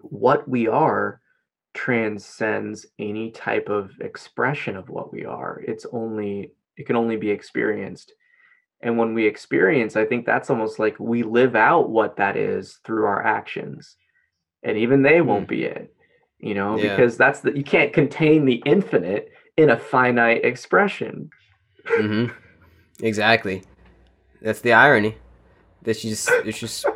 what 0.00 0.48
we 0.48 0.66
are 0.66 1.20
transcends 1.74 2.86
any 2.98 3.30
type 3.30 3.68
of 3.68 3.90
expression 4.00 4.76
of 4.76 4.88
what 4.88 5.12
we 5.12 5.24
are. 5.24 5.62
It's 5.66 5.86
only 5.92 6.52
it 6.76 6.86
can 6.86 6.96
only 6.96 7.16
be 7.16 7.30
experienced. 7.30 8.12
And 8.82 8.98
when 8.98 9.14
we 9.14 9.26
experience, 9.26 9.94
I 9.96 10.04
think 10.04 10.26
that's 10.26 10.50
almost 10.50 10.78
like 10.78 10.98
we 10.98 11.22
live 11.22 11.54
out 11.54 11.90
what 11.90 12.16
that 12.16 12.36
is 12.36 12.78
through 12.84 13.04
our 13.04 13.24
actions. 13.24 13.96
And 14.64 14.76
even 14.78 15.02
they 15.02 15.20
won't 15.20 15.48
be 15.48 15.64
it, 15.64 15.94
you 16.38 16.54
know, 16.54 16.76
Yeah. 16.76 16.96
because 16.96 17.16
that's 17.16 17.40
the 17.40 17.56
you 17.56 17.64
can't 17.64 17.92
contain 17.92 18.44
the 18.44 18.62
infinite 18.66 19.30
in 19.56 19.70
a 19.70 19.78
finite 19.78 20.44
expression. 20.44 21.30
mm-hmm. 21.86 22.32
Exactly. 23.04 23.62
That's 24.40 24.60
the 24.60 24.72
irony. 24.72 25.16
That 25.82 25.98
just 25.98 26.28
it's 26.44 26.58
just 26.58 26.86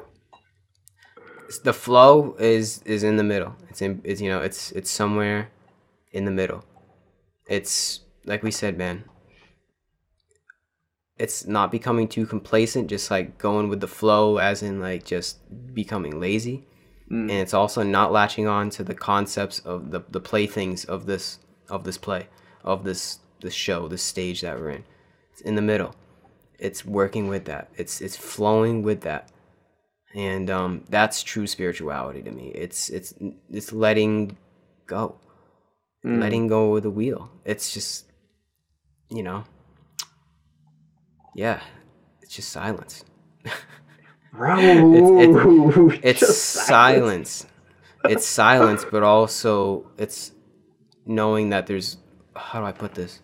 the 1.65 1.73
flow 1.73 2.35
is 2.39 2.83
is 2.85 3.03
in 3.03 3.17
the 3.17 3.25
middle. 3.25 3.57
It's 3.69 3.83
in 3.83 4.01
it's 4.05 4.21
you 4.21 4.31
know 4.31 4.41
it's 4.41 4.73
it's 4.73 4.91
somewhere 4.91 5.51
in 6.13 6.25
the 6.25 6.31
middle. 6.31 6.65
It's 7.47 8.01
like 8.25 8.43
we 8.43 8.51
said, 8.51 8.77
man. 8.77 9.05
It's 11.19 11.47
not 11.47 11.71
becoming 11.71 12.09
too 12.09 12.27
complacent, 12.27 12.91
just 12.91 13.11
like 13.11 13.39
going 13.39 13.71
with 13.71 13.81
the 13.81 13.89
flow, 13.89 14.37
as 14.37 14.63
in 14.63 14.81
like 14.81 15.05
just 15.05 15.39
becoming 15.73 16.21
lazy, 16.21 16.67
mm. 17.11 17.23
and 17.23 17.31
it's 17.31 17.55
also 17.55 17.83
not 17.83 18.13
latching 18.13 18.47
on 18.47 18.69
to 18.71 18.85
the 18.85 18.95
concepts 18.95 19.59
of 19.61 19.91
the 19.93 20.03
the 20.11 20.21
playthings 20.21 20.85
of 20.85 21.07
this 21.07 21.39
of 21.71 21.85
this 21.85 21.97
play 21.97 22.29
of 22.63 22.85
this 22.85 23.21
this 23.41 23.55
show, 23.55 23.89
this 23.89 24.03
stage 24.03 24.43
that 24.43 24.59
we're 24.59 24.71
in. 24.71 24.85
It's 25.33 25.41
in 25.41 25.55
the 25.55 25.63
middle. 25.63 25.95
It's 26.59 26.85
working 26.85 27.29
with 27.29 27.45
that. 27.47 27.71
It's 27.77 28.01
it's 28.01 28.17
flowing 28.17 28.83
with 28.83 29.03
that 29.03 29.31
and 30.15 30.49
um, 30.51 30.85
that's 30.89 31.23
true 31.23 31.47
spirituality 31.47 32.23
to 32.23 32.31
me. 32.31 32.49
It's 32.55 32.89
it's 32.91 33.15
it's 33.51 33.73
letting 33.73 34.37
go, 34.87 35.17
letting 36.21 36.47
go 36.47 36.77
of 36.77 36.83
the 36.83 36.91
wheel. 36.91 37.31
It's 37.45 37.73
just, 37.73 38.07
you 39.11 39.23
know, 39.23 39.45
yeah, 41.35 41.61
it's 42.23 42.35
just 42.35 42.51
silence. 42.51 43.05
Bro, 44.33 44.59
it's- 44.61 46.01
It's 46.03 46.21
just 46.27 46.43
silence. 46.67 47.47
it's 48.09 48.27
silence, 48.27 48.85
but 48.91 49.03
also 49.03 49.91
it's 49.99 50.33
knowing 51.07 51.51
that 51.51 51.67
there's 51.67 51.97
how 52.35 52.61
do 52.61 52.67
I 52.67 52.73
put 52.73 52.95
this? 52.95 53.21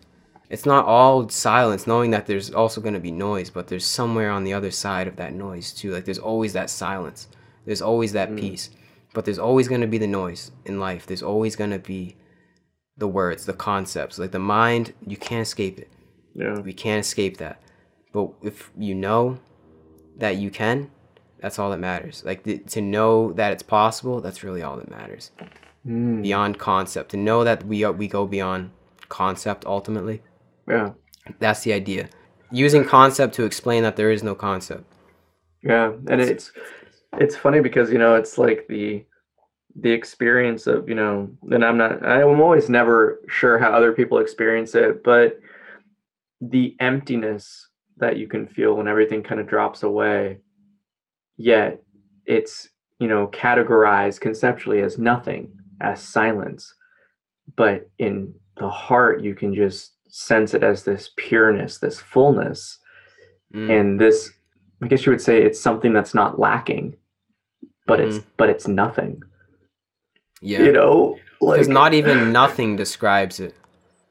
It's 0.53 0.67
not 0.67 0.85
all 0.85 1.27
silence, 1.29 1.87
knowing 1.87 2.11
that 2.11 2.27
there's 2.27 2.51
also 2.51 2.79
going 2.79 2.93
to 2.93 2.99
be 2.99 3.11
noise, 3.11 3.49
but 3.49 3.69
there's 3.69 3.87
somewhere 3.87 4.29
on 4.29 4.43
the 4.43 4.53
other 4.53 4.69
side 4.69 5.07
of 5.07 5.15
that 5.15 5.33
noise 5.33 5.73
too. 5.73 5.91
Like 5.91 6.05
there's 6.05 6.19
always 6.19 6.53
that 6.53 6.69
silence. 6.69 7.27
There's 7.65 7.81
always 7.81 8.13
that 8.13 8.29
mm. 8.29 8.39
peace. 8.39 8.69
But 9.15 9.25
there's 9.25 9.39
always 9.39 9.67
going 9.67 9.81
to 9.81 9.87
be 9.87 9.97
the 9.97 10.05
noise 10.05 10.51
in 10.65 10.79
life. 10.79 11.07
There's 11.07 11.23
always 11.23 11.55
going 11.55 11.71
to 11.71 11.79
be 11.79 12.17
the 12.97 13.07
words, 13.07 13.47
the 13.47 13.53
concepts. 13.53 14.19
Like 14.19 14.29
the 14.29 14.37
mind, 14.37 14.93
you 15.07 15.17
can't 15.17 15.41
escape 15.41 15.79
it. 15.79 15.89
Yeah. 16.35 16.59
We 16.59 16.71
can't 16.71 17.03
escape 17.03 17.37
that. 17.37 17.59
But 18.11 18.29
if 18.43 18.69
you 18.77 18.93
know 18.93 19.39
that 20.17 20.37
you 20.37 20.51
can, 20.51 20.91
that's 21.39 21.57
all 21.57 21.71
that 21.71 21.79
matters. 21.79 22.21
Like 22.23 22.43
th- 22.43 22.67
to 22.73 22.81
know 22.81 23.33
that 23.33 23.53
it's 23.53 23.63
possible, 23.63 24.21
that's 24.21 24.43
really 24.43 24.61
all 24.61 24.77
that 24.77 24.91
matters. 24.91 25.31
Mm. 25.83 26.21
Beyond 26.21 26.59
concept, 26.59 27.09
to 27.09 27.17
know 27.17 27.43
that 27.43 27.65
we 27.65 27.83
are, 27.83 27.91
we 27.91 28.07
go 28.07 28.27
beyond 28.27 28.69
concept 29.09 29.65
ultimately. 29.65 30.21
Yeah. 30.67 30.91
That's 31.39 31.61
the 31.61 31.73
idea. 31.73 32.09
Using 32.51 32.85
concept 32.85 33.33
to 33.35 33.43
explain 33.43 33.83
that 33.83 33.95
there 33.95 34.11
is 34.11 34.23
no 34.23 34.35
concept. 34.35 34.85
Yeah, 35.63 35.93
and 36.07 36.21
it's 36.21 36.51
it's 37.19 37.35
funny 37.35 37.61
because 37.61 37.91
you 37.91 37.97
know 37.97 38.15
it's 38.15 38.37
like 38.37 38.65
the 38.67 39.05
the 39.75 39.91
experience 39.91 40.67
of 40.67 40.87
you 40.87 40.95
know, 40.95 41.29
and 41.49 41.63
I'm 41.63 41.77
not 41.77 42.05
I'm 42.05 42.41
always 42.41 42.69
never 42.69 43.21
sure 43.27 43.57
how 43.57 43.71
other 43.71 43.93
people 43.93 44.19
experience 44.19 44.75
it, 44.75 45.03
but 45.03 45.39
the 46.41 46.75
emptiness 46.79 47.69
that 47.97 48.17
you 48.17 48.27
can 48.27 48.47
feel 48.47 48.75
when 48.75 48.87
everything 48.87 49.23
kind 49.23 49.39
of 49.39 49.47
drops 49.47 49.83
away, 49.83 50.39
yet 51.37 51.81
it's 52.25 52.69
you 52.99 53.07
know 53.07 53.27
categorized 53.27 54.19
conceptually 54.19 54.81
as 54.81 54.99
nothing, 54.99 55.51
as 55.79 56.01
silence, 56.01 56.73
but 57.55 57.89
in 57.99 58.33
the 58.57 58.69
heart 58.69 59.23
you 59.23 59.33
can 59.33 59.55
just 59.55 59.93
sense 60.15 60.53
it 60.53 60.63
as 60.63 60.83
this 60.83 61.09
pureness, 61.17 61.79
this 61.79 61.99
fullness, 61.99 62.77
Mm. 63.55 63.69
and 63.79 63.99
this 64.01 64.31
i 64.81 64.87
guess 64.87 65.05
you 65.05 65.11
would 65.11 65.21
say 65.21 65.35
it's 65.43 65.59
something 65.61 65.93
that's 65.93 66.15
not 66.15 66.39
lacking 66.39 66.95
but 67.85 67.99
it's 67.99 68.17
but 68.35 68.49
it's 68.49 68.67
nothing 68.67 69.21
yeah. 70.41 70.63
you 70.63 70.71
know 70.71 71.17
like 71.39 71.57
Because 71.59 71.67
not 71.67 71.93
even 71.93 72.31
nothing 72.31 72.75
describes 72.75 73.39
it. 73.39 73.53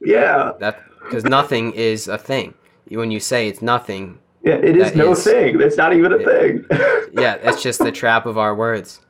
yeah 0.00 0.52
That 0.60 0.76
because 1.00 1.24
nothing 1.24 1.72
is 1.72 2.06
a 2.06 2.18
thing. 2.18 2.54
When 2.88 3.10
you 3.10 3.18
say 3.20 3.48
it's 3.48 3.62
nothing, 3.74 4.04
yeah 4.44 4.58
it 4.68 4.76
is 4.76 4.94
no 4.94 5.10
is- 5.12 5.24
thing 5.24 5.60
it's 5.60 5.76
not 5.76 5.92
even 5.98 6.12
a 6.12 6.18
Yeah. 6.18 6.30
thing 6.30 6.52
yeah, 7.24 7.34
it's 7.46 7.62
just 7.62 7.78
the 7.80 7.90
trap 8.02 8.24
of 8.26 8.36
our 8.38 8.54
words. 8.54 9.00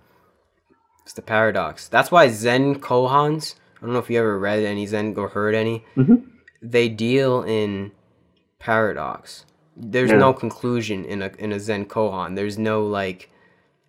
It's 1.04 1.12
the 1.12 1.22
paradox. 1.34 1.88
That's 1.88 2.10
why 2.10 2.24
Zen 2.28 2.76
koans. 2.80 3.44
I 3.76 3.80
don't 3.84 3.92
know 3.92 3.98
if 3.98 4.08
you 4.08 4.18
ever 4.18 4.38
read 4.38 4.60
any 4.74 4.86
Zen 4.86 5.14
or 5.18 5.28
heard 5.28 5.54
any. 5.54 5.84
Mhm. 5.96 6.18
They 6.62 6.88
deal 6.88 7.42
in 7.42 7.92
paradox. 8.58 9.44
There's 9.76 10.10
Yeah. 10.10 10.18
no 10.18 10.32
conclusion 10.32 11.04
in 11.04 11.22
a 11.22 11.30
in 11.38 11.52
a 11.52 11.58
Zen 11.60 11.86
koan. 11.86 12.36
There's 12.36 12.58
no 12.58 12.84
like, 12.86 13.30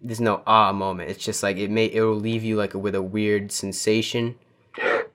there's 0.01 0.21
no 0.21 0.41
ah 0.47 0.71
moment. 0.71 1.09
It's 1.11 1.23
just 1.23 1.43
like 1.43 1.57
it 1.57 1.69
may 1.69 1.85
it 1.85 2.01
will 2.01 2.15
leave 2.15 2.43
you 2.43 2.55
like 2.55 2.73
with 2.73 2.95
a 2.95 3.01
weird 3.01 3.51
sensation 3.51 4.35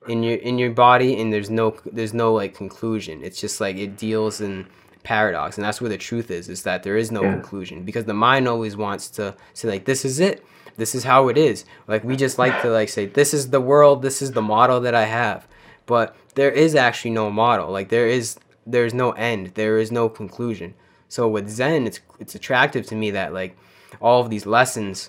in 0.06 0.22
your 0.22 0.36
in 0.36 0.58
your 0.58 0.70
body, 0.70 1.18
and 1.20 1.32
there's 1.32 1.50
no 1.50 1.74
there's 1.90 2.14
no 2.14 2.32
like 2.34 2.54
conclusion. 2.54 3.22
It's 3.24 3.40
just 3.40 3.60
like 3.60 3.76
it 3.76 3.96
deals 3.96 4.40
in 4.40 4.66
paradox, 5.02 5.56
and 5.56 5.64
that's 5.64 5.80
where 5.80 5.88
the 5.90 5.96
truth 5.98 6.30
is. 6.30 6.48
Is 6.48 6.62
that 6.64 6.82
there 6.82 6.96
is 6.98 7.10
no 7.10 7.22
Yeah. 7.22 7.32
conclusion 7.32 7.82
because 7.84 8.04
the 8.04 8.14
mind 8.14 8.46
always 8.46 8.76
wants 8.76 9.08
to 9.12 9.34
say 9.54 9.68
like 9.68 9.84
this 9.86 10.04
is 10.04 10.20
it, 10.20 10.44
this 10.76 10.94
is 10.94 11.04
how 11.04 11.28
it 11.28 11.38
is. 11.38 11.64
Like 11.88 12.04
we 12.04 12.14
just 12.14 12.38
like 12.38 12.60
to 12.62 12.70
like 12.70 12.90
say 12.90 13.06
this 13.06 13.32
is 13.32 13.50
the 13.50 13.60
world, 13.60 14.02
this 14.02 14.20
is 14.22 14.32
the 14.32 14.42
model 14.42 14.80
that 14.80 14.94
I 14.94 15.06
have, 15.06 15.47
but 15.88 16.14
there 16.34 16.50
is 16.50 16.74
actually 16.74 17.10
no 17.12 17.30
model. 17.30 17.70
Like 17.70 17.88
there 17.88 18.06
is 18.06 18.38
there's 18.66 18.94
no 18.94 19.12
end, 19.12 19.48
there 19.54 19.78
is 19.78 19.90
no 19.90 20.08
conclusion. 20.08 20.74
So 21.08 21.26
with 21.26 21.48
Zen, 21.48 21.86
it's 21.86 22.00
it's 22.20 22.34
attractive 22.36 22.86
to 22.86 22.94
me 22.94 23.10
that 23.12 23.32
like 23.32 23.56
all 24.00 24.20
of 24.20 24.28
these 24.30 24.46
lessons, 24.46 25.08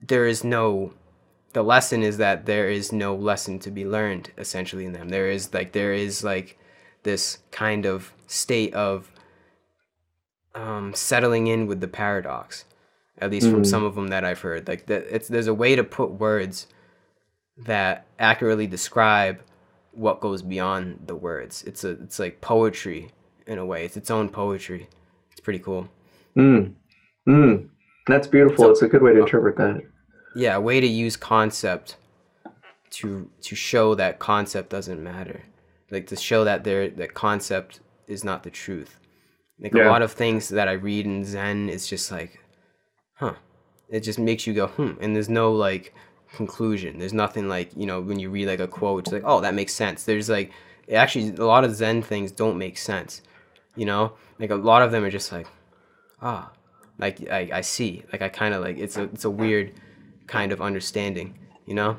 there 0.00 0.26
is 0.26 0.42
no 0.42 0.94
the 1.52 1.62
lesson 1.62 2.02
is 2.02 2.16
that 2.16 2.46
there 2.46 2.70
is 2.70 2.90
no 2.90 3.14
lesson 3.14 3.58
to 3.60 3.70
be 3.70 3.84
learned 3.84 4.30
essentially 4.38 4.86
in 4.86 4.94
them. 4.94 5.10
There 5.10 5.28
is 5.28 5.52
like 5.52 5.72
there 5.72 5.92
is 5.92 6.24
like 6.24 6.58
this 7.02 7.38
kind 7.50 7.84
of 7.84 8.14
state 8.26 8.72
of 8.72 9.12
um, 10.54 10.94
settling 10.94 11.48
in 11.48 11.66
with 11.66 11.80
the 11.80 11.88
paradox, 11.88 12.64
at 13.18 13.30
least 13.30 13.50
from 13.50 13.64
some 13.64 13.84
of 13.84 13.94
them 13.94 14.08
that 14.08 14.24
I've 14.24 14.40
heard. 14.40 14.66
Like 14.66 14.86
that, 14.86 15.04
it's 15.14 15.28
there's 15.28 15.48
a 15.48 15.54
way 15.54 15.76
to 15.76 15.84
put 15.84 16.12
words 16.12 16.66
that 17.58 18.06
accurately 18.18 18.66
describe 18.66 19.42
what 19.92 20.20
goes 20.20 20.42
beyond 20.42 21.00
the 21.06 21.16
words. 21.16 21.62
It's 21.64 21.84
a 21.84 21.90
it's 21.90 22.18
like 22.18 22.40
poetry 22.40 23.10
in 23.46 23.58
a 23.58 23.66
way. 23.66 23.84
It's 23.84 23.96
its 23.96 24.10
own 24.10 24.28
poetry. 24.28 24.88
It's 25.32 25.40
pretty 25.40 25.58
cool. 25.60 25.88
mm. 26.36 26.72
Mm. 27.28 27.68
that's 28.06 28.26
beautiful 28.26 28.64
So- 28.64 28.70
it's 28.70 28.82
a 28.82 28.88
good 28.88 29.02
way 29.02 29.12
to 29.12 29.20
interpret 29.20 29.56
that 29.58 29.82
yeah 30.34 30.54
a 30.56 30.60
way 30.60 30.80
to 30.80 30.86
use 30.86 31.16
concept 31.16 31.96
to 32.90 33.28
to 33.42 33.54
show 33.54 33.94
that 33.94 34.18
concept 34.18 34.70
doesn't 34.70 35.02
matter 35.02 35.42
like 35.90 36.06
to 36.06 36.16
show 36.16 36.44
that 36.44 36.64
there 36.64 36.88
that 36.88 37.14
concept 37.14 37.80
is 38.06 38.24
not 38.24 38.42
the 38.42 38.50
truth 38.50 38.98
like 39.60 39.74
Yeah. 39.74 39.88
a 39.88 39.90
lot 39.90 40.02
of 40.02 40.12
things 40.12 40.48
that 40.48 40.66
i 40.68 40.72
read 40.72 41.04
in 41.04 41.24
zen 41.24 41.68
it's 41.68 41.86
just 41.88 42.10
like 42.10 42.40
huh 43.14 43.34
it 43.88 44.00
just 44.00 44.18
makes 44.18 44.46
you 44.46 44.54
go 44.54 44.68
hmm 44.68 44.92
and 45.00 45.14
there's 45.14 45.28
no 45.28 45.52
like 45.52 45.94
conclusion. 46.32 46.98
There's 46.98 47.12
nothing 47.12 47.48
like 47.48 47.70
you 47.76 47.86
know 47.86 48.00
when 48.00 48.18
you 48.18 48.30
read 48.30 48.46
like 48.46 48.60
a 48.60 48.68
quote 48.68 49.04
it's 49.04 49.12
like 49.12 49.22
oh 49.24 49.40
that 49.40 49.54
makes 49.54 49.74
sense. 49.74 50.04
There's 50.04 50.28
like 50.28 50.52
actually 50.92 51.30
a 51.36 51.44
lot 51.44 51.64
of 51.64 51.74
zen 51.74 52.02
things 52.02 52.32
don't 52.32 52.58
make 52.58 52.76
sense 52.76 53.22
you 53.76 53.86
know? 53.86 54.12
Like 54.38 54.50
a 54.50 54.56
lot 54.56 54.82
of 54.82 54.90
them 54.90 55.04
are 55.04 55.10
just 55.10 55.32
like 55.32 55.46
ah 56.22 56.50
like 56.98 57.28
i, 57.30 57.48
I 57.52 57.60
see. 57.60 58.04
Like 58.12 58.22
i 58.22 58.28
kind 58.28 58.54
of 58.54 58.62
like 58.62 58.78
it's 58.78 58.96
a 58.96 59.04
it's 59.04 59.24
a 59.24 59.30
weird 59.30 59.72
kind 60.26 60.52
of 60.52 60.60
understanding 60.60 61.38
you 61.66 61.74
know? 61.74 61.96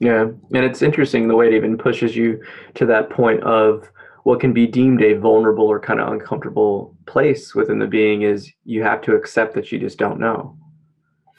Yeah 0.00 0.22
and 0.22 0.64
it's 0.64 0.82
interesting 0.82 1.28
the 1.28 1.36
way 1.36 1.48
it 1.48 1.54
even 1.54 1.78
pushes 1.78 2.16
you 2.16 2.42
to 2.74 2.86
that 2.86 3.10
point 3.10 3.42
of 3.42 3.88
what 4.24 4.40
can 4.40 4.52
be 4.52 4.66
deemed 4.66 5.02
a 5.02 5.14
vulnerable 5.14 5.66
or 5.66 5.78
kind 5.78 6.00
of 6.00 6.10
uncomfortable 6.10 6.96
place 7.06 7.54
within 7.54 7.78
the 7.78 7.86
being 7.86 8.22
is 8.22 8.50
you 8.64 8.82
have 8.82 9.02
to 9.02 9.14
accept 9.14 9.54
that 9.54 9.70
you 9.70 9.78
just 9.78 9.98
don't 9.98 10.18
know. 10.18 10.56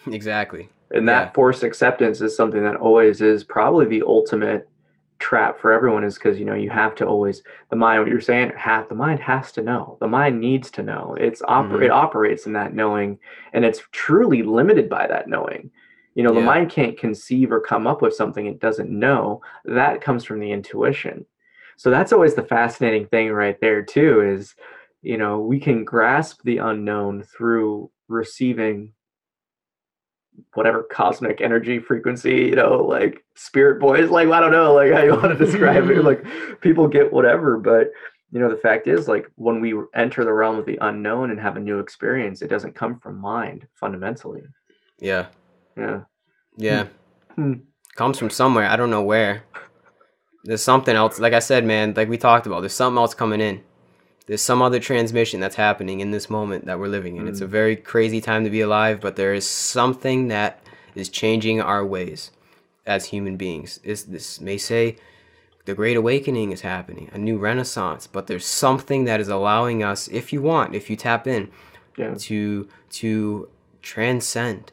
Exactly 0.06 0.70
and 0.92 1.08
that 1.10 1.28
Yeah. 1.28 1.32
forced 1.32 1.64
acceptance 1.64 2.22
is 2.22 2.36
something 2.36 2.64
that 2.64 2.76
always 2.76 3.22
is 3.22 3.44
probably 3.44 3.86
the 3.86 4.04
ultimate 4.06 4.68
trap 5.18 5.58
for 5.58 5.72
everyone 5.72 6.04
is 6.04 6.16
because 6.16 6.38
you 6.38 6.44
know 6.46 6.54
you 6.56 6.70
have 6.70 6.94
to 6.94 7.06
always 7.06 7.42
the 7.70 7.76
mind 7.76 8.02
what 8.02 8.10
you're 8.12 8.20
saying 8.20 8.52
have 8.58 8.88
the 8.90 8.96
mind 8.96 9.20
has 9.20 9.52
to 9.54 9.62
know. 9.62 9.98
The 10.02 10.08
mind 10.10 10.40
needs 10.42 10.70
to 10.72 10.84
know. 10.84 11.16
It's 11.20 11.42
oper- 11.44 11.80
Mhm. 11.80 11.84
it 11.86 11.92
operates 11.92 12.46
in 12.48 12.54
that 12.54 12.74
knowing 12.74 13.18
and 13.54 13.64
it's 13.64 13.82
truly 13.92 14.44
limited 14.44 14.90
by 14.90 15.08
that 15.08 15.28
knowing. 15.30 15.72
You 16.16 16.24
know 16.24 16.34
the 16.34 16.42
mind 16.42 16.70
can't 16.70 16.98
conceive 16.98 17.52
or 17.52 17.60
come 17.62 17.88
up 17.88 18.02
with 18.02 18.14
something 18.14 18.46
it 18.46 18.60
doesn't 18.60 18.90
know. 18.90 19.42
That 19.64 20.02
comes 20.02 20.24
from 20.26 20.40
the 20.40 20.52
intuition. 20.52 21.26
So 21.78 21.90
that's 21.90 22.14
always 22.14 22.36
the 22.36 22.44
fascinating 22.44 23.08
thing 23.08 23.32
right 23.32 23.60
there 23.62 23.82
too 23.84 24.22
is 24.22 24.54
you 25.02 25.18
know 25.18 25.40
we 25.40 25.60
can 25.62 25.86
grasp 25.86 26.42
the 26.44 26.58
unknown 26.58 27.24
through 27.24 27.90
receiving 28.10 28.92
whatever 30.54 30.84
cosmic 30.84 31.42
energy 31.42 31.80
frequency, 31.80 32.36
you 32.36 32.56
know, 32.56 32.84
like 32.84 33.24
spirit 33.36 33.80
boys, 33.80 34.10
like 34.10 34.30
I 34.30 34.40
don't 34.40 34.52
know, 34.52 34.74
like 34.74 34.92
how 34.92 35.04
you 35.04 35.12
want 35.12 35.38
to 35.38 35.46
describe 35.46 35.90
it. 35.90 36.04
Like 36.04 36.26
people 36.62 36.88
get 36.88 37.12
whatever, 37.12 37.58
but 37.58 37.92
you 38.32 38.40
know, 38.40 38.50
the 38.50 38.58
fact 38.58 38.88
is 38.88 39.08
like 39.08 39.30
when 39.36 39.62
we 39.62 39.74
enter 39.94 40.26
the 40.26 40.34
realm 40.34 40.58
of 40.58 40.66
the 40.66 40.78
unknown 40.82 41.32
and 41.32 41.40
have 41.40 41.58
a 41.58 41.60
new 41.60 41.80
experience, 41.80 42.42
it 42.42 42.50
doesn't 42.50 42.76
come 42.76 43.00
from 43.00 43.20
mind 43.20 43.68
fundamentally. 43.80 44.42
yeah 45.00 45.28
Yeah. 45.78 46.02
Yeah. 46.58 46.88
Hmm. 47.36 47.54
Comes 47.96 48.18
from 48.18 48.30
somewhere. 48.30 48.68
I 48.68 48.76
don't 48.76 48.90
know 48.90 49.04
where. 49.04 49.44
There's 50.44 50.64
something 50.64 50.96
else. 50.96 51.20
Like 51.20 51.34
I 51.34 51.40
said, 51.40 51.66
man, 51.66 51.94
like 51.96 52.10
we 52.10 52.18
talked 52.18 52.46
about, 52.46 52.62
there's 52.62 52.74
something 52.74 52.98
else 52.98 53.14
coming 53.14 53.42
in. 53.42 53.64
There's 54.28 54.42
some 54.42 54.62
other 54.62 54.80
transmission 54.80 55.40
that's 55.40 55.56
happening 55.56 56.00
in 56.00 56.12
this 56.12 56.30
moment 56.30 56.66
that 56.66 56.80
we're 56.80 56.88
living 56.88 57.18
in. 57.18 57.28
It's 57.28 57.42
a 57.42 57.48
very 57.48 57.76
crazy 57.76 58.20
time 58.22 58.44
to 58.44 58.50
be 58.50 58.62
alive, 58.62 59.00
but 59.00 59.16
there 59.16 59.34
is 59.34 59.48
something 59.48 60.30
that 60.30 60.62
is 60.96 61.10
changing 61.10 61.62
our 61.62 61.86
ways 61.86 62.32
as 62.88 63.06
human 63.06 63.38
beings. 63.38 63.80
Is 63.84 64.06
this 64.06 64.42
may 64.42 64.58
say 64.58 64.98
the 65.66 65.76
great 65.76 65.96
awakening 65.98 66.52
is 66.52 66.62
happening, 66.62 67.10
a 67.14 67.18
new 67.20 67.38
renaissance, 67.38 68.08
but 68.08 68.26
there's 68.28 68.46
something 68.46 69.06
that 69.06 69.20
is 69.20 69.28
allowing 69.28 69.84
us, 69.84 70.08
if 70.08 70.34
you 70.34 70.42
want, 70.42 70.74
if 70.76 70.90
you 70.90 70.96
tap 70.96 71.28
in, 71.28 71.52
Yeah. 71.98 72.16
to 72.18 72.68
to 72.92 73.48
transcend, 73.84 74.72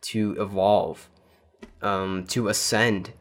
to 0.00 0.34
evolve, 0.40 1.08
um, 1.82 2.24
to 2.28 2.48
ascend. 2.48 3.12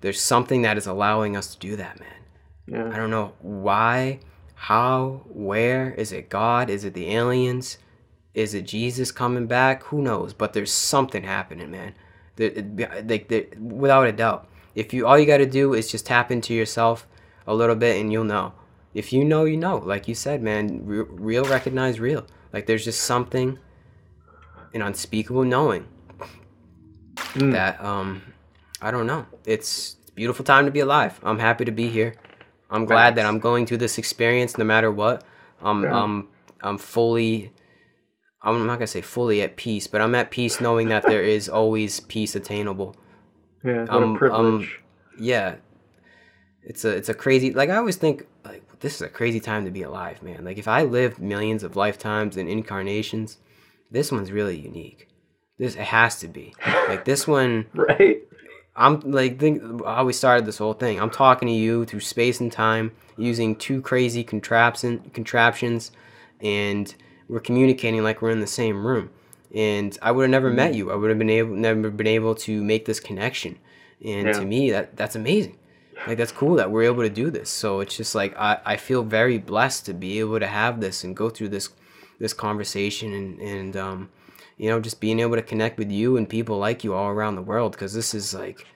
There's 0.00 0.20
something 0.20 0.62
that 0.62 0.76
is 0.76 0.86
allowing 0.86 1.36
us 1.36 1.54
to 1.54 1.58
do 1.60 1.76
that, 1.76 2.00
man. 2.00 2.92
I 2.92 2.96
don't 2.96 3.10
know 3.10 3.32
why, 3.40 4.20
how, 4.64 5.22
where. 5.26 5.92
Is 5.92 6.12
it 6.12 6.28
God? 6.28 6.68
Is 6.68 6.84
it 6.84 6.92
the 6.92 7.10
aliens? 7.14 7.78
Is 8.34 8.52
it 8.52 8.66
Jesus 8.66 9.10
coming 9.10 9.46
back? 9.46 9.84
Who 9.84 10.02
knows? 10.02 10.34
But 10.34 10.52
there's 10.52 10.70
something 10.70 11.22
happening, 11.22 11.70
man. 11.70 11.94
Like 12.38 13.54
without 13.58 14.06
a 14.06 14.12
doubt. 14.12 14.48
If 14.74 14.92
you 14.92 15.06
all 15.06 15.18
you 15.18 15.24
got 15.24 15.38
to 15.38 15.46
do 15.46 15.72
is 15.72 15.90
just 15.90 16.04
tap 16.04 16.30
into 16.30 16.52
yourself 16.52 17.06
a 17.46 17.54
little 17.54 17.74
bit, 17.74 17.98
and 17.98 18.12
you'll 18.12 18.24
know. 18.24 18.52
If 18.92 19.14
you 19.14 19.24
know, 19.24 19.46
you 19.46 19.56
know. 19.56 19.78
Like 19.78 20.06
you 20.08 20.14
said, 20.14 20.42
man, 20.42 20.84
re- 20.84 21.06
real 21.08 21.44
recognize 21.44 21.98
real. 21.98 22.26
Like 22.52 22.66
there's 22.66 22.84
just 22.84 23.00
something, 23.00 23.58
an 24.74 24.82
unspeakable 24.82 25.44
knowing 25.44 25.86
Mm. 27.34 27.52
that 27.52 27.82
um, 27.82 28.20
I 28.82 28.90
don't 28.90 29.06
know. 29.06 29.24
It's 29.46 29.96
a 30.08 30.12
beautiful 30.12 30.44
time 30.44 30.66
to 30.66 30.70
be 30.70 30.80
alive. 30.80 31.18
I'm 31.22 31.38
happy 31.38 31.64
to 31.64 31.72
be 31.72 31.88
here. 31.88 32.14
I'm 32.70 32.84
glad 32.84 33.16
that 33.16 33.26
I'm 33.26 33.38
going 33.38 33.66
through 33.66 33.78
this 33.78 33.98
experience 33.98 34.56
no 34.56 34.64
matter 34.64 34.90
what. 34.90 35.24
I'm 35.60 35.82
Yeah. 35.82 36.02
I'm 36.02 36.28
I'm 36.62 36.78
fully 36.78 37.52
I'm 38.42 38.66
not 38.66 38.74
gonna 38.74 38.86
say 38.86 39.02
fully 39.02 39.42
at 39.42 39.56
peace, 39.56 39.86
but 39.86 40.00
I'm 40.00 40.14
at 40.14 40.30
peace 40.30 40.60
knowing 40.60 40.88
that 40.88 41.04
there 41.04 41.22
is 41.22 41.48
always 41.48 42.00
peace 42.00 42.34
attainable. 42.34 42.96
Yeah. 43.64 43.86
Um, 43.88 44.02
a 44.02 44.06
um, 44.06 44.16
privilege. 44.16 44.80
Yeah. 45.18 45.56
It's 46.62 46.84
a 46.84 46.90
it's 46.90 47.08
a 47.08 47.14
crazy 47.14 47.52
like 47.52 47.70
I 47.70 47.76
always 47.76 47.96
think 47.96 48.26
like 48.44 48.62
this 48.80 48.94
is 48.94 49.02
a 49.02 49.08
crazy 49.08 49.40
time 49.40 49.64
to 49.64 49.70
be 49.70 49.82
alive, 49.82 50.22
man. 50.22 50.44
Like 50.44 50.58
if 50.58 50.68
I 50.68 50.82
lived 50.82 51.18
millions 51.18 51.62
of 51.62 51.76
lifetimes 51.76 52.36
and 52.36 52.48
incarnations, 52.48 53.38
this 53.90 54.10
one's 54.10 54.32
really 54.32 54.58
unique. 54.58 55.08
This 55.58 55.74
it 55.74 55.82
has 55.82 56.18
to 56.20 56.28
be. 56.28 56.54
Like 56.90 57.04
this 57.04 57.28
one 57.28 57.66
right. 57.72 58.20
I'm 58.76 59.00
like 59.00 59.38
think 59.38 59.84
how 59.84 60.04
we 60.04 60.12
started 60.12 60.46
this 60.46 60.58
whole 60.58 60.74
thing. 60.74 61.00
I'm 61.00 61.10
talking 61.10 61.48
to 61.48 61.54
you 61.54 61.84
through 61.84 62.00
space 62.00 62.40
and 62.40 62.50
time 62.52 62.92
using 63.16 63.56
two 63.56 63.82
crazy 63.82 64.22
contraption 64.24 65.10
contraptions, 65.12 65.90
and 66.40 66.94
we're 67.28 67.40
communicating 67.40 68.02
like 68.02 68.22
we're 68.22 68.30
in 68.30 68.40
the 68.40 68.46
same 68.46 68.86
room. 68.86 69.10
And 69.54 69.98
I 70.00 70.12
would 70.12 70.22
have 70.22 70.30
never 70.30 70.50
met 70.50 70.74
you. 70.74 70.92
I 70.92 70.94
would 70.94 71.10
have 71.10 71.18
been 71.18 71.30
able 71.30 71.54
never 71.56 71.90
been 71.90 72.06
able 72.06 72.34
to 72.36 72.62
make 72.62 72.84
this 72.84 73.00
connection. 73.00 73.58
And 74.04 74.28
Yeah. 74.28 74.32
to 74.38 74.44
me, 74.44 74.70
that 74.70 74.96
that's 74.96 75.16
amazing. 75.16 75.56
Like 76.06 76.16
that's 76.16 76.32
cool 76.32 76.54
that 76.56 76.70
we're 76.70 76.84
able 76.84 77.02
to 77.02 77.10
do 77.10 77.30
this. 77.30 77.50
So 77.50 77.80
it's 77.80 77.96
just 77.96 78.14
like 78.14 78.34
I, 78.38 78.58
I 78.64 78.76
feel 78.76 79.02
very 79.02 79.36
blessed 79.38 79.84
to 79.86 79.92
be 79.94 80.20
able 80.20 80.40
to 80.40 80.46
have 80.46 80.80
this 80.80 81.04
and 81.04 81.14
go 81.16 81.28
through 81.28 81.48
this 81.50 81.68
this 82.18 82.32
conversation 82.32 83.12
and 83.12 83.40
and 83.40 83.76
um 83.76 84.10
you 84.60 84.68
know 84.68 84.78
just 84.78 85.00
being 85.00 85.20
able 85.20 85.36
to 85.36 85.42
connect 85.42 85.78
with 85.78 85.90
you 85.90 86.16
and 86.18 86.28
people 86.28 86.58
like 86.58 86.84
you 86.84 86.92
all 86.92 87.08
around 87.08 87.34
the 87.34 87.42
world 87.42 87.72
because 87.72 87.94
this 87.94 88.12
is 88.14 88.34
like 88.34 88.66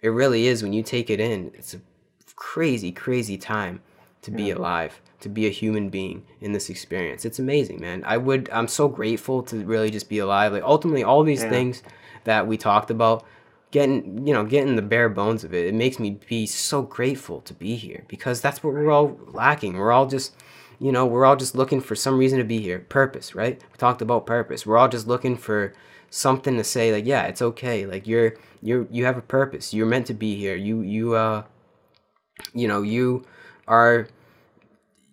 it 0.00 0.08
really 0.08 0.46
is 0.46 0.62
when 0.62 0.72
you 0.72 0.82
take 0.82 1.10
it 1.10 1.18
in 1.18 1.50
it's 1.54 1.74
a 1.74 1.80
crazy 2.36 2.92
crazy 2.92 3.36
time 3.36 3.80
to 4.22 4.30
be 4.30 4.50
alive 4.50 5.00
to 5.20 5.28
be 5.28 5.46
a 5.46 5.50
human 5.50 5.88
being 5.88 6.24
in 6.40 6.52
this 6.52 6.68
experience. 6.68 7.24
It's 7.24 7.38
amazing 7.38 7.80
man. 7.80 8.04
I 8.06 8.16
would 8.18 8.48
i'm 8.50 8.68
so 8.68 8.86
grateful 8.86 9.42
to 9.44 9.64
really 9.64 9.90
just 9.90 10.08
be 10.08 10.18
alive. 10.18 10.52
Like 10.52 10.62
ultimately 10.62 11.02
all 11.02 11.24
these 11.24 11.42
Yeah. 11.42 11.50
things 11.50 11.82
that 12.24 12.46
we 12.46 12.56
talked 12.56 12.90
about 12.90 13.24
getting 13.72 14.26
you 14.26 14.32
know 14.32 14.44
getting 14.44 14.76
the 14.76 14.82
bare 14.82 15.08
bones 15.08 15.42
of 15.42 15.52
it 15.52 15.66
it 15.66 15.74
makes 15.74 15.98
me 15.98 16.10
be 16.28 16.46
so 16.46 16.82
grateful 16.82 17.40
to 17.40 17.52
be 17.52 17.74
here 17.74 18.04
because 18.08 18.40
that's 18.40 18.62
what 18.62 18.74
we're 18.74 18.90
all 18.90 19.18
lacking. 19.26 19.76
We're 19.76 19.92
all 19.92 20.06
just 20.06 20.34
you 20.78 20.92
know 20.92 21.06
we're 21.06 21.24
all 21.24 21.36
just 21.36 21.54
looking 21.54 21.80
for 21.80 21.94
some 21.94 22.18
reason 22.18 22.38
to 22.38 22.44
be 22.44 22.60
here. 22.60 22.80
Purpose 22.80 23.34
right? 23.34 23.60
We 23.60 23.76
talked 23.78 24.02
about 24.02 24.26
purpose. 24.26 24.66
We're 24.66 24.78
all 24.78 24.88
just 24.88 25.06
looking 25.06 25.36
for 25.36 25.72
something 26.10 26.56
to 26.56 26.64
say 26.64 26.92
like 26.92 27.06
yeah 27.06 27.24
it's 27.24 27.42
okay. 27.42 27.86
Like 27.86 28.06
you're 28.06 28.34
you're 28.62 28.86
you 28.90 29.04
have 29.04 29.16
a 29.16 29.22
purpose. 29.22 29.72
You're 29.72 29.86
meant 29.86 30.06
to 30.06 30.14
be 30.14 30.36
here. 30.36 30.56
You 30.56 30.82
you 30.82 31.14
uh 31.14 31.44
you 32.52 32.68
know 32.68 32.82
you 32.82 33.24
are 33.66 34.08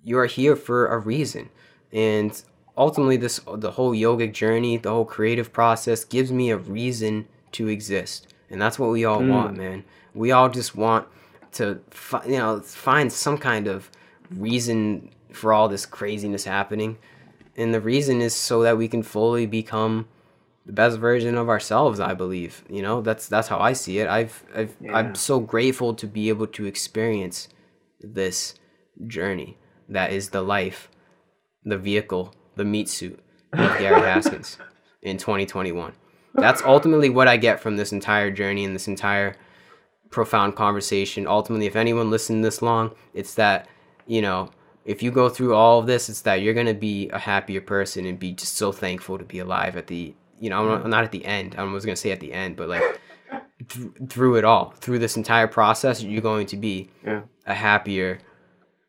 you 0.03 0.17
are 0.19 0.25
here 0.25 0.55
for 0.55 0.87
a 0.87 0.97
reason. 0.99 1.49
And 1.91 2.41
ultimately 2.77 3.17
this 3.17 3.39
the 3.55 3.71
whole 3.71 3.93
yogic 3.93 4.33
journey 4.33 4.77
the 4.77 4.89
whole 4.89 5.05
creative 5.05 5.53
process 5.53 6.03
gives 6.03 6.31
me 6.31 6.49
a 6.49 6.57
reason 6.57 7.27
to 7.53 7.67
exist. 7.67 8.27
And 8.49 8.61
that's 8.61 8.77
what 8.77 8.89
we 8.89 9.05
all 9.05 9.23
want 9.23 9.57
man. 9.57 9.83
We 10.13 10.31
all 10.31 10.49
just 10.49 10.75
want 10.75 11.07
to 11.53 11.79
fi- 11.89 12.25
you 12.25 12.37
know 12.37 12.59
find 12.59 13.11
some 13.11 13.37
kind 13.37 13.67
of 13.67 13.89
reason 14.31 15.09
for 15.33 15.53
all 15.53 15.67
this 15.67 15.85
craziness 15.85 16.45
happening. 16.45 16.97
And 17.55 17.73
the 17.73 17.81
reason 17.81 18.21
is 18.21 18.33
so 18.33 18.63
that 18.63 18.77
we 18.77 18.87
can 18.87 19.03
fully 19.03 19.45
become 19.45 20.07
the 20.65 20.71
best 20.73 20.97
version 20.97 21.35
of 21.37 21.49
ourselves 21.49 21.99
i 21.99 22.13
believe. 22.13 22.63
You 22.69 22.81
know 22.81 23.01
that's 23.01 23.27
that's 23.27 23.49
how 23.49 23.59
i 23.59 23.73
see 23.73 23.99
it. 23.99 24.07
I've, 24.07 24.45
I've 24.55 24.73
Yeah. 24.79 24.95
i'm 24.97 25.13
so 25.13 25.41
grateful 25.41 25.93
to 25.95 26.07
be 26.07 26.29
able 26.29 26.47
to 26.47 26.65
experience 26.65 27.49
this 27.99 28.55
journey 29.05 29.57
that 29.89 30.13
is 30.13 30.29
the 30.29 30.41
life 30.41 30.89
the 31.65 31.77
vehicle 31.77 32.33
the 32.55 32.63
meat 32.63 32.87
suit 32.87 33.19
of 33.51 33.77
gary 33.79 34.01
haskins 34.01 34.57
in 35.01 35.17
2021 35.17 35.91
that's 36.35 36.61
ultimately 36.63 37.09
what 37.09 37.27
i 37.27 37.35
get 37.35 37.59
from 37.59 37.75
this 37.75 37.91
entire 37.91 38.31
journey 38.31 38.63
and 38.63 38.73
this 38.73 38.87
entire 38.87 39.35
profound 40.11 40.55
conversation. 40.55 41.25
Ultimately 41.27 41.65
if 41.65 41.75
anyone 41.75 42.09
listened 42.09 42.45
this 42.45 42.61
long 42.61 42.91
it's 43.13 43.33
that 43.33 43.67
you 44.07 44.21
know 44.21 44.49
if 44.85 45.01
you 45.01 45.11
go 45.11 45.29
through 45.29 45.53
all 45.55 45.79
of 45.79 45.85
this 45.87 46.09
it's 46.09 46.21
that 46.21 46.35
you're 46.41 46.53
going 46.53 46.67
to 46.67 46.73
be 46.73 47.09
a 47.09 47.19
happier 47.19 47.61
person 47.61 48.05
and 48.05 48.19
be 48.19 48.31
just 48.33 48.55
so 48.57 48.71
thankful 48.71 49.17
to 49.17 49.23
be 49.23 49.39
alive 49.39 49.75
at 49.77 49.87
the 49.87 50.13
you 50.39 50.49
know 50.49 50.73
i'm 50.73 50.89
not, 50.89 51.03
at 51.03 51.11
the 51.11 51.23
end. 51.25 51.55
I 51.57 51.63
was 51.63 51.85
going 51.85 51.95
to 51.95 52.01
say 52.01 52.11
at 52.11 52.19
the 52.19 52.33
end 52.33 52.55
but 52.57 52.67
like 52.69 52.99
th- 53.69 53.87
through 54.09 54.35
it 54.35 54.43
all 54.45 54.71
through 54.77 54.99
this 54.99 55.15
entire 55.17 55.47
process 55.47 56.03
you're 56.03 56.21
going 56.21 56.47
to 56.47 56.57
be 56.57 56.89
Yeah. 57.05 57.21
a 57.45 57.53
happier 57.53 58.19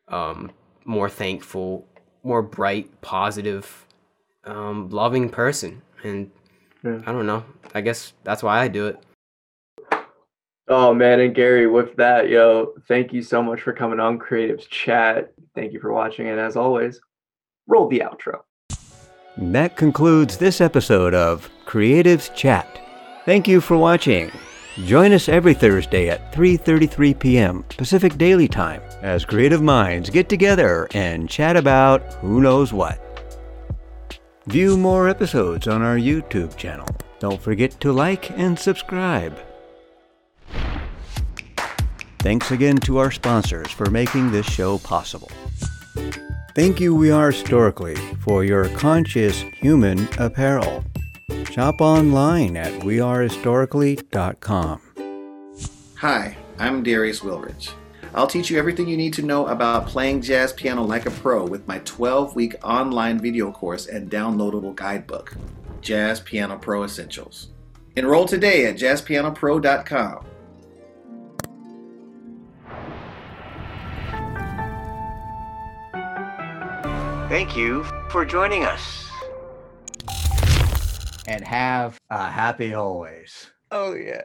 um 0.09 0.51
more 0.85 1.09
thankful 1.09 1.87
more 2.23 2.43
bright 2.43 3.01
positive 3.01 3.87
um 4.45 4.89
loving 4.91 5.29
person. 5.31 5.83
And 6.03 6.31
Yeah. 6.83 7.01
i 7.07 7.13
don't 7.13 7.27
know. 7.27 7.45
I 7.75 7.81
guess 7.81 8.13
that's 8.25 8.43
why 8.43 8.61
i 8.61 8.69
do 8.69 8.87
it 8.89 8.99
Oh 10.69 10.95
man, 10.95 11.21
and 11.21 11.35
Gary, 11.35 11.67
with 11.67 11.95
that, 11.97 12.31
yo, 12.31 12.73
thank 12.89 13.13
you 13.13 13.21
so 13.23 13.43
much 13.43 13.61
for 13.61 13.75
coming 13.75 14.01
on 14.01 14.19
Creatives 14.19 14.67
Chat. 14.69 15.33
Thank 15.55 15.73
you 15.73 15.81
for 15.81 15.93
watching, 15.93 16.29
and 16.29 16.41
as 16.41 16.57
always, 16.57 17.01
roll 17.67 17.87
the 17.89 18.01
outro. 18.01 18.41
That 19.37 19.77
concludes 19.77 20.39
this 20.39 20.63
episode 20.63 21.13
of 21.13 21.51
Creatives 21.67 22.35
Chat. 22.35 22.81
Thank 23.27 23.47
you 23.47 23.61
for 23.61 23.77
watching. 23.77 24.31
Join 24.87 25.13
us 25.13 25.29
every 25.29 25.53
Thursday 25.53 26.09
at 26.09 26.33
3:33 26.33 27.19
p.m. 27.19 27.63
Pacific 27.69 28.17
Daily 28.17 28.49
Time 28.49 28.81
as 29.03 29.25
creative 29.25 29.63
minds 29.63 30.09
get 30.09 30.31
together 30.31 30.89
and 30.95 31.29
chat 31.29 31.57
about 31.57 32.15
who 32.15 32.41
knows 32.41 32.73
what. 32.73 33.01
View 34.47 34.79
more 34.79 35.09
episodes 35.09 35.69
on 35.69 35.83
our 35.83 35.97
YouTube 35.97 36.57
channel. 36.57 36.89
Don't 37.19 37.41
forget 37.41 37.79
to 37.81 37.93
like 37.93 38.31
and 38.31 38.59
subscribe. 38.59 39.39
Thanks 42.25 42.51
again 42.53 42.79
to 42.79 42.97
our 42.97 43.11
sponsors 43.11 43.71
for 43.71 43.91
making 43.91 44.33
this 44.33 44.47
show 44.47 44.79
possible. 44.79 45.31
Thank 46.55 46.81
you, 46.81 46.95
We 46.95 47.11
Are 47.11 47.31
Historically, 47.31 47.97
for 48.21 48.45
your 48.45 48.71
conscious 48.71 49.43
human 49.61 50.09
apparel. 50.19 50.83
Shop 51.51 51.83
online 51.83 52.57
at 52.57 52.73
wearehistorically.com. 52.81 54.81
Hi, 55.99 56.35
I'm 56.59 56.83
Darius 56.83 57.21
Wilrich. 57.21 57.73
I'll 58.15 58.27
teach 58.27 58.49
you 58.49 58.59
everything 58.59 58.89
you 58.89 58.97
need 58.97 59.13
to 59.13 59.23
know 59.23 59.49
about 59.49 59.87
playing 59.87 60.23
jazz 60.23 60.55
piano 60.55 60.83
like 60.83 61.05
a 61.05 61.11
pro 61.11 61.45
with 61.45 61.69
my 61.69 61.81
12 61.81 62.35
week 62.35 62.55
online 62.65 63.19
video 63.19 63.53
course 63.53 63.87
and 63.87 64.11
downloadable 64.11 64.75
guidebook, 64.75 65.37
Jazz 65.83 66.21
Piano 66.21 66.57
Pro 66.57 66.85
Essentials. 66.85 67.49
Enroll 67.97 68.25
today 68.25 68.65
at 68.65 68.77
jazzpianopro.com. 68.77 70.25
Thank 77.35 77.57
you 77.57 77.83
for 78.11 78.25
joining 78.25 78.63
us. 78.63 79.11
and 81.27 81.45
have 81.45 81.99
a 82.09 82.31
happy 82.31 82.75
always. 82.75 83.51
Oh 83.73 83.95
yeah. 83.95 84.23